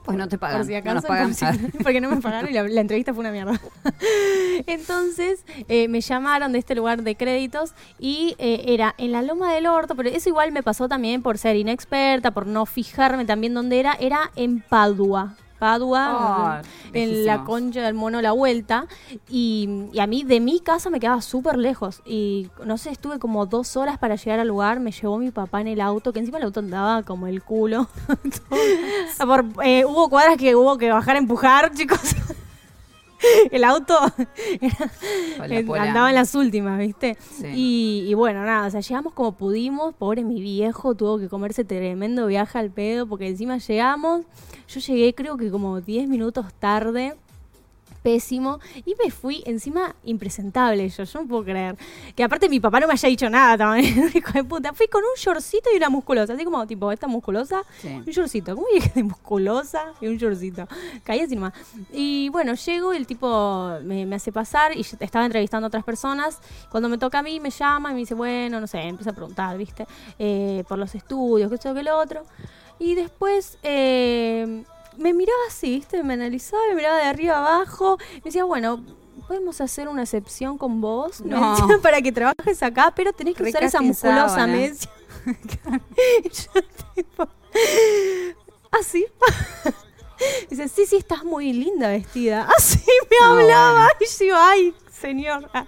[0.08, 0.58] Pues no te pagan.
[0.58, 1.28] por si acaso, pagan.
[1.28, 1.46] por si-
[1.84, 3.60] porque no me pagaron y la, la entrevista fue una mierda.
[4.68, 9.54] Entonces eh, me llamaron de este lugar de créditos y eh, era en la Loma
[9.54, 13.54] del Orto, pero eso igual me pasó también por ser inexperta, por no fijarme también
[13.54, 15.36] dónde era, era en Padua.
[15.60, 18.88] Padua, Oh, en la concha del mono la vuelta.
[19.30, 22.02] Y, y a mí de mi casa me quedaba súper lejos.
[22.06, 24.80] Y no sé, estuve como dos horas para llegar al lugar.
[24.80, 27.88] Me llevó mi papá en el auto, que encima el auto andaba como el culo.
[29.18, 32.16] Por, eh, hubo cuadras que hubo que bajar a empujar, chicos.
[33.52, 33.96] el auto
[35.66, 35.84] pola.
[35.84, 37.18] andaba en las últimas, ¿viste?
[37.20, 37.48] Sí.
[37.54, 39.94] Y, y bueno, nada, o sea, llegamos como pudimos.
[39.96, 44.26] Pobre mi viejo, tuvo que comerse tremendo viaje al pedo, porque encima llegamos.
[44.68, 47.16] Yo llegué, creo que como 10 minutos tarde.
[48.04, 48.60] Pésimo.
[48.86, 51.76] Y me fui encima impresentable yo, yo no puedo creer.
[52.16, 54.74] Que aparte mi papá no me haya dicho nada también, hijo de puta.
[54.74, 57.88] Fui con un shortcito y una musculosa, así como tipo esta musculosa Sí.
[57.90, 58.56] un shortcito.
[58.56, 60.68] ¿Cómo dije de musculosa y un shortcito?
[61.04, 61.54] Caí así nomás.
[61.92, 65.70] Y bueno, llego y el tipo me, me hace pasar y yo estaba entrevistando a
[65.70, 66.40] otras personas.
[66.72, 69.14] Cuando me toca a mí, me llama y me dice, bueno, no sé, empieza a
[69.14, 69.86] preguntar, ¿viste?
[70.20, 72.24] Eh, por los estudios, qué esto, que lo otro.
[72.80, 74.64] Y después eh,
[74.98, 76.04] me miraba así, ¿viste?
[76.04, 77.98] Me analizaba, me miraba de arriba abajo.
[78.16, 78.84] Me decía, bueno.
[79.28, 81.52] Podemos hacer una excepción con vos No.
[81.52, 84.90] decía, para que trabajes acá, pero tenés que usar esa musculosa, me decía.
[86.24, 86.62] Yo
[86.96, 87.28] tipo,
[88.72, 89.06] así.
[90.50, 92.48] Dice, sí, sí, estás muy linda vestida.
[92.58, 92.80] Así
[93.10, 93.72] me Ah, hablaba.
[93.74, 93.90] bueno.
[94.00, 95.50] Y yo, ay, señor.
[95.54, 95.66] Ah.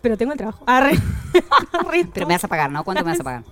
[0.00, 0.64] Pero tengo el trabajo.
[0.66, 0.98] Arre.
[2.14, 2.84] Pero me vas a pagar, ¿no?
[2.84, 3.44] ¿Cuánto me vas a pagar?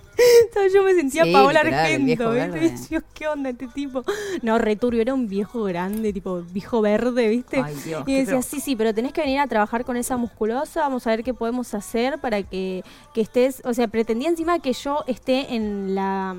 [0.47, 2.25] Entonces yo me sentía Sí, Paola Argento, ¿viste?
[2.27, 2.75] verde.
[2.89, 4.05] Dios, ¿qué onda este tipo?
[4.43, 7.61] No, returbio, era un viejo grande, tipo viejo verde, ¿viste?
[7.63, 10.81] Ay, Dios, y decía, sí, sí, pero tenés que venir a trabajar con esa musculosa,
[10.81, 14.73] vamos a ver qué podemos hacer para que, que estés, o sea, pretendía encima que
[14.73, 16.37] yo esté en la,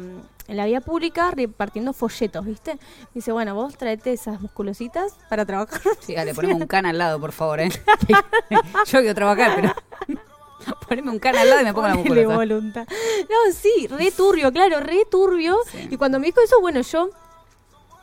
[0.47, 2.77] en la vía pública repartiendo folletos, ¿viste?
[3.13, 5.81] Dice, bueno, vos traete esas musculositas para trabajar.
[5.99, 7.69] Sí, dale, poneme un can al lado, por favor, ¿eh?
[8.87, 9.73] Yo quiero trabajar, pero...
[10.87, 12.35] Poneme un can al lado y me pongo la musculosa.
[12.35, 12.87] voluntad.
[13.29, 15.57] No, sí, re turbio, claro, re turbio.
[15.71, 15.89] Sí.
[15.91, 17.09] Y cuando me dijo eso, bueno, yo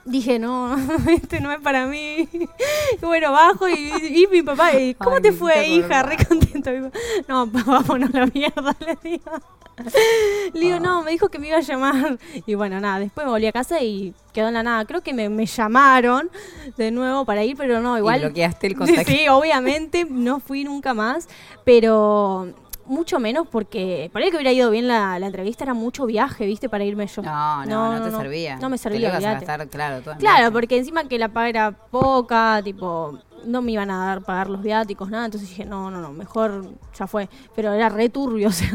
[0.04, 0.76] dije, no,
[1.08, 2.28] este no es para mí.
[2.32, 6.02] Y bueno, bajo y, y mi papá, y, ¿cómo Ay, te fue, hija?
[6.04, 6.70] Re contento.
[6.70, 9.32] Papá, No, pa, vámonos a la mierda, le digo.
[10.54, 10.80] Le digo, Ah.
[10.80, 12.18] no, me dijo que me iba a llamar.
[12.46, 14.84] Y bueno, nada, después me volví a casa y quedó en la nada.
[14.84, 16.30] Creo que me, me llamaron
[16.76, 18.18] de nuevo para ir, pero no, igual.
[18.20, 19.10] Y bloqueaste el contacto.
[19.10, 21.28] Sí, obviamente no fui nunca más,
[21.64, 22.48] pero
[22.84, 26.44] mucho menos porque para el que hubiera ido bien la, la entrevista era mucho viaje,
[26.46, 26.68] ¿viste?
[26.68, 27.22] Para irme yo.
[27.22, 28.56] No, no, no, te servía.
[28.56, 29.46] No me Te servía, ibas a olvídate.
[29.46, 33.90] gastar, claro, todo Claro, porque encima que la paga era poca, tipo, no me iban
[33.90, 36.64] a dar pagar los viáticos, nada, entonces dije, no, no, no, mejor
[36.98, 37.28] ya fue.
[37.54, 38.70] Pero era re turbio, o sea.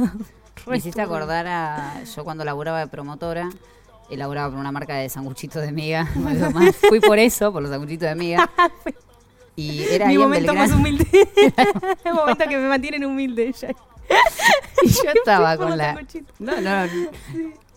[0.66, 2.03] Me hiciste acordar a.
[2.03, 3.49] Yo cuando laburaba de promotora,
[4.10, 6.10] elaboraba por una marca de sanguchitos de miga.
[6.16, 8.49] Más, Fui por eso, por los sanguchitos de miga.
[9.60, 11.08] Y era Mi momento más humilde.
[12.05, 13.70] El momento que me mantienen humilde ya.
[14.84, 15.95] Y yo estaba con la.
[15.95, 16.39] sanguchitos.
[16.39, 16.86] No, no.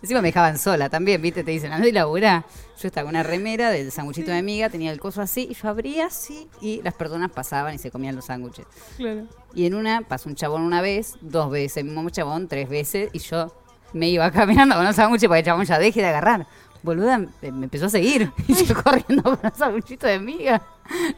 [0.02, 1.44] Encima me dejaban sola también, ¿viste?
[1.44, 2.44] Te dicen, anda y laburá.
[2.80, 5.68] Yo estaba con una remera de sanguchito de miga, tenía el coso así, y yo
[5.68, 8.66] abría así, y las personas pasaban y se comían los sándwiches.
[8.96, 9.26] Claro.
[9.54, 13.10] Y en una pasó un chabón una vez, dos veces, el mismo chabón tres veces,
[13.12, 13.54] y yo
[13.92, 16.46] me iba caminando con los sándwiches para que el chabón ya deje de agarrar.
[16.82, 18.32] Boluda, me empezó a seguir.
[18.48, 20.62] Y yo corriendo con un sanguchito de miga.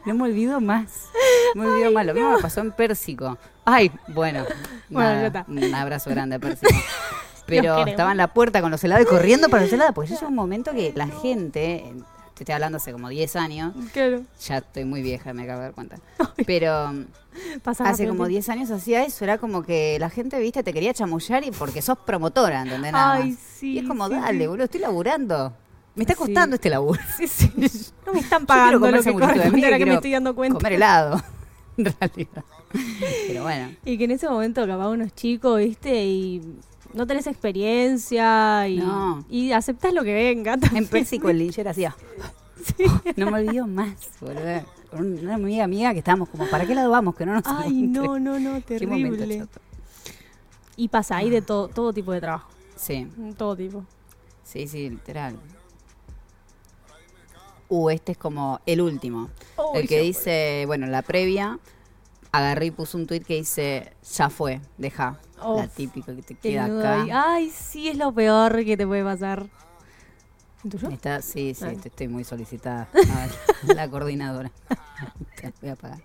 [0.05, 1.07] No me olvido más.
[1.55, 2.05] No me olvido más.
[2.05, 3.37] Lo mismo me pasó en Pérsico.
[3.63, 4.45] Ay, bueno.
[4.89, 6.73] Bueno, nada, un abrazo grande a Pérsico.
[7.45, 9.93] Pero estaba en la puerta con los helados y corriendo para los helados.
[9.93, 11.93] Porque yo llega un momento que la gente,
[12.35, 14.21] te estoy hablando hace como 10 años, Claro.
[14.41, 15.97] ya estoy muy vieja, me acabo de dar cuenta.
[16.47, 16.93] Pero
[17.63, 20.61] Pasa Hace rápido como el 10 años hacía eso, era como que la gente, viste,
[20.63, 22.91] te quería chamullar y porque sos promotora, ¿entendés?
[22.91, 24.47] Nada Ay, sí, Y es como, sí, dale, sí.
[24.47, 25.51] boludo, estoy laburando.
[25.95, 26.99] Me está costando este laburo.
[27.17, 27.51] Sí, sí.
[28.05, 29.11] No me están Yo pagando comer lo que
[29.51, 30.57] miga, ahora que me estoy dando cuenta.
[30.59, 31.23] Comer helado,
[31.77, 32.43] en realidad.
[33.27, 36.05] Pero bueno, Y que en ese momento capaz uno es chico, ¿viste?
[36.05, 36.41] Y
[36.93, 39.25] no tenés experiencia y, No.
[39.29, 40.53] y aceptás lo que venga.
[40.53, 40.87] en también.
[40.87, 41.95] Pérsico el lincher hacía.
[43.17, 44.61] No me olvido más, boludo.
[44.89, 47.15] Con Una amiga mía que estábamos como, ¿para qué lado vamos?
[47.15, 49.45] Que no nos Ay, no, no, no, terrible.
[50.75, 52.49] Y pasa, hay de todo, todo tipo de trabajo.
[52.75, 53.85] Sí, Todo tipo.
[54.43, 55.35] sí, sí, literal.
[57.69, 59.29] Uh, este es como el último.
[59.57, 61.59] Uy, el que dice, bueno, la previa,
[62.33, 65.19] agarré y puse un tuit que dice, ya fue, deja.
[65.37, 67.05] la típica que te queda acá.
[67.33, 69.45] Ay, sí, es lo peor que te puede pasar.
[70.91, 72.87] Está, sí, sí, te- estoy muy solicitada.
[72.93, 74.49] A ver, la coordinadora.
[75.35, 75.99] Te voy a pagar.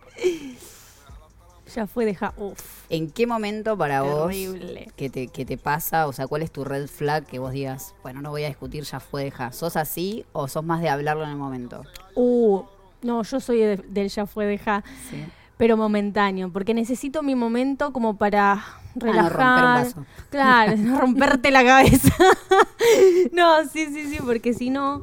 [1.74, 2.34] Ya fue, deja.
[2.36, 2.84] Uf.
[2.90, 4.84] ¿En qué momento para Terrible.
[4.86, 6.08] vos que te, que te pasa?
[6.08, 8.82] O sea, ¿cuál es tu red flag que vos digas, bueno, no voy a discutir,
[8.84, 9.52] ya fue, deja?
[9.52, 11.84] ¿Sos así o sos más de hablarlo en el momento?
[12.16, 12.62] Uh,
[13.02, 14.82] no, yo soy de- del ya fue, deja.
[15.08, 15.24] Sí.
[15.58, 19.40] Pero momentáneo, porque necesito mi momento como para relajar.
[19.40, 20.06] Ah, romper un vaso.
[20.30, 22.14] Claro, no romperte la cabeza.
[23.32, 25.02] no, sí, sí, sí, porque si no,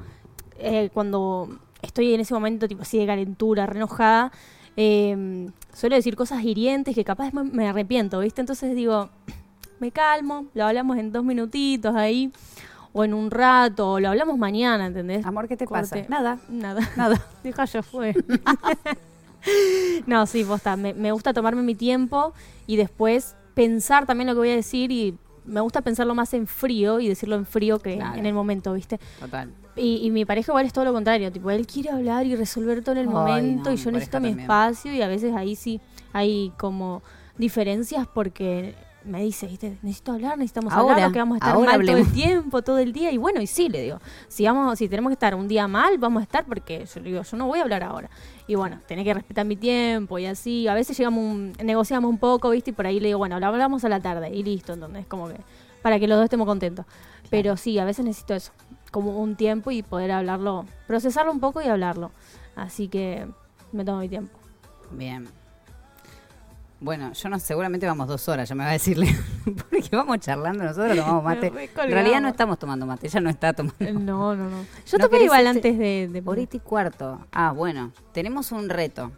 [0.57, 4.31] eh, cuando estoy en ese momento tipo así de calentura, re enojada,
[4.77, 8.41] eh, suelo decir cosas hirientes que capaz me, me arrepiento, ¿viste?
[8.41, 9.09] Entonces digo,
[9.79, 12.31] me calmo, lo hablamos en dos minutitos ahí,
[12.93, 15.25] o en un rato, o lo hablamos mañana, ¿entendés?
[15.25, 16.03] Amor, ¿qué te Corte.
[16.03, 16.05] pasa?
[16.07, 16.39] Nada.
[16.47, 17.21] Nada, nada.
[17.43, 18.15] Deja ya fue.
[20.07, 20.75] no, sí, posta.
[20.75, 22.33] Me, me gusta tomarme mi tiempo
[22.67, 26.47] y después pensar también lo que voy a decir y me gusta pensarlo más en
[26.47, 28.17] frío y decirlo en frío que Claro.
[28.17, 28.99] en el momento, ¿viste?
[29.19, 29.51] Total.
[29.75, 32.81] Y, y mi pareja igual es todo lo contrario, tipo, él quiere hablar y resolver
[32.81, 34.39] todo en el Ay, momento no, y yo necesito pareja mi también.
[34.39, 35.81] espacio y a veces ahí sí
[36.13, 37.03] hay como
[37.37, 38.73] diferencias porque
[39.03, 39.77] me dice, ¿viste?
[39.83, 42.79] necesito hablar, necesitamos Ahora, hablar, que vamos a estar ahora mal todo el tiempo, todo
[42.79, 45.47] el día y bueno, y sí, le digo, si vamos, si tenemos que estar un
[45.47, 48.09] día mal, vamos a estar porque yo le digo, yo no voy a hablar ahora.
[48.47, 52.19] Y bueno, tenés que respetar mi tiempo y así, a veces llegamos un- negociamos un
[52.19, 52.69] poco, ¿viste?
[52.69, 55.27] Y por ahí le digo, bueno, lo hablamos a la tarde y listo, entonces como
[55.29, 55.35] que
[55.81, 56.85] para que los dos estemos contentos.
[57.31, 58.51] Pero sí, a veces necesito eso,
[58.91, 62.11] como un tiempo y poder hablarlo, procesarlo un poco y hablarlo.
[62.55, 63.27] Así que
[63.71, 64.37] me tomo mi tiempo.
[64.91, 65.27] Bien.
[66.85, 69.07] Bueno, yo no, seguramente vamos dos horas, ya me va a decirle.
[69.71, 71.47] Porque vamos charlando, nosotros tomamos mate.
[71.47, 73.75] En realidad no estamos tomando mate, ella no está tomando.
[73.83, 74.61] Eh, No, no, no.
[74.85, 77.25] Yo ¿No tomé querés igual este- antes de, de Horita y cuarto.
[77.31, 79.11] Ah, bueno, tenemos un reto.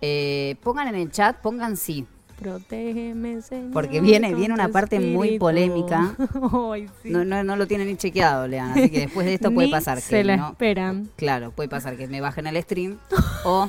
[0.00, 2.06] Eh, pongan en el chat, pongan sí.
[2.38, 3.72] Protégeme, Señor.
[3.72, 6.14] Porque viene- viene una parte muy polémica.
[6.72, 7.10] Ay, sí.
[7.10, 8.70] No, no, no lo tienen ni chequeado, Lean.
[8.70, 11.10] Así que después de esto puede pasar que se la no- esperan.
[11.16, 12.96] Claro, puede pasar que me bajen el stream
[13.44, 13.68] o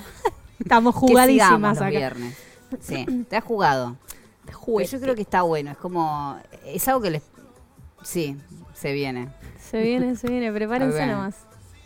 [0.60, 1.90] Estamos que jugadísimas los acá.
[1.90, 2.38] viernes.
[2.80, 3.98] Sí, te has jugado.
[4.46, 4.92] Pero Juguete.
[4.92, 5.72] yo creo que está bueno.
[5.72, 6.38] Es como.
[6.66, 7.24] Es algo que les.
[8.04, 8.38] Sí,
[8.74, 9.30] se viene.
[9.60, 11.08] Se viene, se viene, prepárense ver.
[11.10, 11.36] nomás.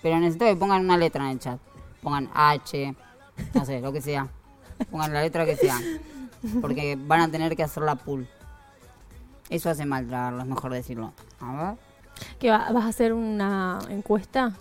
[0.02, 1.60] Pero necesito que pongan una letra en el chat.
[2.02, 2.96] Pongan H,
[3.54, 4.28] no sé, lo que sea.
[4.92, 5.78] Pongan la letra que sea.
[6.62, 8.28] Porque van a tener que hacer la pool.
[9.50, 11.14] Eso hace mal tragarlo, es mejor decirlo.
[11.42, 11.76] A
[12.40, 14.54] ¿Qué va- vas a hacer una encuesta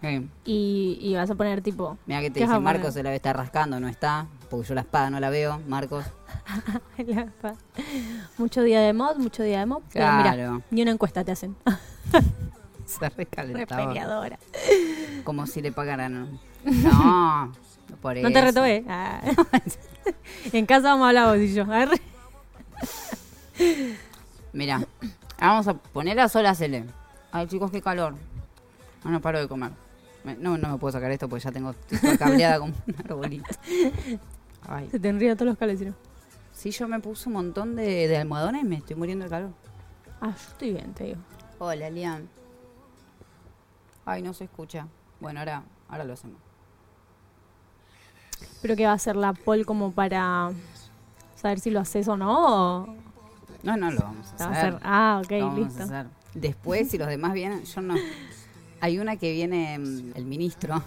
[0.00, 0.20] ver.
[0.22, 0.28] Sí.
[0.44, 2.60] y, y vas a poner tipo Mira que te ¿Qué vas dice?
[2.60, 4.26] Marcos se la está rascando, no está.
[4.52, 6.04] Porque yo la espada no la veo, Marcos.
[6.98, 7.54] la pa-
[8.36, 9.80] mucho día de mod, mucho día de mod.
[9.90, 10.62] Pero Claro.
[10.70, 11.56] ni una encuesta te hacen.
[12.84, 13.86] Se Re recalentaba.
[13.86, 14.38] peleadora.
[15.24, 16.38] Como si le pagaran.
[16.64, 17.50] No,
[18.02, 18.44] por No te eso.
[18.46, 18.84] retobé.
[18.88, 19.20] Ah.
[20.52, 21.64] en casa vamos a hablar vos y yo.
[24.52, 24.82] Mira,
[25.40, 26.84] vamos a poner a sola Cele.
[27.32, 28.14] Ay, chicos, qué calor.
[29.02, 29.70] No, no paro de comer.
[30.24, 33.48] Me- No, no me puedo sacar esto porque ya tengo estoy cableada como un arbolito.
[34.74, 35.94] Ay, Se te enrían todos los calecinos.
[36.52, 39.50] sí, yo me puse un montón de, de almohadones y me estoy muriendo de calor.
[40.20, 41.20] Ah, yo estoy bien, te digo.
[41.58, 42.26] Hola, Lian.
[44.06, 44.86] Ay, no se escucha.
[45.20, 46.38] Bueno, ahora, ahora lo hacemos.
[48.62, 50.52] Pero que va a ser la poll como para
[51.36, 52.82] saber si lo haces o no.
[52.82, 52.86] o
[53.62, 54.46] No, no lo vamos a hacer.
[54.46, 54.78] va a hacer?
[54.82, 56.06] Ah, ok, Lo vamos a hacer.
[56.34, 57.94] Después, si los demás vienen, yo no.
[58.80, 60.82] Hay una que viene mm, el ministro.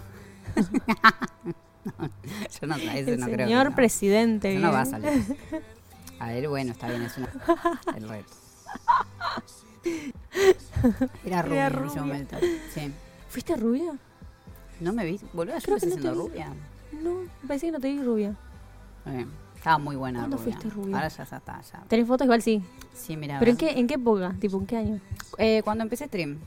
[2.60, 3.46] Yo no, ese El no creo.
[3.46, 3.76] señor no.
[3.76, 4.52] presidente.
[4.52, 5.10] Eso no va a salir.
[6.18, 7.28] A ver, bueno, está bien, es una,
[7.94, 8.32] el reto.
[11.24, 12.36] Era rubia Era en ese momento.
[12.72, 12.92] Sí.
[13.28, 13.92] ¿Fuiste rubia?
[14.80, 16.48] No me vi, boludo, yo empecé no siendo rubia.
[17.02, 17.16] No,
[17.46, 18.34] parece que no te vi rubia.
[19.54, 20.52] Estaba muy buena ¿Cuándo rubia.
[20.58, 20.96] fuiste rubia?
[20.96, 21.82] Ahora ya está, ya.
[21.88, 22.24] ¿Tenés fotos?
[22.24, 22.62] Igual sí.
[22.94, 23.38] Sí, mira.
[23.38, 24.34] ¿Pero en qué, en qué época?
[24.40, 25.00] Tipo, ¿en qué año?
[25.38, 26.38] Eh, cuando empecé stream.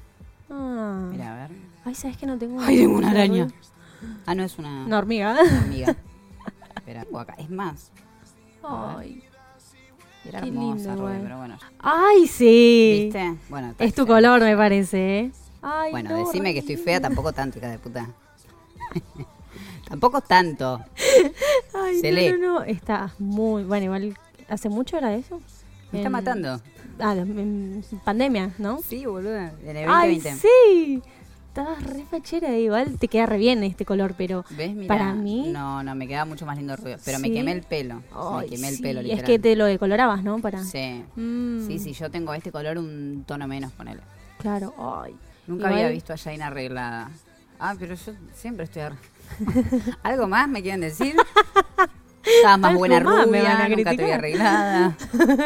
[0.49, 1.07] Ah.
[1.11, 1.57] Mira, a ver.
[1.85, 3.45] Ay, ¿sabes que no tengo Ay, tengo una araña.
[3.45, 3.55] rubia?
[4.25, 5.37] Ah, no, es una Una hormiga.
[5.65, 5.95] amiga.
[6.75, 7.35] Espera, tengo acá.
[7.37, 7.91] Es más,
[8.63, 9.23] Ay.
[10.25, 11.19] era Qué hermosa lindo, rubia, igual.
[11.23, 11.57] pero bueno.
[11.79, 13.01] Ay, sí.
[13.13, 13.35] ¿Viste?
[13.49, 14.15] Bueno, está Es tu fea.
[14.15, 15.31] color, me parece, ¿eh?
[15.61, 18.07] Ay, Bueno, no, decime que re estoy fea, tampoco tanto, hija de puta.
[19.87, 20.83] tampoco tanto.
[21.73, 22.31] Ay, Se no, lee.
[22.31, 22.63] no, no.
[22.63, 23.63] Está muy.
[23.63, 24.17] Bueno, igual.
[24.47, 25.41] ¿Hace mucho era eso?
[25.91, 26.61] Me está En- matando.
[26.99, 28.79] Ah, en pandemia, ¿no?
[28.81, 29.53] Sí, boluda.
[29.63, 30.41] En el Ay, 2020.
[30.41, 31.01] sí.
[31.59, 34.45] Estabas re fachera, igual te queda re bien este color, pero.
[34.51, 34.73] ¿Ves?
[34.73, 36.97] Mira, Para mí- No, no, me queda mucho más lindo rubio.
[37.03, 37.95] Pero me quemé el pelo.
[37.95, 40.39] me Ay, el Es que te lo decolorabas, ¿no?
[40.39, 40.63] Para.
[40.63, 41.03] Sí.
[41.15, 44.01] Mm, Sí, sí, yo tengo este color un tono menos, ponele.
[44.37, 45.15] Claro, ay.
[45.47, 47.09] Nunca Igual- había visto a Jane arreglada.
[47.59, 49.97] Ah, pero yo siempre estoy arreglada.
[50.03, 51.15] ¿Algo más me quieren decir?
[52.23, 54.95] Estabas más buena más me rubia, van a nunca te vi arreglada.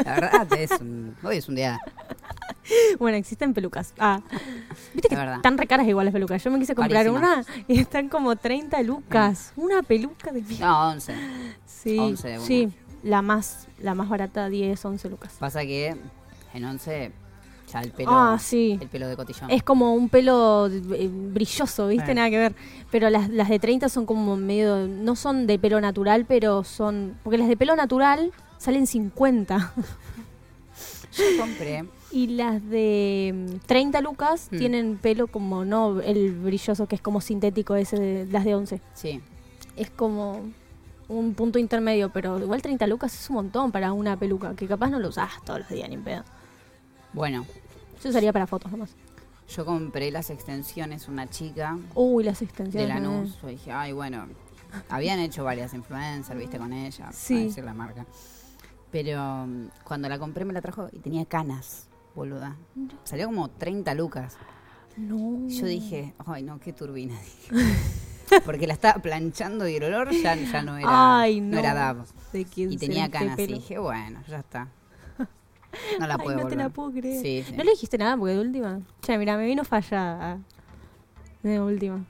[0.06, 1.80] La verdad, es un, hoy es un día.
[3.00, 3.94] Bueno, existen pelucas.
[4.00, 4.22] Ah.
[4.94, 6.44] Viste que están re caras igual las pelucas.
[6.44, 7.46] Yo me quise comprar Carísimas.
[7.48, 9.54] una y están como 30 lucas.
[9.56, 10.42] Una peluca de.
[10.60, 11.14] No, 11.
[11.66, 12.46] Sí, 11 de una.
[12.48, 12.70] sí.
[13.04, 15.34] La más, la más barata, 10, 11 lucas.
[15.38, 15.94] Pasa que
[16.54, 17.12] en 11
[17.70, 18.78] ya el pelo, Ah, sí.
[18.80, 19.50] el pelo de cotillón.
[19.52, 22.12] Es como un pelo eh, brilloso, ¿viste?
[22.12, 22.16] Eh.
[22.16, 22.56] Nada que ver.
[22.92, 24.88] Pero las, las de 30 son como medio.
[24.88, 27.18] No son de pelo natural, pero son.
[27.24, 29.74] Porque las de pelo natural salen 50.
[31.18, 31.84] Yo compré.
[32.14, 34.58] Y las de mm, 30 lucas Hmm.
[34.58, 38.82] tienen pelo como no el brilloso, que es como sintético ese de las de 11.
[38.94, 39.20] Sí.
[39.76, 40.42] Es como
[41.08, 44.90] un punto intermedio, pero igual 30 lucas es un montón para una peluca, que capaz
[44.90, 46.24] no lo usás todos los días ni pedo.
[47.14, 47.46] Bueno,
[48.04, 48.92] Yo usaría para fotos nomás.
[49.50, 52.90] yo compré las extensiones, una chica Uy, las de extensiones.
[52.90, 53.42] Lanús.
[53.42, 54.28] Yo dije, ay, bueno,
[54.90, 57.12] habían hecho varias influencers, viste, con ella.
[57.12, 57.38] Sí.
[57.38, 57.44] Sí.
[57.46, 58.06] decir la marca.
[58.92, 62.56] Pero mm, cuando la compré me la trajo y tenía canas, boluda.
[63.04, 64.38] Salió como 30 lucas.
[64.98, 65.48] No.
[65.48, 67.16] Y Yo dije, ay, no, qué turbina.
[68.46, 71.58] Porque la estaba planchando y el olor ya, ya no era, Ay, no.
[71.60, 72.06] era DAB.
[72.32, 73.38] ¿De quién Y tenía canas.
[73.38, 74.70] Y dije, bueno, ya está.
[76.00, 76.72] No la Ay, puedo no te la volver.
[76.72, 77.22] puedo creer.
[77.22, 77.56] Sí, sí.
[77.58, 78.80] No le dijiste nada porque de última.
[79.02, 80.40] Che, mira, me vino fallada.
[81.42, 82.06] De última.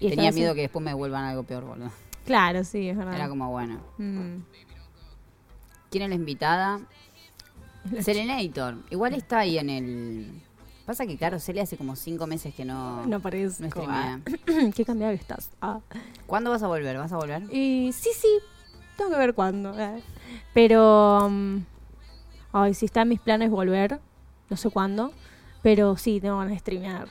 [0.00, 1.90] Y Tenía miedo así- que después me devuelvan algo peor, boludo.
[2.24, 3.14] Claro, sí, es verdad.
[3.14, 3.78] Era como, bueno.
[3.98, 4.38] Mm.
[5.90, 6.80] ¿Quién es la invitada?
[8.02, 8.76] Selenator.
[8.90, 10.42] Igual está ahí en el...
[10.86, 13.62] Pasa que, claro, Cele hace como cinco meses que no, No parece.
[13.62, 14.20] no streamea.
[14.74, 15.50] Qué cambiado estás.
[15.60, 15.80] Ah.
[16.26, 16.96] ¿Cuándo vas a volver?
[16.96, 17.42] ¿Vas a volver?
[17.54, 18.38] Y sí, sí.
[18.96, 19.78] Tengo que ver cuándo.
[19.78, 20.02] eh.
[20.54, 21.28] Pero.
[21.30, 21.58] mm,
[22.52, 24.00] ay, si está en mis planes volver.
[24.48, 25.12] No sé cuándo.
[25.62, 27.08] Pero sí, tengo ganas de streamear.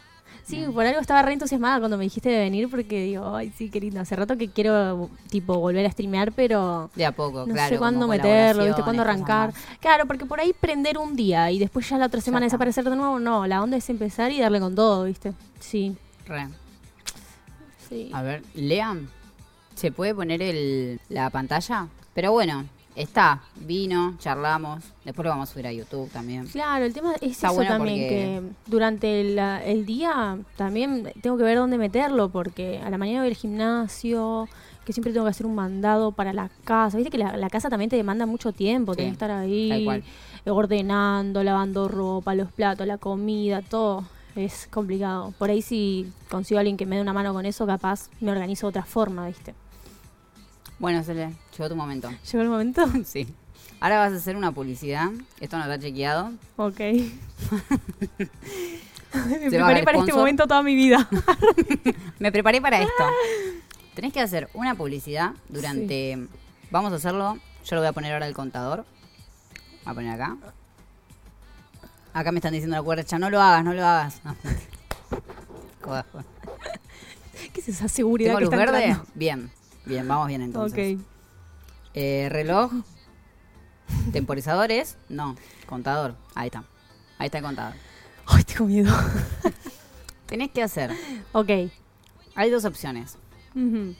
[0.47, 3.69] Sí, por algo estaba re entusiasmada cuando me dijiste de venir porque digo, ay, sí,
[3.69, 3.99] qué lindo.
[3.99, 7.69] Hace rato que quiero, tipo, volver a streamear, pero De a poco, no claro.
[7.69, 8.81] sé cuándo meterlo, ¿viste?
[8.81, 9.53] Cuándo arrancar.
[9.81, 12.95] Claro, porque por ahí prender un día y después ya la otra semana desaparecer de
[12.95, 13.45] nuevo, no.
[13.45, 15.33] La onda es empezar y darle con todo, ¿viste?
[15.59, 15.97] Sí.
[16.25, 16.47] Re.
[17.89, 18.09] sí.
[18.13, 19.09] A ver, Lean,
[19.75, 21.87] ¿se puede poner el, la pantalla?
[22.13, 22.65] Pero bueno,
[23.01, 23.41] está.
[23.55, 24.83] Vino, charlamos.
[25.05, 26.45] Después lo vamos a subir a YouTube también.
[26.47, 28.09] Claro, el tema es Está eso bueno también, porque-
[28.65, 33.19] que durante el, el día también tengo que ver dónde meterlo, porque a la mañana
[33.21, 34.47] voy al gimnasio,
[34.85, 36.97] que siempre tengo que hacer un mandado para la casa.
[36.97, 40.03] Viste que la, la casa también te demanda mucho tiempo, Sí, tenés que estar ahí
[40.45, 44.05] ordenando, lavando ropa, los platos, la comida, todo.
[44.35, 45.33] Es complicado.
[45.39, 48.31] Por ahí si consigo a alguien que me dé una mano con eso, capaz me
[48.31, 49.55] organizo de otra forma, ¿viste?
[50.79, 52.09] Bueno, Cele, llegó tu momento.
[52.31, 52.85] ¿Llegó el momento?
[53.05, 53.27] Sí.
[53.79, 55.09] Ahora vas a hacer una publicidad.
[55.39, 56.31] Esto no está chequeado.
[56.55, 56.79] Ok.
[59.13, 61.07] me preparé para este momento toda mi vida.
[62.19, 63.03] Me preparé para esto.
[63.93, 66.27] Tenés que hacer una publicidad durante.
[66.71, 67.37] Vamos a hacerlo.
[67.65, 68.83] Yo lo voy a poner ahora el contador.
[69.83, 70.35] Voy a poner acá.
[72.13, 74.21] Acá me están diciendo la cuerda, no lo hagas, no lo hagas.
[77.53, 78.85] ¿Qué es esa seguridad ¿Tengo que luz está verde?
[78.85, 79.11] entrando?
[79.13, 79.51] Bien,
[79.87, 80.97] bien, vamos bien entonces.
[80.97, 81.05] Ok.
[81.93, 82.71] Eh, reloj.
[84.11, 84.97] Temporizadores.
[85.09, 85.35] No,
[85.67, 86.15] contador.
[86.35, 86.63] Ahí está.
[87.17, 87.73] Ahí está el contador.
[88.25, 88.93] Ay, tengo miedo.
[90.25, 90.91] Tenés que hacer.
[91.31, 91.49] ok.
[92.35, 93.17] Hay dos opciones.
[93.55, 93.95] Ujú.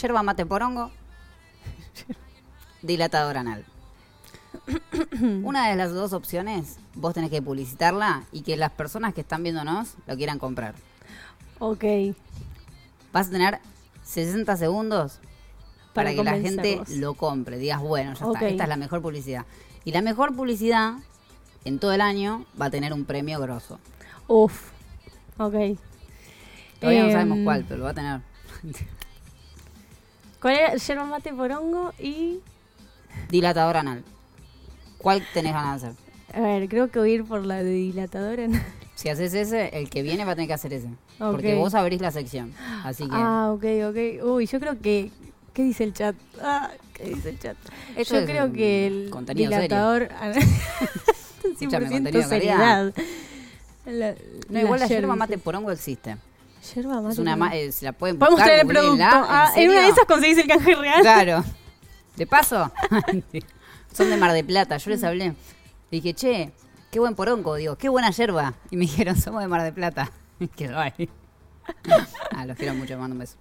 [0.00, 0.90] Yerba mate porongo.
[2.82, 3.64] Dilatador anal.
[5.42, 9.42] Una de las dos opciones, vos tenés que publicitarla y que las personas que están
[9.42, 10.74] viéndonos lo quieran comprar.
[11.58, 11.84] Ok.
[13.12, 13.58] Vas a tener
[14.04, 15.20] 60 segundos
[15.92, 17.58] para, Para que la gente lo compre.
[17.58, 18.34] Digas, bueno, ya Ok.
[18.36, 19.44] está, esta es la mejor publicidad.
[19.84, 20.94] Y la mejor publicidad
[21.64, 23.78] en todo el año va a tener un premio grosso.
[24.28, 24.70] Uf.
[25.38, 25.54] Ok.
[26.80, 28.20] Todavía no Em, sabemos cuál, pero lo va a tener.
[30.40, 30.74] ¿Cuál era?
[30.76, 32.40] Yerba mate porongo y...
[33.28, 34.02] Dilatador anal.
[34.98, 36.02] ¿Cuál tenés ganas de hacer?
[36.34, 38.46] A ver, creo que voy a ir por la de dilatadora.
[39.02, 40.86] Si haces ese, el que viene va a tener que hacer ese.
[41.18, 42.54] Porque vos abrís la sección.
[42.84, 43.10] Así que.
[43.16, 44.24] Ah, ok, ok.
[44.24, 45.10] Uy, yo creo que...
[45.52, 46.14] ¿Qué dice el chat?
[46.40, 47.56] Ah, ¿Qué dice el chat?
[47.96, 50.02] Esto yo creo que el contenido dilatador...
[51.42, 52.94] Escúchame, 100% contenido de seriedad.
[53.86, 54.14] La,
[54.48, 56.16] no, igual la yerba yerba mate porongo existe.
[56.72, 59.04] Yerba mate Es una ma- eh, se la pueden Podemos buscar, el producto.
[59.04, 59.94] Ah, en, ¿en una de serio?
[59.94, 61.00] esas conseguís el canje real.
[61.00, 61.44] Claro.
[62.14, 62.70] ¿De paso?
[63.92, 64.76] Son de Mar de Plata.
[64.76, 65.34] Yo les hablé.
[65.90, 66.52] Dije, che,
[66.92, 67.56] qué buen porongo.
[67.56, 68.54] Digo, qué buena yerba.
[68.70, 70.12] Y me dijeron, somos de Mar de Plata.
[70.56, 71.08] Quedó ahí.
[72.34, 73.36] Ah, los quiero mucho, mando un beso.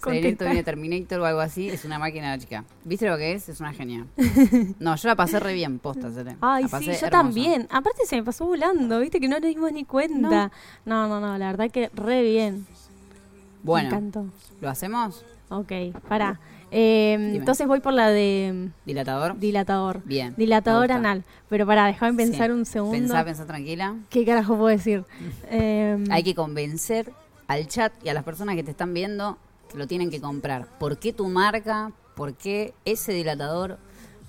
[0.00, 0.44] Contesta.
[0.46, 2.64] viene Terminator o algo así, es una máquina de chica.
[2.84, 3.48] ¿Viste lo que es?
[3.48, 4.06] Es una genia.
[4.78, 6.08] No, yo la pasé re bien, posta.
[6.40, 7.10] Ay, La sí, yo hermoso.
[7.10, 7.66] también.
[7.70, 10.50] Aparte se me pasó volando, viste que no nos dimos ni cuenta.
[10.84, 12.66] No, no, no, la verdad que re bien.
[12.68, 14.26] Me Bueno, encantó.
[14.60, 15.24] ¿lo hacemos?
[15.48, 15.72] Ok,
[16.08, 16.38] pará.
[16.76, 19.34] Eh, entonces voy por la de ¿Dilatador?
[19.36, 20.02] mm, dilatador.
[20.04, 20.34] Bien.
[20.36, 21.22] Dilatador anal.
[21.48, 22.52] Pero pará, déjame pensar Sí.
[22.52, 22.98] un segundo.
[22.98, 23.94] Pensá, pensá tranquila.
[24.10, 25.04] ¿Qué carajo puedo decir?
[25.50, 27.12] Eh, Hay que convencer
[27.46, 29.38] al chat y a las personas que te están viendo
[29.70, 30.66] que lo tienen que comprar.
[30.80, 31.92] ¿Por qué tu marca?
[32.16, 33.78] ¿Por qué ese dilatador?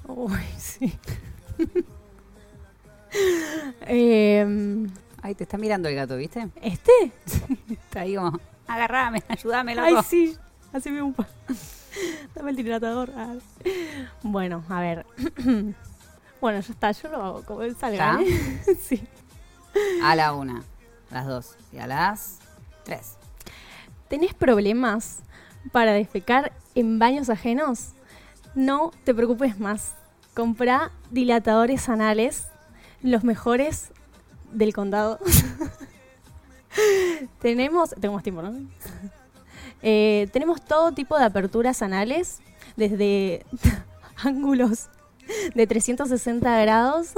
[0.08, 0.94] Uy, sí.
[3.88, 4.88] Eh,
[5.22, 6.50] Ay, te está mirando el gato, ¿viste?
[6.62, 6.92] ¿Este?
[7.70, 9.88] Está ahí como, agarrame, ayúdame, loco.
[9.88, 10.38] Ay, sí.
[10.74, 11.26] Haceme un pa.
[12.36, 13.12] Dame el dilatador.
[13.16, 13.36] Ah.
[14.24, 15.06] Bueno, a ver.
[16.42, 16.92] bueno, ya está.
[16.92, 18.20] Yo lo hago como él salga.
[18.22, 18.78] ¿eh?
[18.82, 19.02] sí.
[20.04, 20.64] A la una,
[21.12, 22.40] a las dos y a las
[22.84, 23.16] tres.
[24.08, 25.20] ¿Tenés problemas
[25.72, 27.90] para defecar en baños ajenos?
[28.54, 29.96] No te preocupes más.
[30.34, 32.48] Comprá dilatadores anales,
[33.02, 33.92] los mejores
[34.52, 35.20] del condado.
[37.42, 38.54] tenemos, tenemos tiempo, ¿no?
[39.88, 42.40] Eh, tenemos todo tipo de aperturas anales,
[42.76, 43.46] desde
[44.18, 44.90] ángulos
[45.54, 47.14] de 360 grados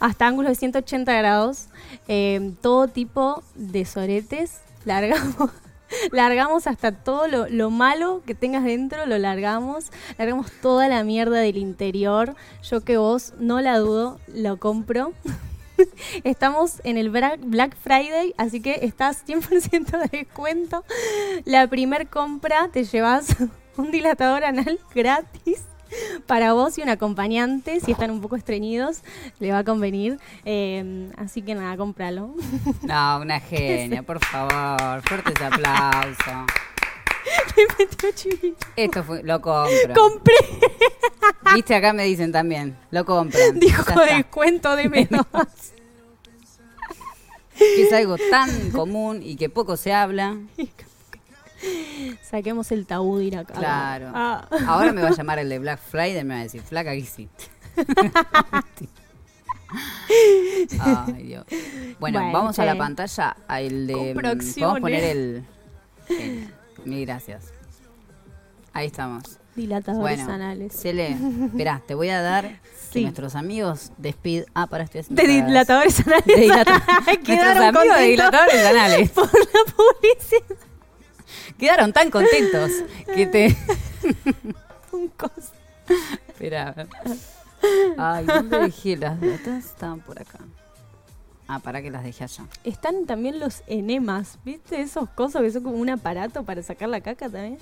[0.00, 1.66] hasta ángulos de 180 grados,
[2.08, 5.50] eh, todo tipo de soretes, largamos,
[6.12, 11.40] largamos hasta todo lo, lo malo que tengas dentro, lo largamos, largamos toda la mierda
[11.40, 15.12] del interior, yo que vos no la dudo, lo compro.
[16.24, 20.84] Estamos en el Black Friday, así que estás 100% de descuento.
[21.44, 23.36] La primer compra te llevas
[23.76, 25.62] un dilatador anal gratis
[26.26, 27.80] para vos y un acompañante.
[27.80, 29.02] Si están un poco estreñidos,
[29.40, 30.18] le va a convenir.
[30.44, 32.34] Eh, así que nada, cómpralo.
[32.82, 35.02] No, una genia, por favor.
[35.02, 36.46] Fuerte ese aplauso.
[37.56, 38.66] Me metió chivito.
[38.76, 39.94] Esto fue, lo compro.
[39.94, 40.34] Compré,
[41.54, 43.38] Viste, acá me dicen también, lo compro.
[43.54, 45.26] dijo descuento de menos.
[47.56, 50.36] Que es algo tan común y que poco se habla.
[52.28, 53.54] Saquemos el tabú de ir acá.
[53.54, 54.10] Claro.
[54.14, 54.48] Ah.
[54.66, 56.90] Ahora me va a llamar el de Black Friday y me va a decir, flaca,
[56.92, 57.44] ¿qué hiciste?
[60.80, 61.44] Ay, Dios.
[62.00, 64.12] Bueno, Bueno, vamos a la pantalla, al de...
[64.14, 64.80] Vamos a acciones.
[64.80, 65.44] poner el,
[66.08, 66.54] el-
[66.84, 67.52] Mil gracias.
[68.72, 69.38] Ahí estamos.
[69.54, 70.72] Dilatadores Bueno, anales.
[70.74, 73.02] Cele, esperá, te voy a dar que Sí.
[73.02, 74.44] nuestros amigos de Speed...
[74.54, 75.46] Ah, para estoy haciendo De cagadas.
[75.48, 76.26] dilatadores anales.
[76.26, 80.56] De dilata- Nuestros amigos de dilatadores anales Por la publicidad.
[81.58, 82.70] quedaron tan contentos
[83.14, 83.56] que te...
[84.92, 85.52] Un coso.
[86.28, 86.74] Espera.
[87.98, 89.64] Ay, ¿dónde dejé las datas?
[89.66, 90.38] Estaban por acá.
[91.48, 92.44] Ah, para que las dejé allá.
[92.64, 94.80] Están también los enemas, ¿viste?
[94.80, 97.58] Esos cosos que son como un aparato para sacar la caca también.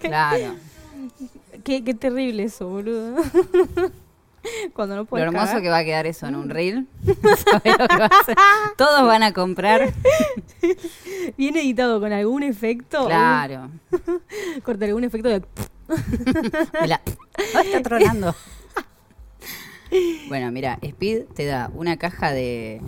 [0.00, 0.54] Claro.
[1.64, 3.16] Qué, qué terrible eso, boludo.
[4.72, 5.62] Cuando no Lo hermoso cagar.
[5.62, 6.86] que va a quedar eso en un reel.
[7.50, 8.36] ¿Sabés lo que va a hacer?
[8.76, 9.92] Todos van a comprar.
[11.36, 13.06] Viene editado con algún efecto.
[13.06, 13.70] Claro.
[14.62, 15.42] Corta algún efecto de...
[16.84, 18.34] Está tronando.
[20.28, 22.80] Bueno, mira, Speed te da una caja de,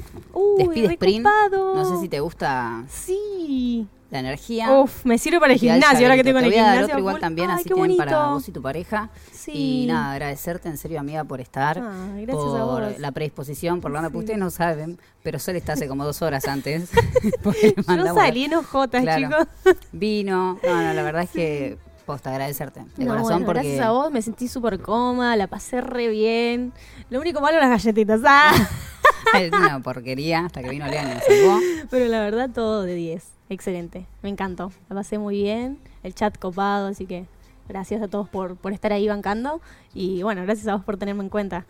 [0.61, 1.27] Speed Sprint.
[1.53, 3.87] No sé si te gusta Sí.
[4.11, 4.71] la energía.
[4.73, 6.85] Uf, me sirve para el gimnasio, ahora que tengo en el gimnasio.
[6.87, 7.99] otro igual también, Ay, así tienen bonito.
[7.99, 9.11] para vos y tu pareja.
[9.33, 9.53] Sí.
[9.55, 11.79] Y nada, agradecerte en serio, amiga, por estar.
[11.79, 12.99] Ay, gracias por a vos.
[12.99, 14.11] la predisposición, por la onda.
[14.11, 14.17] Sí.
[14.17, 16.91] Ustedes no saben, pero Sol está hace como dos horas antes.
[17.87, 19.29] Yo salí en Claro.
[19.29, 19.47] chicos.
[19.93, 20.59] Vino.
[20.63, 21.79] No, no, la verdad es que
[22.09, 22.81] posta agradecerte.
[22.97, 23.61] De No, corazón, bueno, porque.
[23.61, 26.73] gracias a vos me sentí súper cómoda, la pasé re bien.
[27.11, 28.51] Lo único malo las galletitas, ah.
[29.35, 31.59] Es una porquería hasta que vino Lean y me salvó.
[31.91, 33.25] Pero la verdad todo de 10.
[33.51, 34.07] Excelente.
[34.23, 34.73] Me encantó.
[34.89, 35.79] La pasé muy bien.
[36.03, 37.27] El chat copado, así que
[37.69, 39.61] gracias a todos por, por estar ahí bancando.
[39.95, 41.67] Y bueno, gracias a vos por tenerme en cuenta.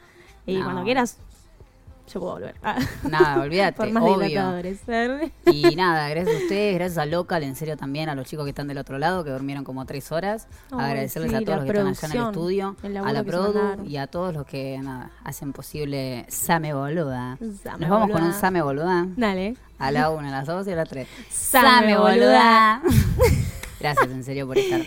[0.46, 0.64] Y No.
[0.64, 1.18] cuando quieras,
[2.08, 2.54] yo puedo volver.
[2.62, 2.78] Ah.
[3.08, 4.28] Nada, olvídate, por más obvio.
[4.28, 4.80] dilatadores.
[5.46, 8.50] Y nada, gracias a ustedes, gracias a Local, en serio también a los chicos que
[8.50, 10.48] están del otro lado, que durmieron como tres horas.
[10.70, 13.84] Agradecerles sí, a todos los que están allá en el estudio, el a la Produ
[13.86, 17.38] y a todos los que nada, hacen posible Same Boluda.
[17.62, 19.06] Same Nos vamos con un Same Boluda.
[19.16, 19.56] Dale.
[19.78, 21.06] A la una, a las dos y a las tres.
[21.30, 22.82] Same boluda.
[23.80, 24.80] Gracias en serio por estar.